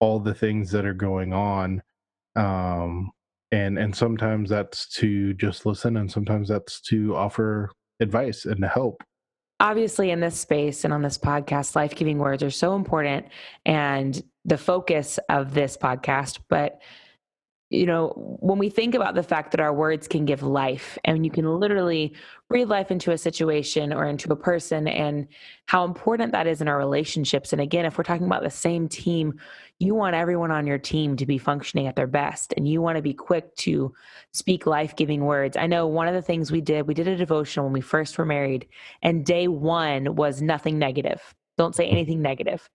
all 0.00 0.18
the 0.18 0.34
things 0.34 0.70
that 0.70 0.84
are 0.84 0.94
going 0.94 1.32
on. 1.32 1.82
Um 2.36 3.10
and 3.52 3.78
and 3.78 3.94
sometimes 3.94 4.50
that's 4.50 4.86
to 4.96 5.34
just 5.34 5.66
listen 5.66 5.96
and 5.96 6.10
sometimes 6.10 6.48
that's 6.48 6.80
to 6.82 7.16
offer 7.16 7.70
advice 8.00 8.44
and 8.44 8.60
to 8.60 8.68
help. 8.68 9.02
Obviously 9.58 10.10
in 10.10 10.20
this 10.20 10.38
space 10.38 10.84
and 10.84 10.94
on 10.94 11.02
this 11.02 11.18
podcast 11.18 11.76
life-giving 11.76 12.18
words 12.18 12.42
are 12.42 12.50
so 12.50 12.74
important 12.76 13.26
and 13.66 14.22
the 14.44 14.56
focus 14.56 15.18
of 15.28 15.52
this 15.52 15.76
podcast 15.76 16.38
but 16.48 16.80
you 17.70 17.86
know, 17.86 18.12
when 18.40 18.58
we 18.58 18.68
think 18.68 18.96
about 18.96 19.14
the 19.14 19.22
fact 19.22 19.52
that 19.52 19.60
our 19.60 19.72
words 19.72 20.08
can 20.08 20.24
give 20.24 20.42
life 20.42 20.98
and 21.04 21.24
you 21.24 21.30
can 21.30 21.48
literally 21.60 22.12
breathe 22.48 22.68
life 22.68 22.90
into 22.90 23.12
a 23.12 23.18
situation 23.18 23.92
or 23.92 24.06
into 24.06 24.30
a 24.32 24.36
person 24.36 24.88
and 24.88 25.28
how 25.66 25.84
important 25.84 26.32
that 26.32 26.48
is 26.48 26.60
in 26.60 26.66
our 26.66 26.76
relationships. 26.76 27.52
And 27.52 27.62
again, 27.62 27.84
if 27.84 27.96
we're 27.96 28.02
talking 28.02 28.26
about 28.26 28.42
the 28.42 28.50
same 28.50 28.88
team, 28.88 29.38
you 29.78 29.94
want 29.94 30.16
everyone 30.16 30.50
on 30.50 30.66
your 30.66 30.78
team 30.78 31.16
to 31.16 31.26
be 31.26 31.38
functioning 31.38 31.86
at 31.86 31.94
their 31.94 32.08
best 32.08 32.52
and 32.56 32.66
you 32.66 32.82
want 32.82 32.96
to 32.96 33.02
be 33.02 33.14
quick 33.14 33.54
to 33.58 33.94
speak 34.32 34.66
life 34.66 34.96
giving 34.96 35.24
words. 35.24 35.56
I 35.56 35.68
know 35.68 35.86
one 35.86 36.08
of 36.08 36.14
the 36.14 36.22
things 36.22 36.50
we 36.50 36.60
did, 36.60 36.88
we 36.88 36.94
did 36.94 37.06
a 37.06 37.16
devotional 37.16 37.66
when 37.66 37.72
we 37.72 37.80
first 37.80 38.18
were 38.18 38.26
married, 38.26 38.66
and 39.00 39.24
day 39.24 39.46
one 39.46 40.16
was 40.16 40.42
nothing 40.42 40.76
negative. 40.76 41.22
Don't 41.56 41.76
say 41.76 41.86
anything 41.86 42.20
negative. 42.20 42.68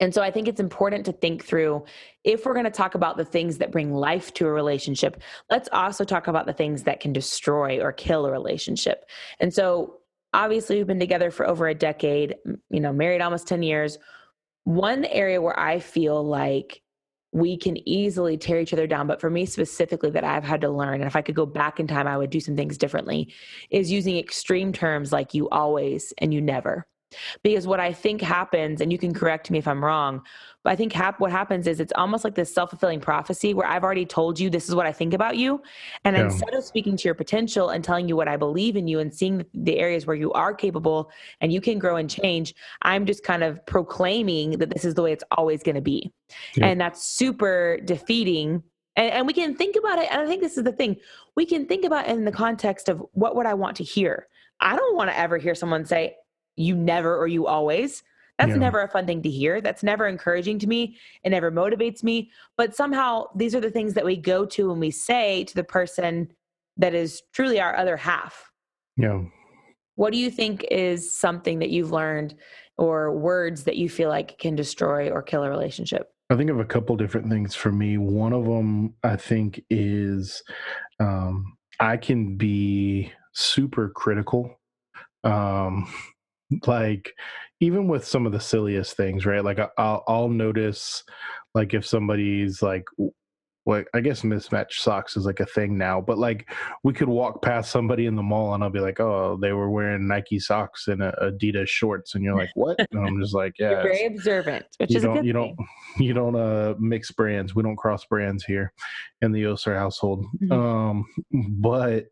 And 0.00 0.12
so 0.12 0.22
I 0.22 0.30
think 0.30 0.46
it's 0.46 0.60
important 0.60 1.06
to 1.06 1.12
think 1.12 1.44
through 1.44 1.84
if 2.22 2.44
we're 2.44 2.52
going 2.52 2.64
to 2.64 2.70
talk 2.70 2.94
about 2.94 3.16
the 3.16 3.24
things 3.24 3.58
that 3.58 3.72
bring 3.72 3.94
life 3.94 4.32
to 4.34 4.46
a 4.46 4.52
relationship, 4.52 5.22
let's 5.50 5.68
also 5.72 6.04
talk 6.04 6.26
about 6.26 6.46
the 6.46 6.52
things 6.52 6.82
that 6.82 7.00
can 7.00 7.12
destroy 7.12 7.80
or 7.80 7.92
kill 7.92 8.26
a 8.26 8.30
relationship. 8.30 9.04
And 9.40 9.54
so 9.54 9.98
obviously 10.34 10.76
we've 10.76 10.86
been 10.86 11.00
together 11.00 11.30
for 11.30 11.48
over 11.48 11.66
a 11.66 11.74
decade, 11.74 12.36
you 12.68 12.80
know, 12.80 12.92
married 12.92 13.22
almost 13.22 13.46
10 13.46 13.62
years. 13.62 13.98
One 14.64 15.04
area 15.06 15.40
where 15.40 15.58
I 15.58 15.78
feel 15.78 16.22
like 16.22 16.82
we 17.32 17.56
can 17.56 17.76
easily 17.88 18.36
tear 18.36 18.60
each 18.60 18.72
other 18.72 18.86
down, 18.86 19.06
but 19.06 19.20
for 19.20 19.28
me 19.28 19.44
specifically, 19.44 20.10
that 20.10 20.24
I've 20.24 20.44
had 20.44 20.62
to 20.62 20.70
learn, 20.70 20.94
and 20.94 21.04
if 21.04 21.16
I 21.16 21.22
could 21.22 21.34
go 21.34 21.44
back 21.44 21.78
in 21.78 21.86
time, 21.86 22.06
I 22.06 22.16
would 22.16 22.30
do 22.30 22.40
some 22.40 22.56
things 22.56 22.78
differently, 22.78 23.32
is 23.70 23.92
using 23.92 24.16
extreme 24.16 24.72
terms 24.72 25.12
like 25.12 25.34
you 25.34 25.48
always 25.50 26.14
and 26.18 26.32
you 26.32 26.40
never. 26.40 26.86
Because 27.42 27.66
what 27.66 27.80
I 27.80 27.92
think 27.92 28.20
happens, 28.20 28.80
and 28.80 28.90
you 28.90 28.98
can 28.98 29.14
correct 29.14 29.50
me 29.50 29.58
if 29.58 29.68
I'm 29.68 29.84
wrong, 29.84 30.22
but 30.66 30.72
I 30.72 30.76
think 30.76 30.92
hap- 30.92 31.20
what 31.20 31.30
happens 31.30 31.68
is 31.68 31.78
it's 31.78 31.92
almost 31.94 32.24
like 32.24 32.34
this 32.34 32.52
self 32.52 32.70
fulfilling 32.70 33.00
prophecy 33.00 33.54
where 33.54 33.68
I've 33.68 33.84
already 33.84 34.04
told 34.04 34.40
you 34.40 34.50
this 34.50 34.68
is 34.68 34.74
what 34.74 34.84
I 34.84 34.90
think 34.90 35.14
about 35.14 35.36
you. 35.36 35.62
And 36.04 36.16
yeah. 36.16 36.24
instead 36.24 36.54
of 36.54 36.64
speaking 36.64 36.96
to 36.96 37.04
your 37.04 37.14
potential 37.14 37.68
and 37.68 37.84
telling 37.84 38.08
you 38.08 38.16
what 38.16 38.26
I 38.26 38.36
believe 38.36 38.76
in 38.76 38.88
you 38.88 38.98
and 38.98 39.14
seeing 39.14 39.44
the 39.54 39.78
areas 39.78 40.06
where 40.06 40.16
you 40.16 40.32
are 40.32 40.52
capable 40.52 41.10
and 41.40 41.52
you 41.52 41.60
can 41.60 41.78
grow 41.78 41.94
and 41.94 42.10
change, 42.10 42.52
I'm 42.82 43.06
just 43.06 43.22
kind 43.22 43.44
of 43.44 43.64
proclaiming 43.66 44.58
that 44.58 44.70
this 44.70 44.84
is 44.84 44.94
the 44.94 45.02
way 45.02 45.12
it's 45.12 45.24
always 45.30 45.62
going 45.62 45.76
to 45.76 45.80
be. 45.80 46.12
Yeah. 46.56 46.66
And 46.66 46.80
that's 46.80 47.06
super 47.06 47.78
defeating 47.84 48.64
and, 48.96 49.12
and, 49.12 49.26
we 49.26 49.32
can 49.32 49.54
think 49.54 49.76
about 49.76 49.98
it 49.98 50.08
and 50.10 50.20
i 50.20 50.26
think 50.26 50.40
this 50.40 50.56
is 50.56 50.64
the 50.64 50.72
thing 50.72 50.96
we 51.36 51.44
can 51.44 51.66
think 51.66 51.84
about 51.84 52.06
in 52.06 52.24
the 52.24 52.32
context 52.32 52.88
of 52.88 53.04
what 53.12 53.36
would 53.36 53.44
i 53.44 53.52
want 53.52 53.76
to 53.76 53.84
hear 53.84 54.26
i 54.60 54.74
don't 54.74 54.96
want 54.96 55.10
to 55.10 55.18
ever 55.18 55.36
hear 55.36 55.54
someone 55.54 55.84
say 55.84 56.16
you 56.56 56.74
never 56.74 57.16
or 57.16 57.26
you 57.26 57.46
always. 57.46 58.02
That's 58.38 58.50
yeah. 58.50 58.56
never 58.56 58.82
a 58.82 58.88
fun 58.88 59.06
thing 59.06 59.22
to 59.22 59.30
hear. 59.30 59.60
That's 59.60 59.82
never 59.82 60.06
encouraging 60.06 60.58
to 60.60 60.66
me. 60.66 60.96
It 61.24 61.30
never 61.30 61.50
motivates 61.50 62.02
me. 62.02 62.30
But 62.56 62.74
somehow 62.74 63.26
these 63.34 63.54
are 63.54 63.60
the 63.60 63.70
things 63.70 63.94
that 63.94 64.04
we 64.04 64.16
go 64.16 64.44
to 64.46 64.68
when 64.68 64.80
we 64.80 64.90
say 64.90 65.44
to 65.44 65.54
the 65.54 65.64
person 65.64 66.30
that 66.76 66.94
is 66.94 67.22
truly 67.32 67.60
our 67.60 67.74
other 67.76 67.96
half. 67.96 68.50
Yeah. 68.96 69.22
What 69.94 70.12
do 70.12 70.18
you 70.18 70.30
think 70.30 70.64
is 70.70 71.18
something 71.18 71.60
that 71.60 71.70
you've 71.70 71.92
learned 71.92 72.34
or 72.76 73.16
words 73.16 73.64
that 73.64 73.76
you 73.76 73.88
feel 73.88 74.10
like 74.10 74.38
can 74.38 74.54
destroy 74.54 75.10
or 75.10 75.22
kill 75.22 75.42
a 75.42 75.48
relationship? 75.48 76.10
I 76.28 76.36
think 76.36 76.50
of 76.50 76.58
a 76.58 76.64
couple 76.64 76.96
different 76.96 77.30
things 77.30 77.54
for 77.54 77.72
me. 77.72 77.96
One 77.96 78.32
of 78.32 78.44
them, 78.44 78.94
I 79.02 79.16
think, 79.16 79.62
is 79.70 80.42
um, 81.00 81.56
I 81.80 81.96
can 81.96 82.36
be 82.36 83.12
super 83.32 83.88
critical. 83.88 84.60
Um, 85.24 85.88
like 86.66 87.12
even 87.60 87.88
with 87.88 88.06
some 88.06 88.26
of 88.26 88.32
the 88.32 88.40
silliest 88.40 88.96
things 88.96 89.26
right 89.26 89.44
like 89.44 89.58
i'll 89.78 90.04
i'll 90.06 90.28
notice 90.28 91.02
like 91.54 91.74
if 91.74 91.84
somebody's 91.84 92.62
like 92.62 92.84
like 93.66 93.88
I 93.94 94.00
guess 94.00 94.22
mismatched 94.22 94.80
socks 94.80 95.16
is 95.16 95.26
like 95.26 95.40
a 95.40 95.46
thing 95.46 95.76
now, 95.76 96.00
but 96.00 96.18
like 96.18 96.48
we 96.84 96.92
could 96.92 97.08
walk 97.08 97.42
past 97.42 97.70
somebody 97.72 98.06
in 98.06 98.14
the 98.14 98.22
mall 98.22 98.54
and 98.54 98.62
I'll 98.62 98.70
be 98.70 98.80
like, 98.80 99.00
oh, 99.00 99.36
they 99.42 99.52
were 99.52 99.68
wearing 99.68 100.06
Nike 100.06 100.38
socks 100.38 100.86
and 100.86 101.00
Adidas 101.00 101.68
shorts, 101.68 102.14
and 102.14 102.22
you're 102.22 102.36
like, 102.36 102.50
what? 102.54 102.78
And 102.92 103.06
I'm 103.06 103.20
just 103.20 103.34
like, 103.34 103.54
yeah, 103.58 103.70
you're 103.70 103.82
very 103.82 104.06
observant, 104.06 104.66
which 104.78 104.92
you 104.92 104.98
is 104.98 105.02
don't, 105.02 105.24
you 105.24 105.32
thing. 105.32 105.56
don't 105.56 105.56
you 105.98 106.14
don't 106.14 106.36
uh 106.36 106.74
mix 106.78 107.10
brands. 107.10 107.54
We 107.54 107.64
don't 107.64 107.76
cross 107.76 108.04
brands 108.04 108.44
here 108.44 108.72
in 109.20 109.32
the 109.32 109.46
Oser 109.46 109.76
household. 109.76 110.24
Mm-hmm. 110.40 110.52
Um, 110.52 111.04
but 111.60 112.04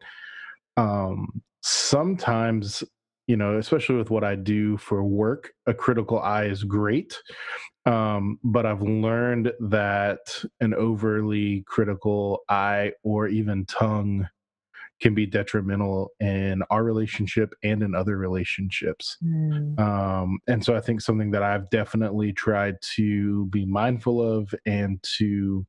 um 0.77 1.41
sometimes 1.63 2.83
you 3.27 3.37
know, 3.37 3.59
especially 3.59 3.97
with 3.97 4.11
what 4.11 4.25
I 4.25 4.35
do 4.35 4.77
for 4.77 5.03
work, 5.03 5.53
a 5.67 5.75
critical 5.75 6.21
eye 6.21 6.45
is 6.45 6.65
great. 6.65 7.17
Um, 7.87 8.39
but 8.43 8.67
I've 8.67 8.83
learned 8.83 9.53
that 9.61 10.21
an 10.61 10.75
overly 10.75 11.65
critical 11.67 12.41
eye 12.49 12.93
or 13.03 13.29
even 13.29 13.67
tongue 13.67 14.27
can 15.01 15.15
be 15.15 15.27
detrimental 15.27 16.11
in 16.21 16.63
our 16.71 16.83
relationship 16.83 17.53
and 17.63 17.83
in 17.83 17.95
other 17.95 18.17
relationships. 18.17 19.17
Mm. 19.23 19.79
Um, 19.79 20.39
and 20.47 20.65
so 20.65 20.77
I 20.77 20.81
think 20.81 21.01
something 21.01 21.31
that 21.33 21.43
I've 21.43 21.69
definitely 21.71 22.33
tried 22.33 22.77
to 22.95 23.47
be 23.47 23.67
mindful 23.67 24.23
of 24.23 24.55
and 24.65 25.03
to 25.19 25.67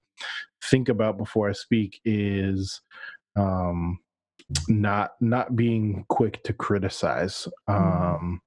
think 0.63 0.89
about 0.89 1.17
before 1.17 1.49
I 1.49 1.53
speak 1.53 1.99
is 2.05 2.81
um, 3.35 3.99
not 4.67 5.11
not 5.21 5.55
being 5.55 6.05
quick 6.09 6.43
to 6.43 6.53
criticize. 6.53 7.47
Mm. 7.69 8.13
Um, 8.13 8.41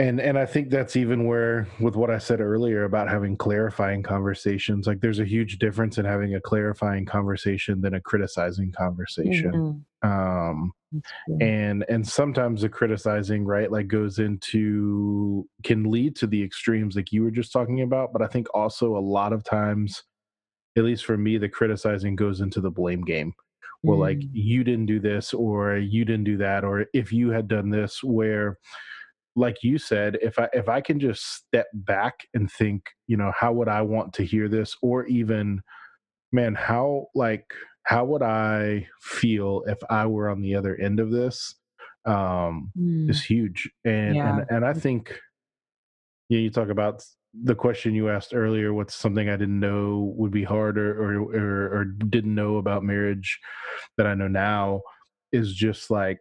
and 0.00 0.20
and 0.20 0.38
i 0.38 0.46
think 0.46 0.70
that's 0.70 0.94
even 0.96 1.26
where 1.26 1.66
with 1.80 1.96
what 1.96 2.10
i 2.10 2.16
said 2.18 2.40
earlier 2.40 2.84
about 2.84 3.08
having 3.08 3.36
clarifying 3.36 4.02
conversations 4.02 4.86
like 4.86 5.00
there's 5.00 5.18
a 5.18 5.24
huge 5.24 5.58
difference 5.58 5.98
in 5.98 6.04
having 6.04 6.34
a 6.36 6.40
clarifying 6.40 7.04
conversation 7.04 7.80
than 7.80 7.94
a 7.94 8.00
criticizing 8.00 8.72
conversation 8.72 9.82
Mhm. 10.02 10.08
um 10.08 10.72
and 11.40 11.84
and 11.88 12.06
sometimes 12.06 12.62
the 12.62 12.68
criticizing 12.68 13.44
right 13.44 13.70
like 13.70 13.88
goes 13.88 14.18
into 14.20 15.46
can 15.64 15.90
lead 15.90 16.16
to 16.16 16.26
the 16.26 16.42
extremes 16.42 16.96
like 16.96 17.12
you 17.12 17.22
were 17.22 17.30
just 17.30 17.52
talking 17.52 17.82
about 17.82 18.12
but 18.12 18.22
i 18.22 18.26
think 18.26 18.46
also 18.54 18.96
a 18.96 18.98
lot 19.16 19.32
of 19.32 19.44
times 19.44 20.02
at 20.78 20.84
least 20.84 21.04
for 21.04 21.18
me 21.18 21.36
the 21.36 21.48
criticizing 21.48 22.14
goes 22.16 22.40
into 22.40 22.60
the 22.60 22.70
blame 22.70 23.02
game 23.02 23.34
well 23.82 23.98
like 23.98 24.18
Mm. 24.18 24.30
you 24.32 24.64
didn't 24.64 24.86
do 24.86 25.00
this 25.00 25.32
or 25.34 25.76
you 25.78 26.04
didn't 26.04 26.24
do 26.24 26.36
that 26.38 26.64
or 26.64 26.86
if 26.92 27.12
you 27.12 27.30
had 27.30 27.48
done 27.48 27.70
this 27.70 28.02
where 28.02 28.58
like 29.36 29.62
you 29.62 29.78
said 29.78 30.18
if 30.22 30.38
i 30.38 30.48
if 30.52 30.68
i 30.68 30.80
can 30.80 30.98
just 31.00 31.22
step 31.36 31.66
back 31.72 32.14
and 32.34 32.50
think 32.52 32.82
you 33.06 33.16
know 33.16 33.32
how 33.38 33.52
would 33.52 33.68
i 33.68 33.80
want 33.82 34.12
to 34.12 34.24
hear 34.24 34.48
this 34.48 34.76
or 34.82 35.06
even 35.06 35.60
man 36.32 36.54
how 36.54 37.06
like 37.14 37.46
how 37.84 38.04
would 38.04 38.22
i 38.22 38.86
feel 39.00 39.62
if 39.66 39.78
i 39.88 40.04
were 40.06 40.28
on 40.28 40.40
the 40.42 40.54
other 40.54 40.76
end 40.76 41.00
of 41.00 41.10
this 41.10 41.54
um 42.06 42.72
Mm. 42.78 43.10
is 43.10 43.22
huge 43.24 43.70
and 43.84 44.16
Yeah. 44.16 44.38
and 44.40 44.46
and 44.50 44.64
i 44.66 44.72
think 44.72 45.18
yeah 46.28 46.38
you 46.38 46.50
talk 46.50 46.68
about 46.68 47.04
the 47.32 47.54
question 47.54 47.94
you 47.94 48.08
asked 48.08 48.34
earlier 48.34 48.74
what's 48.74 48.94
something 48.94 49.28
i 49.28 49.36
didn't 49.36 49.60
know 49.60 50.12
would 50.16 50.32
be 50.32 50.42
hard 50.44 50.76
or 50.76 51.00
or 51.00 51.34
or, 51.34 51.78
or 51.80 51.84
didn't 51.84 52.34
know 52.34 52.56
about 52.56 52.82
marriage 52.82 53.38
that 53.96 54.06
i 54.06 54.14
know 54.14 54.26
now 54.28 54.80
is 55.32 55.54
just 55.54 55.90
like 55.90 56.18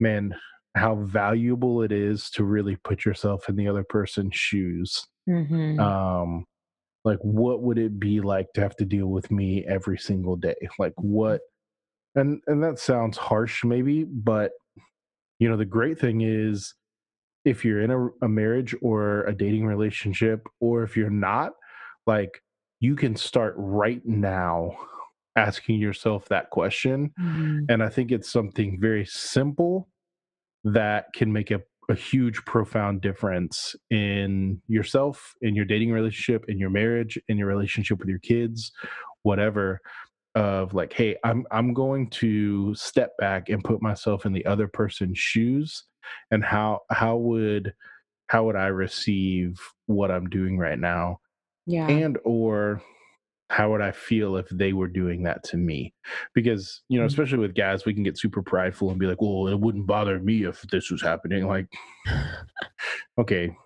man 0.00 0.34
how 0.76 0.94
valuable 0.96 1.82
it 1.82 1.92
is 1.92 2.30
to 2.30 2.44
really 2.44 2.76
put 2.76 3.04
yourself 3.04 3.48
in 3.48 3.56
the 3.56 3.66
other 3.68 3.84
person's 3.84 4.36
shoes. 4.36 5.06
Mhm. 5.28 5.78
um 5.80 6.44
like 7.04 7.18
what 7.20 7.62
would 7.62 7.78
it 7.78 7.98
be 8.00 8.20
like 8.20 8.46
to 8.54 8.60
have 8.60 8.76
to 8.76 8.84
deal 8.84 9.08
with 9.08 9.30
me 9.30 9.64
every 9.66 9.98
single 9.98 10.36
day? 10.36 10.56
Like 10.78 10.94
what 10.96 11.40
and 12.14 12.40
and 12.46 12.62
that 12.64 12.78
sounds 12.78 13.16
harsh 13.18 13.64
maybe 13.64 14.04
but 14.04 14.52
you 15.38 15.48
know 15.48 15.56
the 15.56 15.64
great 15.64 15.98
thing 15.98 16.22
is 16.22 16.74
if 17.46 17.64
you're 17.64 17.80
in 17.80 17.90
a, 17.90 18.08
a 18.26 18.28
marriage 18.28 18.74
or 18.82 19.22
a 19.22 19.34
dating 19.34 19.64
relationship 19.64 20.46
or 20.60 20.82
if 20.82 20.96
you're 20.96 21.08
not 21.08 21.52
like 22.06 22.42
you 22.80 22.94
can 22.96 23.16
start 23.16 23.54
right 23.56 24.02
now 24.04 24.72
asking 25.36 25.78
yourself 25.78 26.28
that 26.28 26.50
question 26.50 27.10
Mhm. 27.18 27.66
and 27.70 27.82
i 27.82 27.88
think 27.88 28.10
it's 28.12 28.30
something 28.30 28.78
very 28.80 29.06
simple 29.06 29.88
that 30.64 31.06
can 31.14 31.32
make 31.32 31.50
a, 31.52 31.60
a 31.88 31.94
huge 31.94 32.44
profound 32.44 33.00
difference 33.00 33.76
in 33.90 34.60
yourself 34.66 35.34
in 35.40 35.54
your 35.54 35.64
dating 35.64 35.92
relationship 35.92 36.44
in 36.48 36.58
your 36.58 36.70
marriage 36.70 37.18
in 37.28 37.38
your 37.38 37.46
relationship 37.48 37.98
with 38.00 38.08
your 38.08 38.18
kids 38.18 38.72
whatever 39.22 39.80
of 40.36 40.74
like 40.74 40.92
hey 40.92 41.16
i'm 41.24 41.44
i'm 41.50 41.72
going 41.74 42.08
to 42.10 42.74
step 42.74 43.16
back 43.18 43.48
and 43.48 43.64
put 43.64 43.80
myself 43.82 44.26
in 44.26 44.32
the 44.34 44.44
other 44.46 44.68
person's 44.68 45.18
shoes 45.18 45.84
and 46.30 46.44
how 46.44 46.80
how 46.90 47.16
would 47.16 47.72
how 48.28 48.44
would 48.44 48.54
i 48.54 48.66
receive 48.66 49.58
what 49.86 50.10
i'm 50.10 50.28
doing 50.28 50.58
right 50.58 50.78
now 50.78 51.18
Yeah. 51.66 51.88
and 51.88 52.18
or 52.24 52.82
how 53.48 53.70
would 53.70 53.80
i 53.80 53.92
feel 53.92 54.36
if 54.36 54.46
they 54.50 54.72
were 54.74 54.88
doing 54.88 55.22
that 55.22 55.42
to 55.44 55.56
me 55.56 55.94
because 56.34 56.82
you 56.88 56.98
know 56.98 57.04
Mm. 57.06 57.10
especially 57.10 57.38
with 57.38 57.54
guys 57.54 57.86
we 57.86 57.94
can 57.94 58.02
get 58.02 58.18
super 58.18 58.42
prideful 58.42 58.90
and 58.90 58.98
be 58.98 59.06
like 59.06 59.22
well 59.22 59.48
it 59.48 59.58
wouldn't 59.58 59.86
bother 59.86 60.18
me 60.18 60.44
if 60.44 60.60
this 60.70 60.90
was 60.90 61.00
happening 61.00 61.46
like 61.46 61.66
okay 63.18 63.56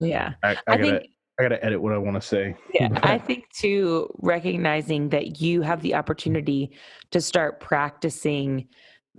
yeah. 0.00 0.32
i, 0.42 0.52
I, 0.52 0.52
I 0.52 0.56
gotta 0.76 0.82
think 0.82 1.10
i 1.40 1.42
gotta 1.42 1.64
edit 1.64 1.80
what 1.80 1.92
i 1.92 1.98
want 1.98 2.14
to 2.20 2.20
say 2.20 2.54
Yeah, 2.74 2.88
I 3.02 3.18
think 3.18 3.48
too, 3.50 4.12
recognizing 4.18 5.08
that 5.10 5.40
you 5.40 5.62
have 5.62 5.82
the 5.82 5.94
opportunity 5.94 6.70
to 7.10 7.20
start 7.20 7.60
practicing 7.60 8.68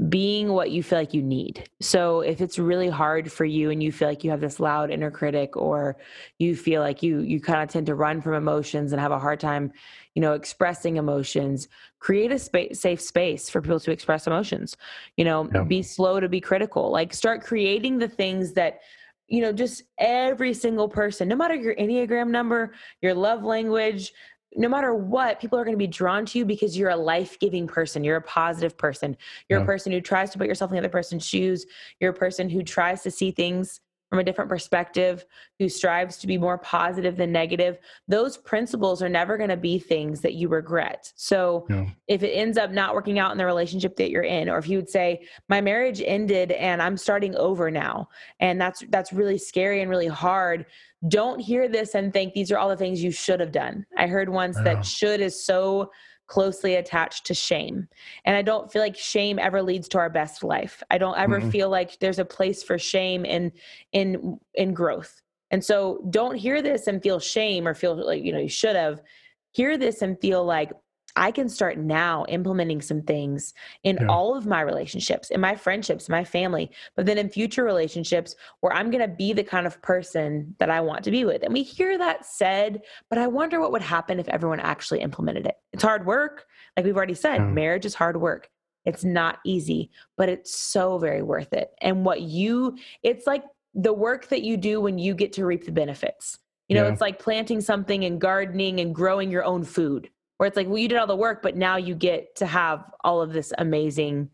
being 0.10 0.54
what 0.54 0.72
you 0.72 0.82
feel 0.82 0.98
like 0.98 1.14
you 1.14 1.22
need. 1.22 1.70
So 1.82 2.22
if 2.22 2.42
it's 2.42 2.58
really 2.58 2.90
hard 2.90 3.32
for 3.32 3.46
you 3.46 3.70
and 3.70 3.84
you 3.84 3.92
feel 3.92 4.08
like 4.08 4.24
you 4.24 4.32
have 4.32 4.40
this 4.40 4.60
loud 4.60 4.90
inner 4.90 5.12
critic 5.12 5.56
or 5.58 5.98
you 6.40 6.56
feel 6.56 6.82
like 6.82 7.04
you 7.04 7.20
you 7.20 7.40
kind 7.42 7.62
of 7.62 7.70
tend 7.70 7.86
to 7.88 7.94
run 7.96 8.22
from 8.22 8.34
emotions 8.34 8.94
and 8.94 9.02
have 9.02 9.12
a 9.12 9.20
hard 9.20 9.40
time, 9.40 9.72
you 10.16 10.22
know, 10.22 10.34
expressing 10.34 10.96
emotions, 10.96 11.68
create 12.00 12.32
a 12.32 12.40
space 12.40 12.80
safe 12.80 13.02
space 13.02 13.50
for 13.50 13.62
people 13.62 13.80
to 13.82 13.92
express 13.92 14.26
emotions. 14.28 14.78
You 15.18 15.26
know, 15.26 15.50
Yeah. 15.54 15.64
be 15.66 15.84
slow 15.84 16.20
to 16.20 16.30
be 16.30 16.42
critical. 16.42 16.90
Like 16.90 17.14
start 17.14 17.44
creating 17.44 18.00
the 18.00 18.08
things 18.08 18.54
that 18.54 18.80
you 19.32 19.40
know, 19.42 19.54
just 19.54 19.84
every 19.98 20.54
single 20.54 20.90
person, 20.90 21.30
no 21.30 21.38
matter 21.38 21.56
your 21.56 21.74
Enneagram 21.76 22.28
number, 22.28 22.74
your 23.02 23.14
love 23.14 23.44
language, 23.44 24.12
no 24.58 24.68
matter 24.68 24.94
what, 24.94 25.40
people 25.40 25.58
are 25.58 25.64
going 25.64 25.74
to 25.74 25.78
be 25.78 25.88
drawn 25.88 26.26
to 26.26 26.38
you 26.38 26.44
because 26.44 26.78
you're 26.78 26.90
a 26.90 26.96
life 26.98 27.40
giving 27.40 27.66
person. 27.66 28.04
You're 28.04 28.18
a 28.18 28.22
positive 28.22 28.78
person. 28.78 29.16
You're 29.48 29.60
Yeah. 29.60 29.64
a 29.64 29.66
person 29.66 29.94
who 29.94 30.02
tries 30.02 30.32
to 30.32 30.38
put 30.38 30.48
yourself 30.48 30.72
in 30.72 30.74
the 30.76 30.80
other 30.80 30.90
person's 30.90 31.26
shoes. 31.26 31.66
You're 32.02 32.12
a 32.12 32.14
person 32.14 32.50
who 32.50 32.62
tries 32.62 33.04
to 33.04 33.12
see 33.12 33.32
things 33.32 33.80
from 34.12 34.20
a 34.20 34.24
different 34.26 34.50
perspective, 34.50 35.26
who 35.58 35.70
strives 35.70 36.18
to 36.18 36.28
be 36.28 36.38
more 36.38 36.58
positive 36.58 37.16
than 37.16 37.32
negative. 37.32 37.78
Those 38.10 38.36
principles 38.36 39.02
are 39.02 39.08
never 39.08 39.38
going 39.38 39.50
to 39.50 39.56
be 39.56 39.80
things 39.80 40.20
that 40.20 40.34
you 40.34 40.50
regret. 40.50 41.14
So 41.16 41.66
Yeah. 41.70 41.86
if 42.10 42.22
it 42.22 42.32
ends 42.32 42.58
up 42.58 42.72
not 42.72 42.94
working 42.94 43.20
out 43.20 43.32
in 43.32 43.38
the 43.38 43.46
relationship 43.46 43.96
that 43.96 44.12
you're 44.12 44.24
in, 44.24 44.50
or 44.50 44.58
if 44.58 44.68
you 44.68 44.78
would 44.80 44.90
say, 44.90 45.26
my 45.48 45.62
marriage 45.62 46.02
ended 46.06 46.52
and 46.52 46.82
I'm 46.82 46.98
starting 46.98 47.38
over 47.38 47.72
now, 47.72 48.10
and 48.42 48.60
that's 48.60 48.84
that's 48.90 49.14
really 49.14 49.38
scary 49.38 49.80
and 49.82 49.90
really 49.90 50.08
hard 50.08 50.66
don't 51.08 51.40
hear 51.40 51.68
this 51.68 51.96
and 51.96 52.14
think 52.14 52.32
these 52.34 52.52
are 52.52 52.60
all 52.60 52.70
the 52.70 52.78
things 52.78 53.04
you 53.04 53.10
should 53.10 53.40
have 53.40 53.52
done 53.52 53.84
i 53.98 54.06
heard 54.06 54.30
once 54.30 54.56
Yeah. 54.58 54.76
that 54.76 54.86
should 54.86 55.20
is 55.20 55.44
so 55.44 55.90
closely 56.32 56.76
attached 56.76 57.26
to 57.26 57.34
shame. 57.34 57.90
And 58.24 58.38
i 58.38 58.42
don't 58.42 58.72
feel 58.72 58.82
like 58.82 58.96
shame 58.96 59.38
ever 59.38 59.62
leads 59.62 59.90
to 59.90 59.98
our 59.98 60.10
best 60.10 60.46
life. 60.46 60.82
I 60.90 60.98
don't 60.98 61.18
ever 61.18 61.42
Mm-mm. 61.42 61.52
feel 61.52 61.70
like 61.70 62.00
there's 62.00 62.20
a 62.20 62.26
place 62.38 62.64
for 62.64 62.78
shame 62.80 63.26
in 63.26 63.52
in 63.92 64.40
in 64.54 64.74
growth. 64.74 65.22
And 65.52 65.62
so 65.62 66.02
don't 66.10 66.36
hear 66.36 66.62
this 66.62 66.88
and 66.88 67.04
feel 67.04 67.20
shame 67.20 67.68
or 67.68 67.74
feel 67.74 67.96
like 68.08 68.24
you 68.24 68.32
know 68.32 68.40
you 68.40 68.56
should 68.62 68.78
have. 68.78 69.02
Hear 69.52 69.78
this 69.78 70.02
and 70.02 70.18
feel 70.22 70.46
like 70.46 70.72
I 71.16 71.32
can 71.32 71.50
start 71.50 71.78
now 71.78 72.26
implementing 72.30 72.82
some 72.82 73.02
things 73.02 73.54
in 73.84 73.98
Yeah. 73.98 74.08
all 74.08 74.36
of 74.36 74.46
my 74.46 74.62
relationships, 74.62 75.30
in 75.30 75.42
my 75.42 75.56
friendships, 75.56 76.10
my 76.10 76.24
family, 76.24 76.72
but 76.96 77.06
then 77.06 77.18
in 77.18 77.30
future 77.30 77.64
relationships 77.64 78.36
where 78.62 78.74
I'm 78.74 78.90
going 78.92 79.02
to 79.08 79.14
be 79.14 79.34
the 79.34 79.44
kind 79.44 79.68
of 79.68 79.82
person 79.82 80.56
that 80.60 80.70
I 80.70 80.82
want 80.82 81.04
to 81.06 81.12
be 81.12 81.26
with. 81.26 81.44
And 81.44 81.54
we 81.54 81.64
hear 81.64 81.98
that 81.98 82.26
said, 82.26 82.82
but 83.10 83.18
I 83.20 83.28
wonder 83.28 83.60
what 83.60 83.72
would 83.72 83.82
happen 83.82 84.20
if 84.20 84.30
everyone 84.30 84.60
actually 84.60 85.02
implemented 85.02 85.46
it. 85.46 85.56
It's 85.74 85.84
hard 85.84 86.06
work. 86.06 86.46
Like 86.78 86.86
we've 86.86 86.96
already 86.98 87.14
said, 87.14 87.38
Yeah. 87.38 87.48
marriage 87.48 87.86
is 87.86 87.96
hard 87.96 88.20
work. 88.20 88.50
It's 88.86 89.04
not 89.04 89.40
easy, 89.46 89.92
but 90.18 90.30
it's 90.30 90.56
so 90.56 90.98
very 90.98 91.22
worth 91.22 91.54
it. 91.54 91.72
And 91.82 92.04
what 92.06 92.22
you, 92.22 92.78
it's 93.04 93.28
like 93.28 93.44
the 93.76 93.94
work 93.94 94.28
that 94.30 94.42
you 94.42 94.58
do 94.58 94.82
when 94.82 94.98
you 94.98 95.14
get 95.14 95.34
to 95.34 95.46
reap 95.46 95.66
the 95.66 95.72
benefits. 95.72 96.40
You 96.68 96.76
know, 96.76 96.86
Yeah. 96.86 96.92
it's 96.94 97.02
like 97.02 97.20
planting 97.20 97.62
something 97.62 98.06
and 98.06 98.20
gardening 98.20 98.80
and 98.80 98.96
growing 98.96 99.30
your 99.30 99.44
own 99.44 99.64
food 99.64 100.10
where 100.42 100.48
it's 100.48 100.58
like, 100.58 100.68
well, 100.68 100.80
you 100.80 100.88
did 100.88 100.98
all 100.98 101.06
the 101.06 101.16
work, 101.16 101.44
but 101.44 101.56
now 101.56 101.78
you 101.78 101.94
get 101.94 102.36
to 102.38 102.48
have 102.48 102.92
all 103.04 103.22
of 103.22 103.32
this 103.32 103.54
amazing 103.60 104.28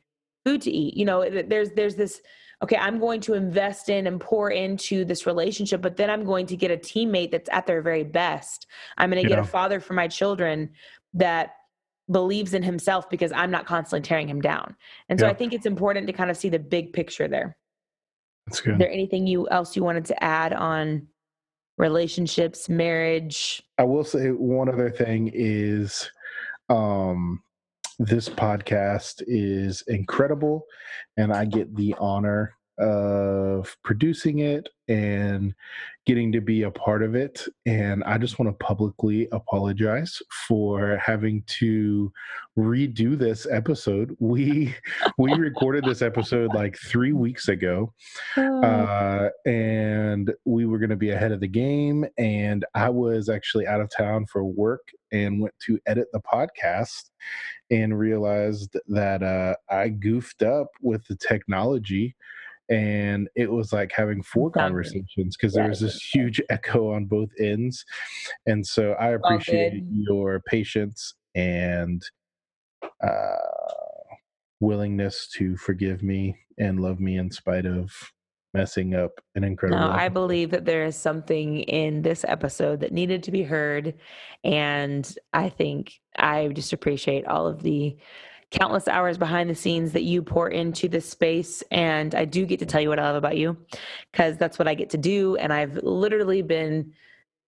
food 0.46 0.62
to 0.62 0.72
eat. 0.72 0.96
You 0.96 1.04
know, 1.04 1.30
there's 1.30 1.72
there's 1.72 1.96
this. 1.96 2.22
Okay, 2.64 2.78
I'm 2.78 2.98
going 2.98 3.20
to 3.22 3.34
invest 3.34 3.90
in 3.90 4.08
and 4.08 4.18
pour 4.18 4.50
into 4.50 5.04
this 5.04 5.26
relationship, 5.26 5.82
but 5.82 5.98
then 5.98 6.10
I'm 6.10 6.24
going 6.24 6.46
to 6.46 6.56
get 6.56 6.72
a 6.72 6.78
teammate 6.78 7.32
that's 7.32 7.50
at 7.52 7.68
their 7.68 7.82
very 7.82 8.06
best. 8.06 8.68
I'm 8.98 9.10
going 9.12 9.22
to 9.22 9.28
get 9.28 9.38
Yeah. 9.38 9.44
a 9.44 9.48
father 9.48 9.82
for 9.82 9.96
my 9.96 10.08
children 10.08 10.70
that 11.14 11.56
believes 12.10 12.54
in 12.54 12.64
himself 12.64 13.10
because 13.10 13.34
I'm 13.34 13.52
not 13.52 13.66
constantly 13.66 14.08
tearing 14.08 14.30
him 14.30 14.40
down. 14.40 14.78
And 15.10 15.20
so 15.20 15.26
Yeah. 15.26 15.32
I 15.34 15.36
think 15.36 15.52
it's 15.52 15.66
important 15.66 16.08
to 16.08 16.14
kind 16.14 16.32
of 16.32 16.38
see 16.38 16.48
the 16.48 16.58
big 16.58 16.94
picture 16.94 17.28
there. 17.28 17.58
that's 18.46 18.60
Is 18.62 18.78
there 18.78 18.90
anything 18.90 19.28
you 19.28 19.50
else 19.50 19.76
you 19.76 19.84
wanted 19.84 20.06
to 20.06 20.24
add 20.24 20.54
on 20.54 21.06
relationships, 21.78 22.70
marriage? 22.70 23.64
I 23.78 23.84
will 23.84 24.04
say 24.04 24.30
one 24.30 24.70
other 24.70 24.90
thing 24.90 25.32
is 25.34 26.10
um 26.70 27.42
this 28.00 28.30
podcast 28.30 29.24
is 29.26 29.82
incredible 29.88 30.66
and 31.16 31.34
I 31.34 31.46
get 31.46 31.76
the 31.76 31.96
honor 32.00 32.57
of 32.80 33.76
producing 33.84 34.40
it 34.40 34.70
and 34.88 35.54
getting 36.06 36.32
to 36.32 36.40
be 36.40 36.64
a 36.64 36.72
part 36.72 37.04
of 37.04 37.14
it. 37.16 37.46
And 37.66 38.04
I 38.06 38.18
just 38.18 38.40
want 38.40 38.50
to 38.50 38.66
publicly 38.66 39.28
apologize 39.32 40.22
for 40.48 40.98
having 41.04 41.44
to 41.60 42.12
redo 42.58 43.18
this 43.18 43.46
episode. 43.52 44.16
We 44.20 44.74
we 45.18 45.34
recorded 45.34 45.84
this 45.86 46.02
episode 46.02 46.54
like 46.54 46.78
three 46.78 47.14
weeks 47.14 47.48
ago, 47.50 47.94
Oh. 48.38 48.64
uh, 48.64 49.30
and 49.46 50.34
we 50.46 50.66
were 50.66 50.78
going 50.80 50.90
to 50.92 50.96
be 50.96 51.10
ahead 51.12 51.32
of 51.32 51.40
the 51.42 51.48
game. 51.48 52.06
And 52.18 52.64
I 52.74 52.90
was 52.90 53.28
actually 53.30 53.68
out 53.68 53.82
of 53.82 53.90
town 53.96 54.26
for 54.28 54.44
work 54.46 54.88
and 55.12 55.42
went 55.42 55.54
to 55.66 55.80
edit 55.86 56.08
the 56.14 56.22
podcast 56.22 57.10
and 57.72 57.98
realized 57.98 58.78
that 58.88 59.24
uh, 59.24 59.56
I 59.70 59.90
goofed 59.90 60.44
up 60.44 60.68
with 60.82 61.06
the 61.08 61.16
technology. 61.16 62.16
And 62.70 63.30
it 63.36 63.50
was 63.50 63.72
like 63.72 63.92
having 63.92 64.22
four 64.22 64.52
conversations 64.52 65.38
because 65.38 65.54
there 65.54 65.70
was 65.70 65.80
this 65.80 66.02
huge 66.02 66.42
echo 66.50 66.94
on 66.94 67.06
both 67.06 67.30
ends. 67.40 67.86
And 68.46 68.66
so 68.66 68.94
I 68.94 69.10
appreciate 69.10 69.84
your 69.90 70.42
patience 70.42 71.16
and 71.36 72.04
uh, 73.04 73.36
willingness 74.60 75.28
to 75.38 75.56
forgive 75.58 76.04
me 76.04 76.38
and 76.58 76.80
love 76.80 77.00
me 77.00 77.18
in 77.18 77.32
spite 77.32 77.66
of 77.66 77.92
messing 78.54 78.96
up 78.96 79.12
an 79.36 79.44
incredible. 79.44 79.80
No, 79.80 79.92
I 79.92 80.10
believe 80.10 80.50
that 80.52 80.66
there 80.66 80.84
is 80.86 80.96
something 80.96 81.60
in 81.62 82.02
this 82.02 82.26
episode 82.28 82.80
that 82.80 82.92
needed 82.92 83.24
to 83.24 83.32
be 83.32 83.44
heard. 83.44 83.94
And 84.44 85.16
I 85.34 85.50
think 85.50 85.94
I 86.18 86.48
just 86.48 86.74
appreciate 86.74 87.26
all 87.28 87.48
of 87.48 87.62
the 87.62 87.96
countless 88.52 88.88
hours 88.88 89.18
behind 89.18 89.50
the 89.50 89.56
scenes 89.56 89.92
that 89.92 90.04
you 90.04 90.22
pour 90.22 90.50
into 90.50 90.88
this 90.88 91.10
space. 91.10 91.64
And 91.70 92.16
I 92.16 92.26
do 92.26 92.46
get 92.46 92.60
to 92.60 92.66
tell 92.66 92.82
you 92.82 92.90
what 92.90 93.00
I 93.00 93.04
love 93.04 93.16
about 93.16 93.38
you 93.38 93.58
because 94.12 94.38
that's 94.38 94.58
what 94.58 94.68
I 94.68 94.74
get 94.74 94.90
to 94.92 94.98
do. 94.98 95.36
And 95.36 95.52
I've 95.52 95.78
literally 95.84 96.42
been 96.42 96.94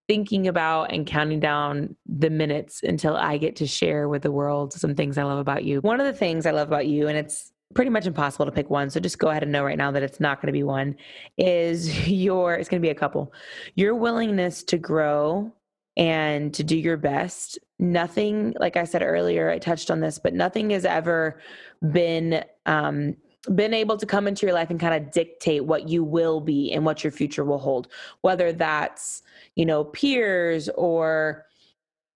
thinking 0.09 0.47
about 0.47 0.91
and 0.91 1.05
counting 1.05 1.39
down 1.39 1.95
the 2.07 2.31
minutes 2.31 2.81
until 2.81 3.15
I 3.15 3.37
get 3.37 3.55
to 3.57 3.67
share 3.67 4.09
with 4.09 4.23
the 4.23 4.31
world 4.31 4.73
some 4.73 4.95
things 4.95 5.17
I 5.17 5.23
love 5.23 5.37
about 5.37 5.63
you. 5.63 5.81
One 5.81 5.99
of 5.99 6.07
the 6.07 6.13
things 6.13 6.45
I 6.45 6.51
love 6.51 6.67
about 6.67 6.87
you, 6.87 7.07
and 7.07 7.17
it's 7.17 7.53
pretty 7.75 7.91
much 7.91 8.07
impossible 8.07 8.47
to 8.47 8.51
pick 8.51 8.71
one, 8.71 8.89
so 8.89 8.99
just 8.99 9.19
go 9.19 9.29
ahead 9.29 9.43
and 9.43 9.51
know 9.51 9.63
right 9.63 9.77
now 9.77 9.91
that 9.91 10.01
it's 10.01 10.19
not 10.19 10.41
going 10.41 10.47
to 10.47 10.57
be 10.57 10.63
one, 10.63 10.95
is 11.37 12.07
your, 12.09 12.55
it's 12.55 12.67
going 12.67 12.81
to 12.81 12.85
be 12.85 12.89
a 12.89 12.95
couple, 12.95 13.31
your 13.75 13.93
willingness 13.93 14.63
to 14.63 14.79
grow 14.79 15.53
and 15.95 16.55
to 16.55 16.63
do 16.63 16.75
your 16.75 16.97
best. 16.97 17.59
Nothing, 17.79 18.53
like 18.59 18.75
I 18.77 18.83
said 18.83 19.01
earlier, 19.01 19.49
I 19.49 19.57
touched 19.57 19.89
on 19.89 20.01
this, 20.01 20.19
but 20.19 20.33
nothing 20.33 20.69
has 20.71 20.85
ever 20.85 21.39
been, 21.91 22.43
um, 22.65 23.15
been 23.55 23.73
able 23.73 23.95
to 23.97 24.05
come 24.05 24.27
into 24.27 24.45
your 24.45 24.53
life 24.53 24.69
and 24.69 24.79
kind 24.79 25.01
of 25.01 25.11
dictate 25.11 25.63
what 25.63 25.87
you 25.87 26.03
will 26.03 26.41
be 26.41 26.73
and 26.73 26.85
what 26.85 27.03
your 27.05 27.11
future 27.11 27.45
will 27.45 27.57
hold 27.57 27.87
whether 28.19 28.51
that's 28.51 29.23
you 29.55 29.65
know 29.65 29.85
peers 29.85 30.67
or 30.75 31.45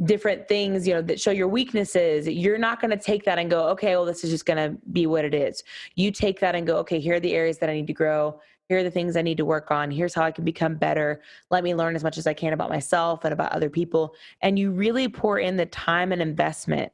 different 0.06 0.48
things 0.48 0.88
you 0.88 0.94
know 0.94 1.02
that 1.02 1.20
show 1.20 1.32
your 1.32 1.48
weaknesses. 1.48 2.28
You're 2.28 2.58
not 2.58 2.82
going 2.82 2.92
to 2.92 2.98
take 2.98 3.24
that 3.26 3.38
and 3.38 3.50
go 3.50 3.68
okay 3.70 3.96
well 3.96 4.06
this 4.06 4.24
is 4.24 4.30
just 4.30 4.46
going 4.46 4.58
to 4.58 4.78
be 4.92 5.06
what 5.06 5.24
it 5.24 5.34
is. 5.34 5.64
You 5.96 6.12
take 6.12 6.40
that 6.40 6.56
and 6.56 6.66
go 6.66 6.78
okay 6.78 7.00
here 7.00 7.16
are 7.16 7.20
the 7.20 7.34
areas 7.34 7.58
that 7.60 7.70
i 7.70 7.74
need 7.74 7.88
to 7.88 7.94
grow 7.94 8.40
here 8.70 8.80
are 8.80 8.84
the 8.84 8.92
things 8.92 9.16
i 9.16 9.22
need 9.22 9.38
to 9.38 9.46
work 9.46 9.72
on. 9.72 9.92
Here's 9.92 10.14
how 10.14 10.24
i 10.24 10.32
can 10.32 10.46
become 10.46 10.76
better. 10.76 11.22
Let 11.50 11.64
me 11.64 11.76
learn 11.76 11.96
as 11.96 12.04
much 12.04 12.18
as 12.18 12.28
i 12.28 12.34
can 12.34 12.54
about 12.54 12.70
myself 12.70 13.26
and 13.26 13.34
about 13.34 13.52
other 13.52 13.70
people. 13.70 14.16
And 14.42 14.58
you 14.58 14.72
really 14.72 15.08
pour 15.08 15.40
in 15.40 15.58
the 15.58 15.66
time 15.66 16.12
and 16.12 16.22
investment. 16.22 16.92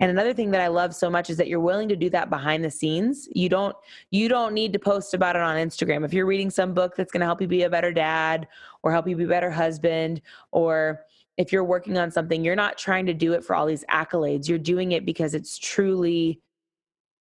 And 0.00 0.10
another 0.10 0.34
thing 0.34 0.50
that 0.50 0.60
i 0.60 0.66
love 0.66 0.94
so 0.94 1.08
much 1.08 1.30
is 1.30 1.36
that 1.36 1.46
you're 1.46 1.60
willing 1.60 1.88
to 1.88 1.96
do 1.96 2.10
that 2.10 2.30
behind 2.30 2.64
the 2.64 2.70
scenes. 2.70 3.28
You 3.32 3.48
don't 3.48 3.76
you 4.10 4.28
don't 4.28 4.54
need 4.54 4.72
to 4.72 4.78
post 4.78 5.14
about 5.14 5.36
it 5.36 5.42
on 5.42 5.56
instagram. 5.56 6.04
If 6.04 6.12
you're 6.12 6.26
reading 6.26 6.50
some 6.50 6.74
book 6.74 6.96
that's 6.96 7.12
going 7.12 7.20
to 7.20 7.26
help 7.26 7.40
you 7.40 7.48
be 7.48 7.62
a 7.62 7.70
better 7.70 7.92
dad 7.92 8.48
or 8.82 8.90
help 8.90 9.08
you 9.08 9.16
be 9.16 9.24
a 9.24 9.28
better 9.28 9.50
husband 9.50 10.20
or 10.50 11.00
if 11.36 11.52
you're 11.52 11.64
working 11.64 11.96
on 11.96 12.10
something 12.10 12.44
you're 12.44 12.56
not 12.56 12.76
trying 12.76 13.06
to 13.06 13.14
do 13.14 13.34
it 13.34 13.44
for 13.44 13.54
all 13.54 13.66
these 13.66 13.84
accolades. 13.88 14.48
You're 14.48 14.58
doing 14.58 14.92
it 14.92 15.06
because 15.06 15.34
it's 15.34 15.58
truly 15.58 16.40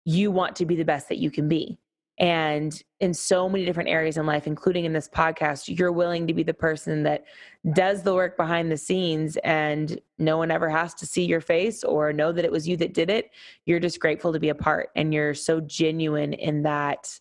you 0.06 0.32
want 0.32 0.56
to 0.56 0.66
be 0.66 0.76
the 0.76 0.86
best 0.86 1.10
that 1.10 1.18
you 1.18 1.30
can 1.30 1.48
be 1.48 1.78
and 2.22 2.84
in 3.00 3.14
so 3.14 3.50
many 3.50 3.66
different 3.66 3.90
areas 3.90 4.16
in 4.16 4.26
life 4.26 4.46
including 4.48 4.86
in 4.86 4.94
this 4.94 5.10
podcast 5.10 5.68
you're 5.68 5.92
willing 5.92 6.28
to 6.28 6.34
be 6.34 6.44
the 6.44 6.54
person 6.54 7.04
that 7.04 7.26
does 7.74 8.04
the 8.04 8.14
work 8.14 8.38
behind 8.38 8.72
the 8.72 8.78
scenes 8.78 9.38
and 9.44 10.00
no 10.18 10.38
one 10.38 10.52
ever 10.52 10.70
has 10.70 10.94
to 10.94 11.06
see 11.06 11.26
your 11.26 11.42
face 11.42 11.84
or 11.84 12.14
know 12.14 12.32
that 12.32 12.46
it 12.46 12.52
was 12.52 12.68
you 12.68 12.78
that 12.78 12.94
did 12.94 13.10
it. 13.10 13.32
You're 13.66 13.80
just 13.80 14.00
grateful 14.00 14.32
to 14.34 14.40
be 14.40 14.50
a 14.50 14.56
part 14.56 14.90
and 14.96 15.14
you're 15.14 15.34
so 15.34 15.60
genuine 15.62 16.34
in 16.34 16.64
that 16.64 17.20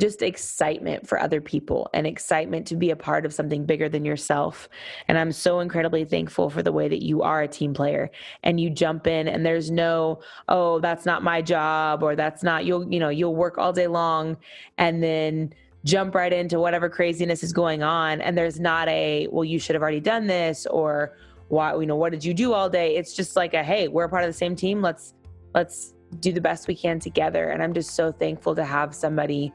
just 0.00 0.22
excitement 0.22 1.06
for 1.06 1.20
other 1.20 1.40
people 1.40 1.88
and 1.94 2.06
excitement 2.06 2.66
to 2.66 2.76
be 2.76 2.90
a 2.90 2.96
part 2.96 3.24
of 3.24 3.32
something 3.32 3.64
bigger 3.64 3.88
than 3.88 4.04
yourself. 4.04 4.68
And 5.06 5.18
I'm 5.18 5.32
so 5.32 5.60
incredibly 5.60 6.04
thankful 6.04 6.50
for 6.50 6.62
the 6.62 6.72
way 6.72 6.88
that 6.88 7.02
you 7.02 7.22
are 7.22 7.42
a 7.42 7.48
team 7.48 7.74
player 7.74 8.10
and 8.42 8.58
you 8.58 8.70
jump 8.70 9.06
in 9.06 9.28
and 9.28 9.44
there's 9.44 9.70
no, 9.70 10.20
oh, 10.48 10.80
that's 10.80 11.06
not 11.06 11.22
my 11.22 11.42
job 11.42 12.02
or 12.02 12.16
that's 12.16 12.42
not 12.42 12.64
you'll, 12.64 12.90
you 12.92 12.98
know, 12.98 13.10
you'll 13.10 13.36
work 13.36 13.58
all 13.58 13.72
day 13.72 13.86
long 13.86 14.36
and 14.78 15.02
then 15.02 15.52
jump 15.84 16.14
right 16.14 16.32
into 16.32 16.58
whatever 16.58 16.88
craziness 16.88 17.42
is 17.42 17.52
going 17.52 17.82
on 17.82 18.20
and 18.22 18.36
there's 18.36 18.58
not 18.58 18.88
a, 18.88 19.28
well, 19.30 19.44
you 19.44 19.58
should 19.58 19.74
have 19.74 19.82
already 19.82 20.00
done 20.00 20.26
this 20.26 20.66
or 20.66 21.16
why, 21.48 21.74
you 21.76 21.86
know, 21.86 21.96
what 21.96 22.12
did 22.12 22.24
you 22.24 22.32
do 22.32 22.54
all 22.54 22.70
day? 22.70 22.96
It's 22.96 23.14
just 23.14 23.36
like 23.36 23.52
a, 23.52 23.62
hey, 23.62 23.86
we're 23.88 24.04
a 24.04 24.08
part 24.08 24.24
of 24.24 24.28
the 24.28 24.36
same 24.36 24.56
team. 24.56 24.80
Let's 24.80 25.14
let's 25.54 25.92
do 26.20 26.32
the 26.32 26.40
best 26.40 26.66
we 26.66 26.74
can 26.74 26.98
together. 26.98 27.50
And 27.50 27.62
I'm 27.62 27.74
just 27.74 27.94
so 27.94 28.10
thankful 28.10 28.54
to 28.54 28.64
have 28.64 28.94
somebody 28.94 29.52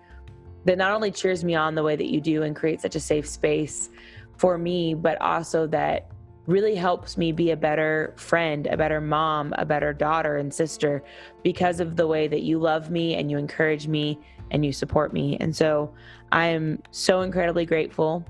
that 0.67 0.77
not 0.77 0.91
only 0.91 1.09
cheers 1.09 1.45
me 1.45 1.55
on 1.55 1.75
the 1.75 1.81
way 1.81 1.95
that 1.95 2.07
you 2.07 2.19
do 2.19 2.43
and 2.43 2.53
creates 2.55 2.83
such 2.83 2.95
a 2.95 2.99
safe 2.99 3.27
space 3.27 3.89
for 4.35 4.57
me, 4.57 4.93
but 4.93 5.19
also 5.21 5.65
that 5.65 6.11
really 6.45 6.75
helps 6.75 7.17
me 7.17 7.31
be 7.31 7.51
a 7.51 7.57
better 7.57 8.13
friend, 8.17 8.67
a 8.67 8.75
better 8.75 8.99
mom, 8.99 9.53
a 9.57 9.65
better 9.65 9.93
daughter 9.93 10.37
and 10.37 10.53
sister 10.53 11.03
because 11.41 11.79
of 11.79 11.95
the 11.95 12.05
way 12.05 12.27
that 12.27 12.41
you 12.41 12.59
love 12.59 12.91
me 12.91 13.15
and 13.15 13.31
you 13.31 13.37
encourage 13.37 13.87
me 13.87 14.19
and 14.51 14.65
you 14.65 14.73
support 14.73 15.13
me. 15.13 15.37
And 15.39 15.55
so 15.55 15.93
I 16.33 16.47
am 16.47 16.83
so 16.91 17.21
incredibly 17.21 17.65
grateful 17.65 18.25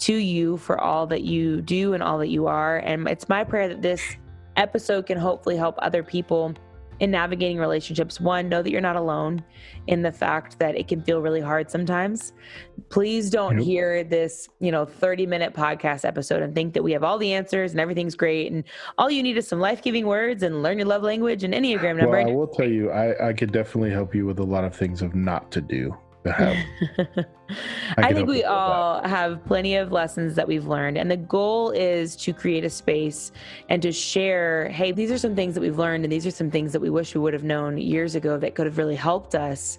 to 0.00 0.14
you 0.14 0.56
for 0.56 0.80
all 0.80 1.06
that 1.08 1.22
you 1.22 1.60
do 1.60 1.92
and 1.92 2.02
all 2.02 2.18
that 2.18 2.28
you 2.28 2.46
are. 2.46 2.78
And 2.78 3.06
it's 3.06 3.28
my 3.28 3.44
prayer 3.44 3.68
that 3.68 3.82
this 3.82 4.02
episode 4.56 5.06
can 5.06 5.18
hopefully 5.18 5.56
help 5.56 5.76
other 5.78 6.02
people 6.02 6.54
in 7.02 7.10
navigating 7.10 7.58
relationships 7.58 8.20
one 8.20 8.48
know 8.48 8.62
that 8.62 8.70
you're 8.70 8.80
not 8.80 8.94
alone 8.94 9.44
in 9.88 10.02
the 10.02 10.12
fact 10.12 10.60
that 10.60 10.76
it 10.76 10.86
can 10.86 11.02
feel 11.02 11.20
really 11.20 11.40
hard 11.40 11.68
sometimes 11.68 12.32
please 12.90 13.28
don't 13.28 13.56
Nope. 13.56 13.64
hear 13.66 14.04
this 14.04 14.48
you 14.60 14.70
know 14.70 14.84
30 14.84 15.26
minute 15.26 15.52
podcast 15.52 16.04
episode 16.04 16.42
and 16.42 16.54
think 16.54 16.74
that 16.74 16.82
we 16.84 16.92
have 16.92 17.02
all 17.02 17.18
the 17.18 17.32
answers 17.32 17.72
and 17.72 17.80
everything's 17.80 18.14
great 18.14 18.52
and 18.52 18.62
all 18.98 19.10
you 19.10 19.20
need 19.20 19.36
is 19.36 19.48
some 19.48 19.58
life-giving 19.58 20.06
words 20.06 20.44
and 20.44 20.62
learn 20.62 20.78
your 20.78 20.86
love 20.86 21.02
language 21.02 21.42
and 21.42 21.52
enneagram 21.52 21.96
number 21.96 22.18
Well, 22.18 22.28
I 22.28 22.32
will 22.32 22.46
tell 22.46 22.68
you, 22.68 22.92
I, 22.92 23.30
I 23.30 23.32
could 23.32 23.50
definitely 23.50 23.90
help 23.90 24.14
you 24.14 24.24
with 24.24 24.38
a 24.38 24.44
lot 24.44 24.62
of 24.62 24.74
things 24.76 25.02
of 25.02 25.16
not 25.16 25.50
to 25.50 25.60
do. 25.60 25.96
To 26.24 26.32
have. 26.32 26.56
I, 27.98 28.08
can 28.08 28.14
think 28.14 28.28
we 28.28 28.44
all 28.44 29.02
have 29.02 29.44
plenty 29.44 29.76
of 29.76 29.90
lessons 29.90 30.34
that 30.36 30.46
we've 30.46 30.66
learned. 30.66 30.96
And 30.96 31.10
the 31.10 31.16
goal 31.16 31.70
is 31.70 32.14
to 32.16 32.32
create 32.32 32.64
a 32.64 32.70
space 32.70 33.32
and 33.68 33.82
to 33.82 33.90
share 33.90 34.68
hey, 34.68 34.92
these 34.92 35.10
are 35.10 35.18
some 35.18 35.34
things 35.34 35.54
that 35.54 35.60
we've 35.60 35.78
learned, 35.78 36.04
and 36.04 36.12
these 36.12 36.26
are 36.26 36.30
some 36.30 36.50
things 36.50 36.72
that 36.72 36.80
we 36.80 36.90
wish 36.90 37.14
we 37.14 37.20
would 37.20 37.32
have 37.32 37.44
known 37.44 37.76
years 37.76 38.14
ago 38.14 38.38
that 38.38 38.54
could 38.54 38.66
have 38.66 38.78
really 38.78 38.94
helped 38.94 39.34
us. 39.34 39.78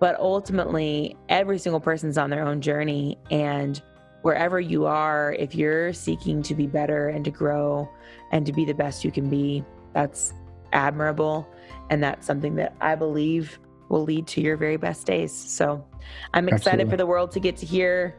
But 0.00 0.18
ultimately, 0.18 1.16
every 1.28 1.58
single 1.58 1.80
person's 1.80 2.18
on 2.18 2.30
their 2.30 2.44
own 2.44 2.60
journey. 2.60 3.18
And 3.30 3.80
wherever 4.22 4.58
you 4.60 4.86
are, 4.86 5.34
if 5.38 5.54
you're 5.54 5.92
seeking 5.92 6.42
to 6.44 6.54
be 6.54 6.66
better 6.66 7.08
and 7.08 7.24
to 7.24 7.30
grow 7.30 7.88
and 8.30 8.46
to 8.46 8.52
be 8.52 8.64
the 8.64 8.74
best 8.74 9.04
you 9.04 9.12
can 9.12 9.28
be, 9.28 9.64
that's 9.92 10.32
admirable. 10.72 11.46
And 11.90 12.02
that's 12.02 12.26
something 12.26 12.54
that 12.56 12.74
I 12.80 12.94
believe 12.94 13.60
will 13.92 14.02
lead 14.02 14.26
to 14.26 14.40
your 14.40 14.56
very 14.56 14.78
best 14.78 15.06
days. 15.06 15.30
So 15.32 15.84
I'm 16.34 16.48
excited 16.48 16.80
Absolutely. 16.80 16.90
for 16.90 16.96
the 16.96 17.06
world 17.06 17.30
to 17.32 17.40
get 17.40 17.56
to 17.58 17.66
hear 17.66 18.16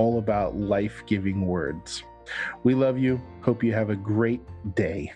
all 0.00 0.18
about 0.18 0.56
life 0.56 1.02
giving 1.06 1.46
words. 1.46 2.04
We 2.62 2.74
love 2.74 2.98
you. 2.98 3.20
Hope 3.42 3.62
you 3.62 3.74
have 3.74 3.90
a 3.90 3.96
great 3.96 4.40
day. 4.74 5.12